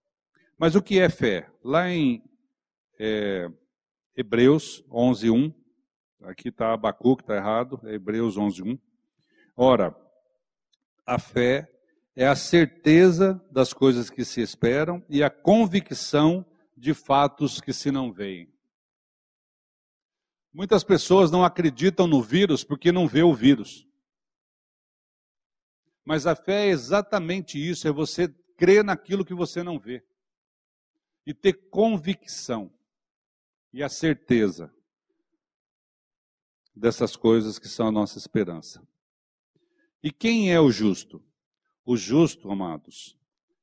Mas 0.58 0.74
o 0.74 0.82
que 0.82 0.98
é 0.98 1.08
fé? 1.08 1.48
Lá 1.62 1.88
em 1.88 2.22
é, 2.98 3.48
Hebreus 4.16 4.84
11:1, 4.88 5.52
aqui 6.22 6.48
está 6.48 6.72
Abacuque, 6.72 7.22
está 7.22 7.34
errado, 7.34 7.80
é 7.84 7.94
Hebreus 7.94 8.36
11:1. 8.36 8.78
Ora, 9.56 9.96
a 11.04 11.18
fé 11.18 11.70
é 12.14 12.26
a 12.26 12.36
certeza 12.36 13.44
das 13.50 13.72
coisas 13.72 14.08
que 14.08 14.24
se 14.24 14.40
esperam 14.40 15.04
e 15.08 15.22
a 15.22 15.30
convicção 15.30 16.46
de 16.76 16.94
fatos 16.94 17.60
que 17.60 17.72
se 17.72 17.90
não 17.90 18.12
veem. 18.12 18.52
Muitas 20.52 20.84
pessoas 20.84 21.32
não 21.32 21.44
acreditam 21.44 22.06
no 22.06 22.22
vírus 22.22 22.62
porque 22.62 22.92
não 22.92 23.08
vê 23.08 23.24
o 23.24 23.34
vírus. 23.34 23.84
Mas 26.04 26.26
a 26.26 26.36
fé 26.36 26.66
é 26.66 26.70
exatamente 26.70 27.58
isso, 27.58 27.88
é 27.88 27.92
você 27.92 28.28
crer 28.56 28.84
naquilo 28.84 29.24
que 29.24 29.34
você 29.34 29.62
não 29.62 29.78
vê. 29.78 30.04
E 31.26 31.34
ter 31.34 31.54
convicção 31.70 32.72
e 33.74 33.82
a 33.82 33.88
certeza 33.88 34.72
dessas 36.76 37.16
coisas 37.16 37.58
que 37.58 37.66
são 37.66 37.88
a 37.88 37.92
nossa 37.92 38.16
esperança. 38.16 38.86
E 40.00 40.12
quem 40.12 40.52
é 40.52 40.60
o 40.60 40.70
justo? 40.70 41.20
O 41.84 41.96
justo, 41.96 42.52
amados, 42.52 43.18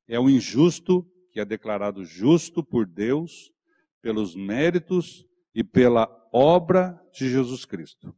é 0.09 0.19
o 0.19 0.29
injusto 0.29 1.09
que 1.31 1.39
é 1.39 1.45
declarado 1.45 2.03
justo 2.03 2.61
por 2.61 2.85
Deus 2.85 3.53
pelos 4.01 4.35
méritos 4.35 5.25
e 5.55 5.63
pela 5.63 6.09
obra 6.33 7.01
de 7.13 7.29
Jesus 7.29 7.63
Cristo. 7.63 8.13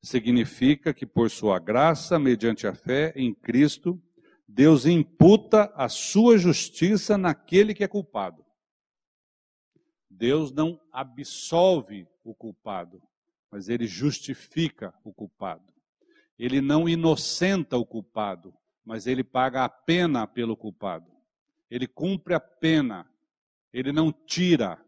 Significa 0.00 0.94
que 0.94 1.04
por 1.04 1.28
sua 1.28 1.58
graça, 1.58 2.20
mediante 2.20 2.68
a 2.68 2.74
fé 2.74 3.12
em 3.16 3.34
Cristo, 3.34 4.00
Deus 4.46 4.86
imputa 4.86 5.72
a 5.74 5.88
sua 5.88 6.38
justiça 6.38 7.18
naquele 7.18 7.74
que 7.74 7.82
é 7.82 7.88
culpado. 7.88 8.43
Deus 10.16 10.52
não 10.52 10.80
absolve 10.92 12.06
o 12.22 12.34
culpado, 12.34 13.02
mas 13.50 13.68
ele 13.68 13.86
justifica 13.86 14.94
o 15.02 15.12
culpado. 15.12 15.72
Ele 16.38 16.60
não 16.60 16.88
inocenta 16.88 17.76
o 17.76 17.84
culpado, 17.84 18.54
mas 18.84 19.06
ele 19.06 19.24
paga 19.24 19.64
a 19.64 19.68
pena 19.68 20.26
pelo 20.26 20.56
culpado. 20.56 21.10
Ele 21.68 21.86
cumpre 21.86 22.32
a 22.34 22.40
pena. 22.40 23.10
Ele 23.72 23.90
não 23.90 24.12
tira 24.12 24.80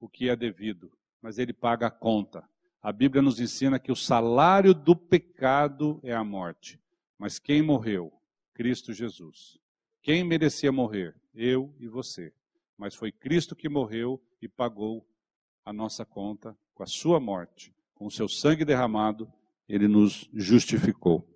o 0.00 0.08
que 0.08 0.30
é 0.30 0.36
devido, 0.36 0.90
mas 1.20 1.38
ele 1.38 1.52
paga 1.52 1.88
a 1.88 1.90
conta. 1.90 2.48
A 2.82 2.92
Bíblia 2.92 3.20
nos 3.20 3.38
ensina 3.38 3.78
que 3.78 3.92
o 3.92 3.96
salário 3.96 4.72
do 4.72 4.96
pecado 4.96 6.00
é 6.02 6.14
a 6.14 6.24
morte. 6.24 6.80
Mas 7.18 7.38
quem 7.38 7.60
morreu? 7.60 8.12
Cristo 8.54 8.94
Jesus. 8.94 9.58
Quem 10.02 10.24
merecia 10.24 10.72
morrer? 10.72 11.14
Eu 11.34 11.74
e 11.78 11.86
você. 11.86 12.32
Mas 12.78 12.94
foi 12.94 13.10
Cristo 13.10 13.56
que 13.56 13.68
morreu 13.68 14.20
e 14.40 14.48
pagou 14.48 15.06
a 15.64 15.72
nossa 15.72 16.04
conta 16.04 16.56
com 16.74 16.82
a 16.82 16.86
sua 16.86 17.18
morte, 17.18 17.74
com 17.94 18.06
o 18.06 18.10
seu 18.10 18.28
sangue 18.28 18.64
derramado 18.64 19.28
ele 19.68 19.88
nos 19.88 20.28
justificou. 20.32 21.26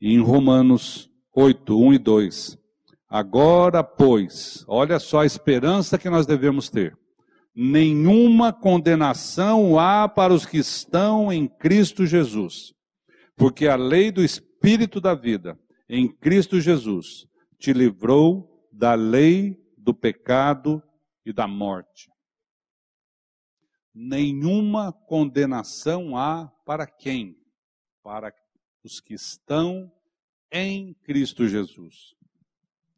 E 0.00 0.12
em 0.12 0.20
Romanos 0.20 1.10
8, 1.34 1.78
1 1.78 1.94
e 1.94 1.98
2. 1.98 2.58
Agora, 3.08 3.84
pois, 3.84 4.64
olha 4.66 4.98
só 4.98 5.20
a 5.20 5.26
esperança 5.26 5.98
que 5.98 6.10
nós 6.10 6.26
devemos 6.26 6.68
ter. 6.68 6.96
Nenhuma 7.54 8.52
condenação 8.52 9.78
há 9.78 10.08
para 10.08 10.34
os 10.34 10.44
que 10.44 10.58
estão 10.58 11.32
em 11.32 11.48
Cristo 11.48 12.04
Jesus, 12.04 12.74
porque 13.34 13.66
a 13.66 13.76
lei 13.76 14.10
do 14.10 14.22
Espírito 14.22 15.00
da 15.00 15.14
vida, 15.14 15.58
em 15.88 16.08
Cristo 16.08 16.60
Jesus, 16.60 17.26
te 17.58 17.72
livrou 17.72 18.68
da 18.70 18.94
lei 18.94 19.58
do 19.86 19.94
pecado 19.94 20.82
e 21.24 21.32
da 21.32 21.46
morte. 21.46 22.10
nenhuma 23.94 24.92
condenação 24.92 26.18
há 26.18 26.48
para 26.66 26.86
quem? 26.86 27.38
Para 28.02 28.34
os 28.84 29.00
que 29.00 29.14
estão 29.14 29.90
em 30.50 30.92
Cristo 30.92 31.46
Jesus. 31.46 32.14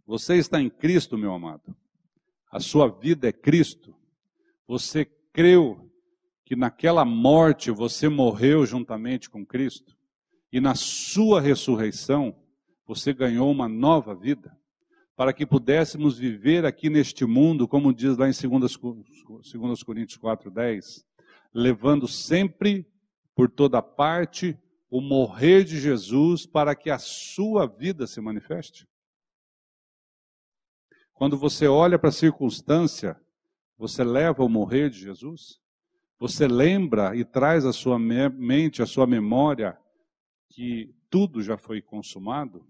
Você 0.06 0.36
está 0.38 0.60
em 0.60 0.68
Cristo, 0.70 1.16
meu 1.18 1.32
amado. 1.34 1.76
A 2.50 2.58
sua 2.58 2.88
vida 2.88 3.28
é 3.28 3.32
Cristo. 3.32 3.94
Você 4.66 5.04
creu 5.32 5.92
que 6.44 6.56
naquela 6.56 7.04
morte 7.04 7.70
você 7.70 8.08
morreu 8.08 8.64
juntamente 8.64 9.28
com 9.28 9.44
Cristo 9.44 9.94
e 10.50 10.58
na 10.58 10.74
sua 10.74 11.40
ressurreição 11.40 12.34
você 12.86 13.12
ganhou 13.12 13.52
uma 13.52 13.68
nova 13.68 14.14
vida 14.14 14.58
para 15.18 15.32
que 15.32 15.44
pudéssemos 15.44 16.16
viver 16.16 16.64
aqui 16.64 16.88
neste 16.88 17.24
mundo, 17.24 17.66
como 17.66 17.92
diz 17.92 18.16
lá 18.16 18.28
em 18.28 18.32
2, 18.32 18.78
2 18.78 19.82
Coríntios 19.82 20.16
4,10, 20.16 21.04
levando 21.52 22.06
sempre 22.06 22.86
por 23.34 23.50
toda 23.50 23.82
parte 23.82 24.56
o 24.88 25.00
morrer 25.00 25.64
de 25.64 25.76
Jesus 25.80 26.46
para 26.46 26.72
que 26.76 26.88
a 26.88 26.98
sua 26.98 27.66
vida 27.66 28.06
se 28.06 28.20
manifeste? 28.20 28.86
Quando 31.12 31.36
você 31.36 31.66
olha 31.66 31.98
para 31.98 32.10
a 32.10 32.12
circunstância, 32.12 33.20
você 33.76 34.04
leva 34.04 34.44
o 34.44 34.48
morrer 34.48 34.88
de 34.88 35.00
Jesus? 35.00 35.60
Você 36.20 36.46
lembra 36.46 37.16
e 37.16 37.24
traz 37.24 37.66
à 37.66 37.72
sua 37.72 37.98
mente, 37.98 38.82
à 38.82 38.86
sua 38.86 39.04
memória, 39.04 39.76
que 40.48 40.94
tudo 41.10 41.42
já 41.42 41.58
foi 41.58 41.82
consumado? 41.82 42.64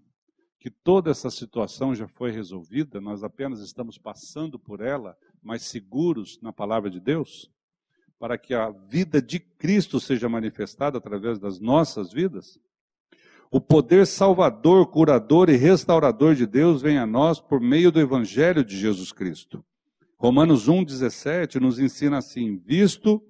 Que 0.59 0.69
toda 0.69 1.09
essa 1.09 1.29
situação 1.29 1.95
já 1.95 2.07
foi 2.07 2.31
resolvida, 2.31 2.99
nós 2.99 3.23
apenas 3.23 3.61
estamos 3.61 3.97
passando 3.97 4.59
por 4.59 4.81
ela, 4.81 5.17
mas 5.41 5.63
seguros 5.63 6.37
na 6.41 6.51
palavra 6.51 6.89
de 6.89 6.99
Deus, 6.99 7.49
para 8.19 8.37
que 8.37 8.53
a 8.53 8.69
vida 8.69 9.21
de 9.21 9.39
Cristo 9.39 9.99
seja 10.01 10.27
manifestada 10.27 10.97
através 10.97 11.39
das 11.39 11.59
nossas 11.59 12.11
vidas? 12.11 12.59
O 13.49 13.61
poder 13.61 14.05
salvador, 14.05 14.87
curador 14.87 15.49
e 15.49 15.55
restaurador 15.55 16.35
de 16.35 16.45
Deus 16.45 16.81
vem 16.81 16.97
a 16.97 17.07
nós 17.07 17.39
por 17.39 17.61
meio 17.61 17.91
do 17.91 17.99
Evangelho 17.99 18.63
de 18.63 18.77
Jesus 18.77 19.11
Cristo. 19.13 19.63
Romanos 20.17 20.67
1,17 20.67 21.55
nos 21.55 21.79
ensina 21.79 22.17
assim: 22.17 22.57
visto 22.57 23.23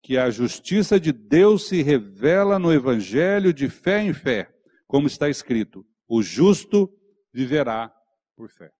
que 0.00 0.16
a 0.16 0.30
justiça 0.30 1.00
de 1.00 1.12
Deus 1.12 1.66
se 1.66 1.82
revela 1.82 2.58
no 2.58 2.72
Evangelho 2.72 3.52
de 3.52 3.68
fé 3.68 4.02
em 4.02 4.14
fé, 4.14 4.48
como 4.86 5.08
está 5.08 5.28
escrito: 5.28 5.84
o 6.08 6.22
justo 6.22 6.90
viverá 7.32 7.92
por 8.36 8.48
fé. 8.48 8.70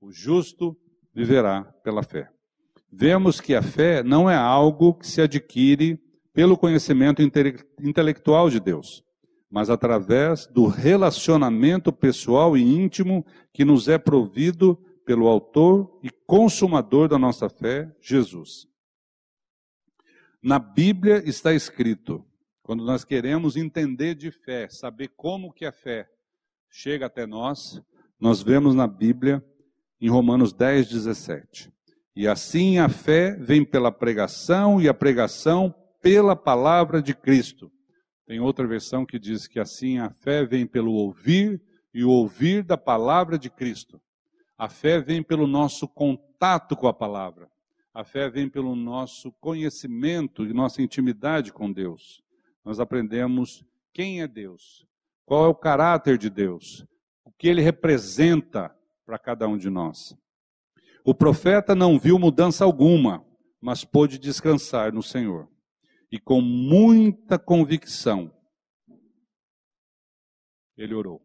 O 0.00 0.12
justo 0.12 0.76
viverá 1.12 1.64
pela 1.82 2.02
fé. 2.02 2.28
Vemos 2.90 3.40
que 3.40 3.54
a 3.54 3.62
fé 3.62 4.02
não 4.02 4.30
é 4.30 4.36
algo 4.36 4.94
que 4.94 5.06
se 5.06 5.20
adquire 5.20 6.00
pelo 6.32 6.56
conhecimento 6.56 7.22
intelectual 7.80 8.50
de 8.50 8.60
Deus, 8.60 9.02
mas 9.50 9.70
através 9.70 10.46
do 10.46 10.66
relacionamento 10.66 11.92
pessoal 11.92 12.56
e 12.56 12.62
íntimo 12.62 13.24
que 13.52 13.64
nos 13.64 13.88
é 13.88 13.98
provido 13.98 14.76
pelo 15.04 15.26
Autor 15.28 15.98
e 16.02 16.10
Consumador 16.10 17.08
da 17.08 17.18
nossa 17.18 17.48
fé, 17.48 17.90
Jesus. 18.00 18.66
Na 20.42 20.58
Bíblia 20.58 21.22
está 21.24 21.54
escrito, 21.54 22.24
quando 22.62 22.84
nós 22.84 23.04
queremos 23.04 23.56
entender 23.56 24.14
de 24.14 24.30
fé, 24.30 24.68
saber 24.68 25.08
como 25.16 25.52
que 25.52 25.64
a 25.64 25.72
fé 25.72 26.08
chega 26.70 27.06
até 27.06 27.26
nós, 27.26 27.80
nós 28.18 28.42
vemos 28.42 28.74
na 28.74 28.86
Bíblia, 28.86 29.44
em 30.00 30.08
Romanos 30.08 30.52
10, 30.52 30.88
17. 30.88 31.72
E 32.14 32.26
assim 32.26 32.78
a 32.78 32.88
fé 32.88 33.36
vem 33.36 33.64
pela 33.64 33.92
pregação, 33.92 34.80
e 34.80 34.88
a 34.88 34.94
pregação 34.94 35.74
pela 36.00 36.34
palavra 36.34 37.02
de 37.02 37.14
Cristo. 37.14 37.70
Tem 38.26 38.40
outra 38.40 38.66
versão 38.66 39.04
que 39.04 39.18
diz 39.18 39.46
que 39.46 39.60
assim 39.60 39.98
a 39.98 40.10
fé 40.10 40.44
vem 40.44 40.66
pelo 40.66 40.92
ouvir, 40.92 41.60
e 41.92 42.04
o 42.04 42.10
ouvir 42.10 42.62
da 42.62 42.76
palavra 42.76 43.38
de 43.38 43.48
Cristo. 43.48 44.00
A 44.58 44.68
fé 44.68 45.00
vem 45.00 45.22
pelo 45.22 45.46
nosso 45.46 45.88
contato 45.88 46.76
com 46.76 46.86
a 46.86 46.92
palavra. 46.92 47.50
A 47.94 48.04
fé 48.04 48.28
vem 48.28 48.48
pelo 48.48 48.76
nosso 48.76 49.32
conhecimento 49.40 50.44
e 50.44 50.52
nossa 50.52 50.82
intimidade 50.82 51.50
com 51.50 51.72
Deus. 51.72 52.22
Nós 52.62 52.78
aprendemos 52.78 53.64
quem 53.94 54.20
é 54.20 54.28
Deus, 54.28 54.86
qual 55.26 55.44
é 55.44 55.48
o 55.48 55.54
caráter 55.54 56.16
de 56.16 56.30
Deus? 56.30 56.86
O 57.24 57.32
que 57.32 57.48
ele 57.48 57.60
representa 57.60 58.74
para 59.04 59.18
cada 59.18 59.48
um 59.48 59.58
de 59.58 59.68
nós? 59.68 60.16
O 61.04 61.12
profeta 61.12 61.74
não 61.74 61.98
viu 61.98 62.18
mudança 62.18 62.64
alguma, 62.64 63.26
mas 63.60 63.84
pôde 63.84 64.18
descansar 64.18 64.92
no 64.92 65.02
Senhor. 65.02 65.50
E 66.10 66.20
com 66.20 66.40
muita 66.40 67.38
convicção, 67.38 68.32
ele 70.76 70.94
orou. 70.94 71.20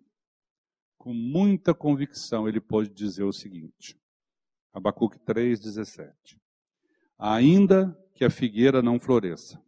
Com 0.98 1.14
muita 1.14 1.74
convicção, 1.74 2.48
ele 2.48 2.60
pôde 2.60 2.90
dizer 2.90 3.24
o 3.24 3.32
seguinte: 3.32 4.00
Abacuque 4.74 5.20
3,17: 5.20 6.40
Ainda 7.20 7.96
que 8.16 8.26
a 8.26 8.30
figueira 8.32 8.82
não 8.82 9.00
floresça, 9.00 9.64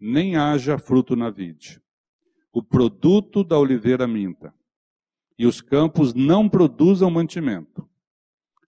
nem 0.00 0.36
haja 0.36 0.78
fruto 0.78 1.14
na 1.14 1.28
vide, 1.28 1.81
o 2.52 2.62
produto 2.62 3.42
da 3.42 3.58
oliveira 3.58 4.06
minta, 4.06 4.54
e 5.38 5.46
os 5.46 5.60
campos 5.60 6.12
não 6.12 6.48
produzam 6.48 7.10
mantimento. 7.10 7.88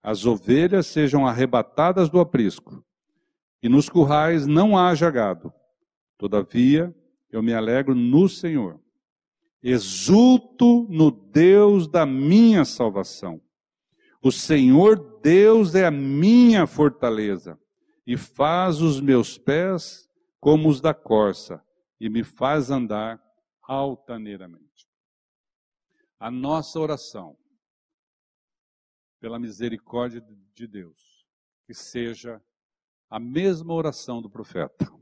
As 0.02 0.24
ovelhas 0.24 0.86
sejam 0.86 1.26
arrebatadas 1.26 2.08
do 2.08 2.18
aprisco, 2.18 2.84
e 3.62 3.68
nos 3.68 3.88
currais 3.88 4.46
não 4.46 4.76
haja 4.76 5.10
gado. 5.10 5.52
Todavia, 6.16 6.94
eu 7.30 7.42
me 7.42 7.52
alegro 7.52 7.94
no 7.94 8.28
Senhor. 8.28 8.80
Exulto 9.62 10.86
no 10.90 11.10
Deus 11.10 11.88
da 11.88 12.04
minha 12.04 12.64
salvação. 12.64 13.40
O 14.22 14.30
Senhor 14.30 15.20
Deus 15.22 15.74
é 15.74 15.86
a 15.86 15.90
minha 15.90 16.66
fortaleza 16.66 17.58
e 18.06 18.16
faz 18.16 18.80
os 18.80 19.00
meus 19.00 19.38
pés 19.38 20.08
como 20.38 20.68
os 20.68 20.80
da 20.80 20.92
corça 20.92 21.62
e 21.98 22.10
me 22.10 22.22
faz 22.22 22.70
andar 22.70 23.23
altaneiramente. 23.66 24.88
A 26.18 26.30
nossa 26.30 26.78
oração, 26.78 27.36
pela 29.20 29.38
misericórdia 29.38 30.20
de 30.54 30.66
Deus, 30.66 31.26
que 31.66 31.74
seja 31.74 32.42
a 33.08 33.18
mesma 33.18 33.72
oração 33.72 34.20
do 34.20 34.30
profeta. 34.30 34.92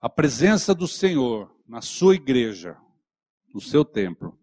A 0.00 0.08
presença 0.08 0.74
do 0.74 0.88
Senhor 0.88 1.54
na 1.66 1.80
sua 1.80 2.14
igreja, 2.14 2.76
no 3.54 3.60
seu 3.60 3.84
templo, 3.84 4.38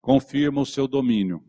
confirma 0.00 0.60
o 0.60 0.66
seu 0.66 0.88
domínio 0.88 1.44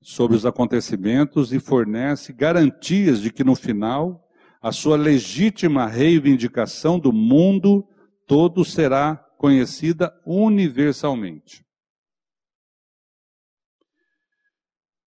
sobre 0.00 0.36
os 0.36 0.44
acontecimentos 0.44 1.52
e 1.52 1.60
fornece 1.60 2.32
garantias 2.32 3.20
de 3.20 3.32
que 3.32 3.44
no 3.44 3.54
final 3.54 4.28
a 4.62 4.70
sua 4.70 4.96
legítima 4.96 5.88
reivindicação 5.88 6.96
do 6.96 7.12
mundo 7.12 7.84
todo 8.28 8.64
será 8.64 9.16
conhecida 9.36 10.16
universalmente. 10.24 11.66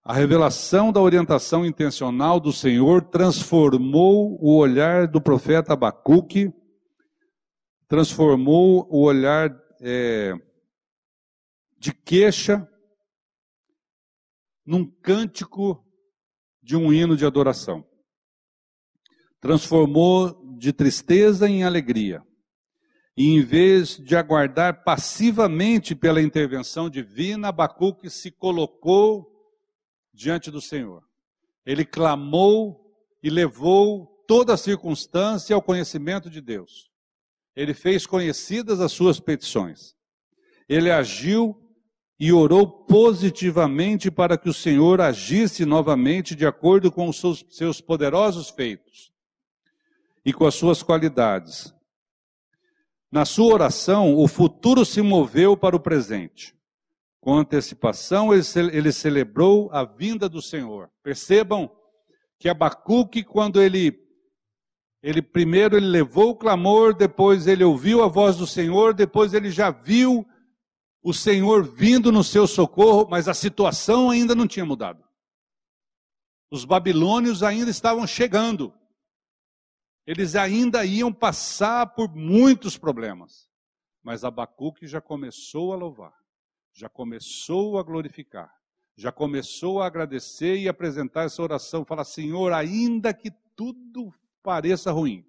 A 0.04 0.12
revelação 0.12 0.92
da 0.92 1.00
orientação 1.00 1.64
intencional 1.64 2.38
do 2.38 2.52
Senhor 2.52 3.02
transformou 3.02 4.38
o 4.40 4.56
olhar 4.56 5.08
do 5.08 5.22
profeta 5.22 5.72
Abacuque, 5.72 6.52
transformou 7.88 8.86
o 8.90 9.00
olhar 9.00 9.50
é, 9.80 10.34
de 11.78 11.94
queixa 11.94 12.68
num 14.66 14.84
cântico 14.84 15.82
de 16.62 16.76
um 16.76 16.92
hino 16.92 17.16
de 17.16 17.24
adoração 17.24 17.84
transformou 19.40 20.56
de 20.58 20.72
tristeza 20.72 21.48
em 21.48 21.64
alegria. 21.64 22.22
E 23.16 23.30
em 23.30 23.42
vez 23.42 23.96
de 23.96 24.14
aguardar 24.14 24.84
passivamente 24.84 25.94
pela 25.94 26.20
intervenção 26.20 26.90
divina, 26.90 27.48
Abacuque 27.48 28.10
se 28.10 28.30
colocou 28.30 29.32
diante 30.12 30.50
do 30.50 30.60
Senhor. 30.60 31.02
Ele 31.64 31.84
clamou 31.84 32.94
e 33.22 33.30
levou 33.30 34.06
toda 34.26 34.54
a 34.54 34.58
circunstância 34.58 35.54
ao 35.54 35.62
conhecimento 35.62 36.28
de 36.28 36.40
Deus. 36.40 36.90
Ele 37.54 37.72
fez 37.72 38.06
conhecidas 38.06 38.80
as 38.80 38.92
suas 38.92 39.18
petições. 39.18 39.94
Ele 40.68 40.90
agiu 40.90 41.56
e 42.18 42.32
orou 42.32 42.66
positivamente 42.66 44.10
para 44.10 44.36
que 44.36 44.48
o 44.48 44.54
Senhor 44.54 45.00
agisse 45.00 45.64
novamente 45.64 46.34
de 46.34 46.46
acordo 46.46 46.90
com 46.90 47.08
os 47.08 47.44
seus 47.50 47.80
poderosos 47.80 48.50
feitos 48.50 49.15
e 50.26 50.32
com 50.32 50.44
as 50.44 50.56
suas 50.56 50.82
qualidades. 50.82 51.72
Na 53.12 53.24
sua 53.24 53.54
oração, 53.54 54.16
o 54.16 54.26
futuro 54.26 54.84
se 54.84 55.00
moveu 55.00 55.56
para 55.56 55.76
o 55.76 55.80
presente, 55.80 56.52
Com 57.20 57.34
antecipação, 57.34 58.34
ele, 58.34 58.42
ele 58.72 58.92
celebrou 58.92 59.68
a 59.72 59.84
vinda 59.84 60.28
do 60.28 60.42
Senhor. 60.42 60.90
Percebam 61.02 61.70
que 62.38 62.48
Abacuque, 62.48 63.24
quando 63.24 63.60
ele, 63.60 63.98
ele 65.02 65.22
primeiro 65.22 65.76
ele 65.76 65.86
levou 65.86 66.30
o 66.30 66.36
clamor, 66.36 66.94
depois 66.94 67.46
ele 67.46 67.64
ouviu 67.64 68.02
a 68.02 68.08
voz 68.08 68.36
do 68.36 68.46
Senhor, 68.46 68.94
depois 68.94 69.32
ele 69.32 69.50
já 69.50 69.70
viu 69.70 70.26
o 71.02 71.12
Senhor 71.12 71.64
vindo 71.64 72.10
no 72.12 72.22
seu 72.22 72.46
socorro, 72.46 73.06
mas 73.08 73.28
a 73.28 73.34
situação 73.34 74.10
ainda 74.10 74.34
não 74.34 74.46
tinha 74.46 74.64
mudado. 74.64 75.04
Os 76.50 76.64
babilônios 76.64 77.42
ainda 77.42 77.70
estavam 77.70 78.06
chegando. 78.06 78.72
Eles 80.06 80.36
ainda 80.36 80.84
iam 80.84 81.12
passar 81.12 81.86
por 81.86 82.14
muitos 82.14 82.78
problemas. 82.78 83.48
Mas 84.02 84.22
Abacuque 84.22 84.86
já 84.86 85.00
começou 85.00 85.72
a 85.72 85.76
louvar, 85.76 86.14
já 86.72 86.88
começou 86.88 87.76
a 87.76 87.82
glorificar, 87.82 88.52
já 88.96 89.10
começou 89.10 89.82
a 89.82 89.86
agradecer 89.86 90.58
e 90.58 90.68
apresentar 90.68 91.24
essa 91.24 91.42
oração. 91.42 91.84
Fala, 91.84 92.04
Senhor, 92.04 92.52
ainda 92.52 93.12
que 93.12 93.32
tudo 93.56 94.14
pareça 94.44 94.92
ruim, 94.92 95.26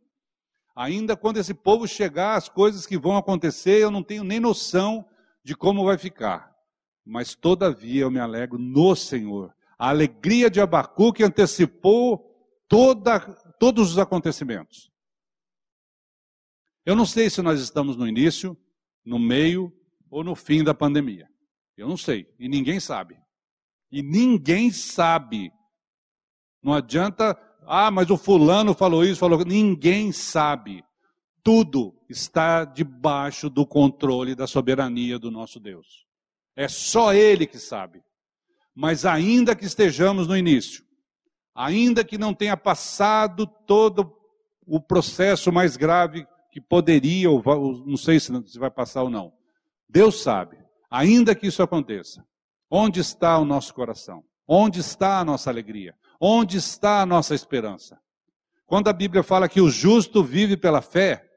ainda 0.76 1.18
quando 1.18 1.38
esse 1.38 1.56
povo 1.56 1.88
chegar, 1.88 2.36
as 2.36 2.48
coisas 2.48 2.86
que 2.86 3.00
vão 3.00 3.18
acontecer, 3.18 3.82
eu 3.82 3.90
não 3.90 4.04
tenho 4.04 4.24
nem 4.24 4.40
noção 4.40 5.04
de 5.44 5.56
como 5.56 5.84
vai 5.84 5.98
ficar. 5.98 6.56
Mas 7.04 7.34
todavia 7.34 8.04
eu 8.04 8.12
me 8.12 8.20
alegro 8.20 8.60
no 8.60 8.96
Senhor. 8.96 9.56
A 9.80 9.90
alegria 9.90 10.52
de 10.52 10.62
Abacuque 10.62 11.24
antecipou 11.24 12.28
toda, 12.68 13.20
todos 13.60 13.92
os 13.92 13.98
acontecimentos. 13.98 14.92
Eu 16.86 16.96
não 16.96 17.06
sei 17.06 17.30
se 17.30 17.42
nós 17.42 17.60
estamos 17.60 17.98
no 17.98 18.08
início, 18.08 18.58
no 19.06 19.20
meio 19.20 19.74
ou 20.10 20.24
no 20.24 20.36
fim 20.36 20.64
da 20.64 20.74
pandemia. 20.74 21.30
Eu 21.76 21.88
não 21.88 21.98
sei. 21.98 22.34
E 22.40 22.48
ninguém 22.48 22.80
sabe. 22.80 23.18
E 23.92 24.02
ninguém 24.02 24.72
sabe. 24.72 25.52
Não 26.64 26.74
adianta, 26.74 27.38
ah, 27.66 27.92
mas 27.92 28.10
o 28.10 28.18
fulano 28.18 28.74
falou 28.74 29.04
isso, 29.04 29.20
falou. 29.20 29.44
Ninguém 29.44 30.12
sabe. 30.12 30.84
Tudo 31.44 31.94
está 32.10 32.66
debaixo 32.66 33.50
do 33.50 33.66
controle 33.66 34.36
da 34.36 34.48
soberania 34.48 35.20
do 35.20 35.30
nosso 35.30 35.60
Deus. 35.60 36.06
É 36.56 36.68
só 36.68 37.14
Ele 37.14 37.46
que 37.46 37.60
sabe. 37.60 38.02
Mas 38.74 39.06
ainda 39.06 39.56
que 39.56 39.66
estejamos 39.66 40.28
no 40.28 40.38
início, 40.38 40.86
ainda 41.58 42.04
que 42.04 42.20
não 42.20 42.36
tenha 42.36 42.56
passado 42.56 43.48
todo 43.48 44.16
o 44.64 44.80
processo 44.80 45.52
mais 45.52 45.76
grave 45.76 46.28
que 46.52 46.62
poderia, 46.62 47.32
ou 47.32 47.42
não 47.84 47.98
sei 47.98 48.20
se 48.20 48.32
vai 48.60 48.70
passar 48.70 49.02
ou 49.02 49.10
não, 49.10 49.34
Deus 49.90 50.22
sabe, 50.22 50.60
ainda 50.90 51.34
que 51.34 51.48
isso 51.48 51.64
aconteça, 51.64 52.24
onde 52.70 53.00
está 53.00 53.40
o 53.40 53.46
nosso 53.46 53.74
coração? 53.74 54.24
Onde 54.48 54.82
está 54.82 55.20
a 55.20 55.26
nossa 55.26 55.50
alegria? 55.50 55.96
Onde 56.22 56.58
está 56.58 57.02
a 57.02 57.06
nossa 57.06 57.34
esperança? 57.34 58.00
Quando 58.68 58.88
a 58.88 58.94
Bíblia 58.94 59.24
fala 59.24 59.50
que 59.50 59.60
o 59.60 59.70
justo 59.70 60.24
vive 60.24 60.56
pela 60.56 60.82
fé, 60.82 61.28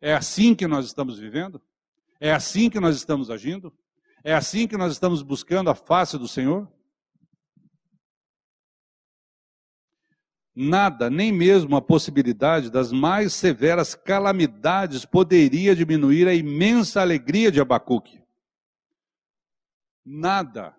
é 0.00 0.14
assim 0.14 0.54
que 0.54 0.66
nós 0.66 0.86
estamos 0.86 1.18
vivendo? 1.18 1.60
É 2.18 2.32
assim 2.32 2.70
que 2.70 2.80
nós 2.80 2.96
estamos 2.96 3.30
agindo? 3.30 3.72
É 4.24 4.34
assim 4.34 4.66
que 4.66 4.76
nós 4.76 4.92
estamos 4.92 5.22
buscando 5.22 5.68
a 5.68 5.74
face 5.74 6.16
do 6.16 6.26
Senhor? 6.26 6.68
Nada, 10.58 11.10
nem 11.10 11.30
mesmo 11.30 11.76
a 11.76 11.82
possibilidade 11.82 12.70
das 12.70 12.90
mais 12.90 13.34
severas 13.34 13.94
calamidades 13.94 15.04
poderia 15.04 15.76
diminuir 15.76 16.26
a 16.26 16.32
imensa 16.32 17.02
alegria 17.02 17.52
de 17.52 17.60
Abacuque. 17.60 18.22
Nada. 20.02 20.74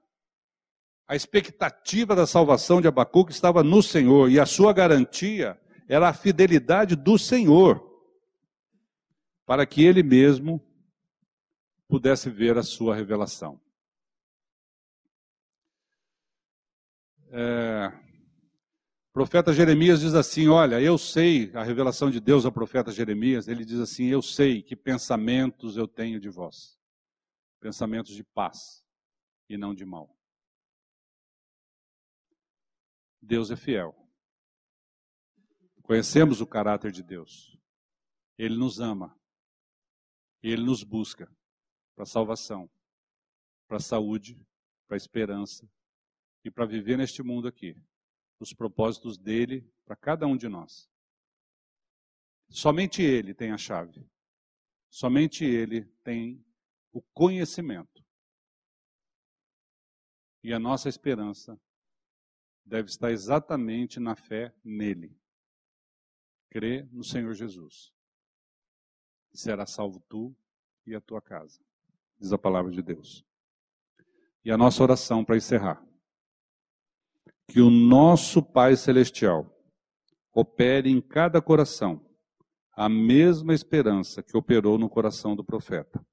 A 1.07 1.15
expectativa 1.15 2.15
da 2.15 2.25
salvação 2.25 2.82
de 2.82 2.88
Abacuque 2.88 3.32
estava 3.32 3.63
no 3.63 3.84
Senhor 3.84 4.32
e 4.32 4.39
a 4.39 4.47
sua 4.47 4.73
garantia 4.73 5.61
era 5.88 6.09
a 6.09 6.13
fidelidade 6.13 6.95
do 6.95 7.19
Senhor, 7.19 7.80
para 9.45 9.63
que 9.63 9.84
ele 9.84 10.01
mesmo 10.01 10.59
pudesse 11.88 12.32
ver 12.32 12.57
a 12.57 12.63
sua 12.63 12.95
revelação. 12.95 13.61
É, 17.30 18.07
profeta 19.18 19.51
Jeremias 19.51 20.01
diz 20.01 20.13
assim: 20.13 20.47
Olha, 20.47 20.80
eu 20.80 20.95
sei, 20.95 21.51
a 21.55 21.63
revelação 21.63 22.11
de 22.11 22.20
Deus 22.20 22.45
ao 22.45 22.51
profeta 22.51 22.91
Jeremias, 22.91 23.47
ele 23.47 23.65
diz 23.65 23.80
assim: 23.80 24.05
Eu 24.05 24.22
sei 24.22 24.61
que 24.61 24.76
pensamentos 24.76 25.76
eu 25.76 25.88
tenho 25.88 26.20
de 26.20 26.30
vós, 26.30 26.80
pensamentos 27.59 28.13
de 28.13 28.24
paz 28.24 28.86
e 29.49 29.57
não 29.57 29.74
de 29.74 29.84
mal. 29.84 30.15
Deus 33.20 33.49
é 33.49 33.55
fiel. 33.55 33.95
Conhecemos 35.82 36.39
o 36.39 36.45
caráter 36.45 36.91
de 36.91 37.01
Deus. 37.01 37.59
Ele 38.38 38.55
nos 38.55 38.80
ama. 38.80 39.20
Ele 40.43 40.61
nos 40.61 40.84
busca 40.84 41.28
para 41.95 42.05
salvação, 42.05 42.70
para 43.68 43.80
saúde, 43.80 44.39
para 44.88 44.95
esperança 44.95 45.68
e 46.45 46.51
para 46.51 46.68
viver 46.68 46.99
neste 46.99 47.24
mundo 47.24 47.47
aqui, 47.47 47.76
os 48.40 48.54
propósitos 48.54 49.18
dele 49.18 49.70
para 49.86 49.96
cada 49.96 50.28
um 50.28 50.38
de 50.38 50.48
nós. 50.48 50.90
Somente 52.50 53.02
ele 53.02 53.34
tem 53.34 53.52
a 53.52 53.58
chave. 53.58 54.08
Somente 54.90 55.44
ele 55.44 55.86
tem 56.04 56.44
o 56.92 57.02
conhecimento. 57.02 58.06
E 60.44 60.54
a 60.54 60.60
nossa 60.60 60.88
esperança 60.88 61.60
deve 62.66 62.90
estar 62.90 63.12
exatamente 63.12 64.00
na 64.00 64.16
fé 64.16 64.54
nele. 64.64 65.20
Crê 66.50 66.84
no 66.92 67.04
Senhor 67.04 67.34
Jesus. 67.34 67.94
Será 69.34 69.66
salvo 69.66 70.00
tu 70.08 70.36
e 70.86 70.96
a 70.96 71.02
tua 71.02 71.22
casa 71.22 71.62
diz 72.20 72.34
a 72.34 72.38
palavra 72.38 72.72
de 72.72 72.82
Deus. 72.82 73.26
E 74.44 74.52
a 74.52 74.58
nossa 74.58 74.82
oração 74.82 75.24
para 75.24 75.38
encerrar. 75.38 75.84
Que 77.48 77.62
o 77.62 77.70
nosso 77.70 78.41
Pai 78.43 78.76
Celestial 78.76 79.50
opere 80.34 80.89
em 80.89 81.02
cada 81.02 81.41
coração 81.41 82.06
a 82.74 82.88
mesma 82.88 83.54
esperança 83.56 84.22
que 84.22 84.38
operou 84.38 84.78
no 84.78 84.88
coração 84.88 85.36
do 85.36 85.43
profeta, 85.43 86.06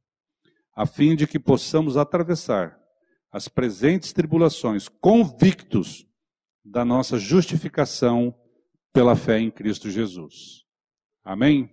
a 0.74 0.86
fim 0.86 1.14
de 1.14 1.26
que 1.26 1.38
possamos 1.38 1.96
atravessar 1.96 2.80
as 3.30 3.48
presentes 3.48 4.12
tribulações 4.12 4.88
convictos 4.88 6.06
da 6.64 6.84
nossa 6.84 7.18
justificação 7.18 8.34
pela 8.92 9.14
fé 9.14 9.38
em 9.40 9.50
Cristo 9.50 9.90
Jesus. 9.90 10.64
Amém? 11.22 11.70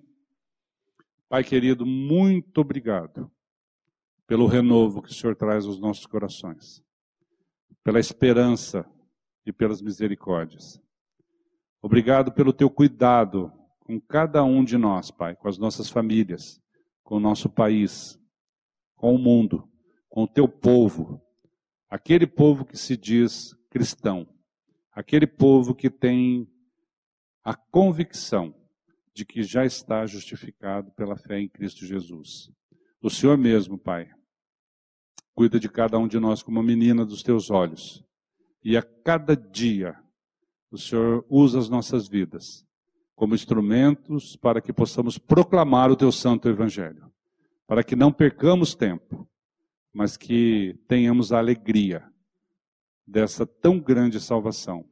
Pai 1.29 1.43
querido, 1.43 1.85
muito 1.85 2.59
obrigado 2.59 3.31
pelo 4.27 4.47
renovo 4.47 5.01
que 5.01 5.09
o 5.09 5.13
Senhor 5.13 5.35
traz 5.35 5.65
aos 5.65 5.79
nossos 5.79 6.05
corações, 6.05 6.83
pela 7.83 7.99
esperança 7.99 8.85
e 9.45 9.51
pelas 9.51 9.81
misericórdias. 9.81 10.81
Obrigado 11.81 12.31
pelo 12.31 12.53
teu 12.53 12.69
cuidado 12.69 13.51
com 13.79 13.99
cada 13.99 14.43
um 14.43 14.63
de 14.63 14.77
nós, 14.77 15.09
Pai, 15.11 15.35
com 15.35 15.47
as 15.47 15.57
nossas 15.57 15.89
famílias, 15.89 16.61
com 17.03 17.17
o 17.17 17.19
nosso 17.19 17.49
país, 17.49 18.19
com 18.95 19.15
o 19.15 19.17
mundo, 19.17 19.67
com 20.09 20.23
o 20.23 20.27
teu 20.27 20.47
povo, 20.47 21.21
aquele 21.89 22.27
povo 22.27 22.65
que 22.65 22.77
se 22.77 22.95
diz 22.95 23.55
cristão, 23.69 24.27
aquele 24.91 25.25
povo 25.25 25.73
que 25.73 25.89
tem 25.89 26.47
a 27.43 27.55
convicção 27.55 28.55
de 29.13 29.25
que 29.25 29.43
já 29.43 29.65
está 29.65 30.05
justificado 30.05 30.91
pela 30.91 31.17
fé 31.17 31.39
em 31.39 31.49
Cristo 31.49 31.85
Jesus. 31.85 32.51
O 33.01 33.09
Senhor 33.09 33.37
mesmo, 33.37 33.77
Pai, 33.77 34.09
Cuida 35.33 35.59
de 35.59 35.69
cada 35.69 35.97
um 35.97 36.07
de 36.07 36.19
nós 36.19 36.43
como 36.43 36.61
menina 36.61 37.05
dos 37.05 37.23
teus 37.23 37.49
olhos. 37.49 38.03
E 38.63 38.77
a 38.77 38.81
cada 38.81 39.35
dia, 39.35 39.95
o 40.69 40.77
Senhor 40.77 41.25
usa 41.29 41.59
as 41.59 41.69
nossas 41.69 42.07
vidas 42.07 42.65
como 43.15 43.35
instrumentos 43.35 44.35
para 44.35 44.61
que 44.61 44.73
possamos 44.73 45.17
proclamar 45.17 45.91
o 45.91 45.95
teu 45.95 46.11
santo 46.11 46.49
evangelho. 46.49 47.11
Para 47.67 47.83
que 47.83 47.95
não 47.95 48.11
percamos 48.11 48.73
tempo, 48.73 49.27
mas 49.93 50.17
que 50.17 50.79
tenhamos 50.87 51.31
a 51.31 51.37
alegria 51.37 52.03
dessa 53.05 53.45
tão 53.45 53.79
grande 53.79 54.19
salvação 54.19 54.85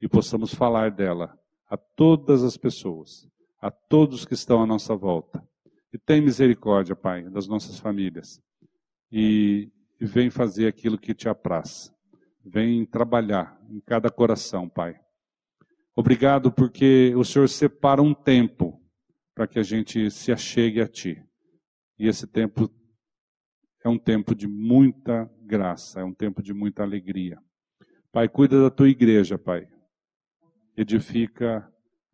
e 0.00 0.08
possamos 0.08 0.52
falar 0.52 0.90
dela 0.90 1.38
a 1.68 1.76
todas 1.76 2.42
as 2.42 2.56
pessoas, 2.56 3.28
a 3.60 3.70
todos 3.70 4.24
que 4.24 4.34
estão 4.34 4.62
à 4.62 4.66
nossa 4.66 4.96
volta. 4.96 5.46
E 5.92 5.98
tem 5.98 6.20
misericórdia, 6.20 6.96
Pai, 6.96 7.28
das 7.30 7.46
nossas 7.46 7.78
famílias. 7.78 8.40
E 9.10 9.70
e 10.00 10.04
vem 10.04 10.30
fazer 10.30 10.66
aquilo 10.66 10.98
que 10.98 11.14
te 11.14 11.28
apraz. 11.28 11.92
Vem 12.48 12.86
trabalhar 12.86 13.60
em 13.68 13.80
cada 13.80 14.08
coração, 14.08 14.68
Pai. 14.68 15.00
Obrigado 15.96 16.52
porque 16.52 17.12
o 17.16 17.24
Senhor 17.24 17.48
separa 17.48 18.00
um 18.00 18.14
tempo 18.14 18.80
para 19.34 19.48
que 19.48 19.58
a 19.58 19.64
gente 19.64 20.08
se 20.12 20.30
achegue 20.30 20.80
a 20.80 20.86
Ti. 20.86 21.20
E 21.98 22.06
esse 22.06 22.24
tempo 22.24 22.70
é 23.82 23.88
um 23.88 23.98
tempo 23.98 24.32
de 24.32 24.46
muita 24.46 25.28
graça, 25.42 26.00
é 26.00 26.04
um 26.04 26.14
tempo 26.14 26.40
de 26.40 26.54
muita 26.54 26.84
alegria. 26.84 27.36
Pai, 28.12 28.28
cuida 28.28 28.62
da 28.62 28.70
tua 28.70 28.88
igreja, 28.88 29.36
Pai. 29.36 29.66
Edifica 30.76 31.68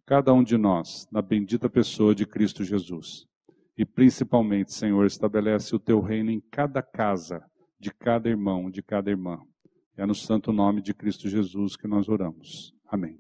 cada 0.06 0.32
um 0.32 0.42
de 0.42 0.56
nós 0.56 1.06
na 1.12 1.20
bendita 1.20 1.68
pessoa 1.68 2.14
de 2.14 2.24
Cristo 2.24 2.64
Jesus. 2.64 3.26
E 3.76 3.84
principalmente, 3.84 4.72
Senhor, 4.72 5.04
estabelece 5.04 5.76
o 5.76 5.78
teu 5.78 6.00
reino 6.00 6.30
em 6.30 6.40
cada 6.40 6.82
casa, 6.82 7.44
de 7.78 7.92
cada 7.92 8.30
irmão, 8.30 8.70
de 8.70 8.82
cada 8.82 9.10
irmã. 9.10 9.38
É 9.96 10.06
no 10.06 10.14
santo 10.14 10.52
nome 10.52 10.80
de 10.80 10.94
Cristo 10.94 11.28
Jesus 11.28 11.76
que 11.76 11.86
nós 11.86 12.08
oramos. 12.08 12.72
Amém. 12.90 13.18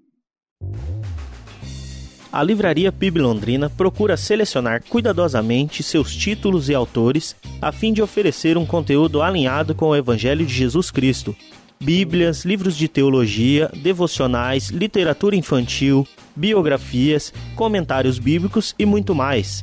A 2.32 2.42
Livraria 2.42 2.90
PIB 2.90 3.20
Londrina 3.20 3.68
procura 3.68 4.16
selecionar 4.16 4.82
cuidadosamente 4.88 5.82
seus 5.82 6.16
títulos 6.16 6.70
e 6.70 6.74
autores 6.74 7.36
a 7.60 7.70
fim 7.70 7.92
de 7.92 8.00
oferecer 8.00 8.56
um 8.56 8.64
conteúdo 8.64 9.20
alinhado 9.20 9.74
com 9.74 9.88
o 9.88 9.96
Evangelho 9.96 10.46
de 10.46 10.54
Jesus 10.54 10.90
Cristo. 10.90 11.36
Bíblias, 11.78 12.46
livros 12.46 12.74
de 12.74 12.88
teologia, 12.88 13.70
devocionais, 13.82 14.68
literatura 14.70 15.36
infantil, 15.36 16.08
biografias, 16.34 17.34
comentários 17.54 18.18
bíblicos 18.18 18.74
e 18.78 18.86
muito 18.86 19.14
mais. 19.14 19.62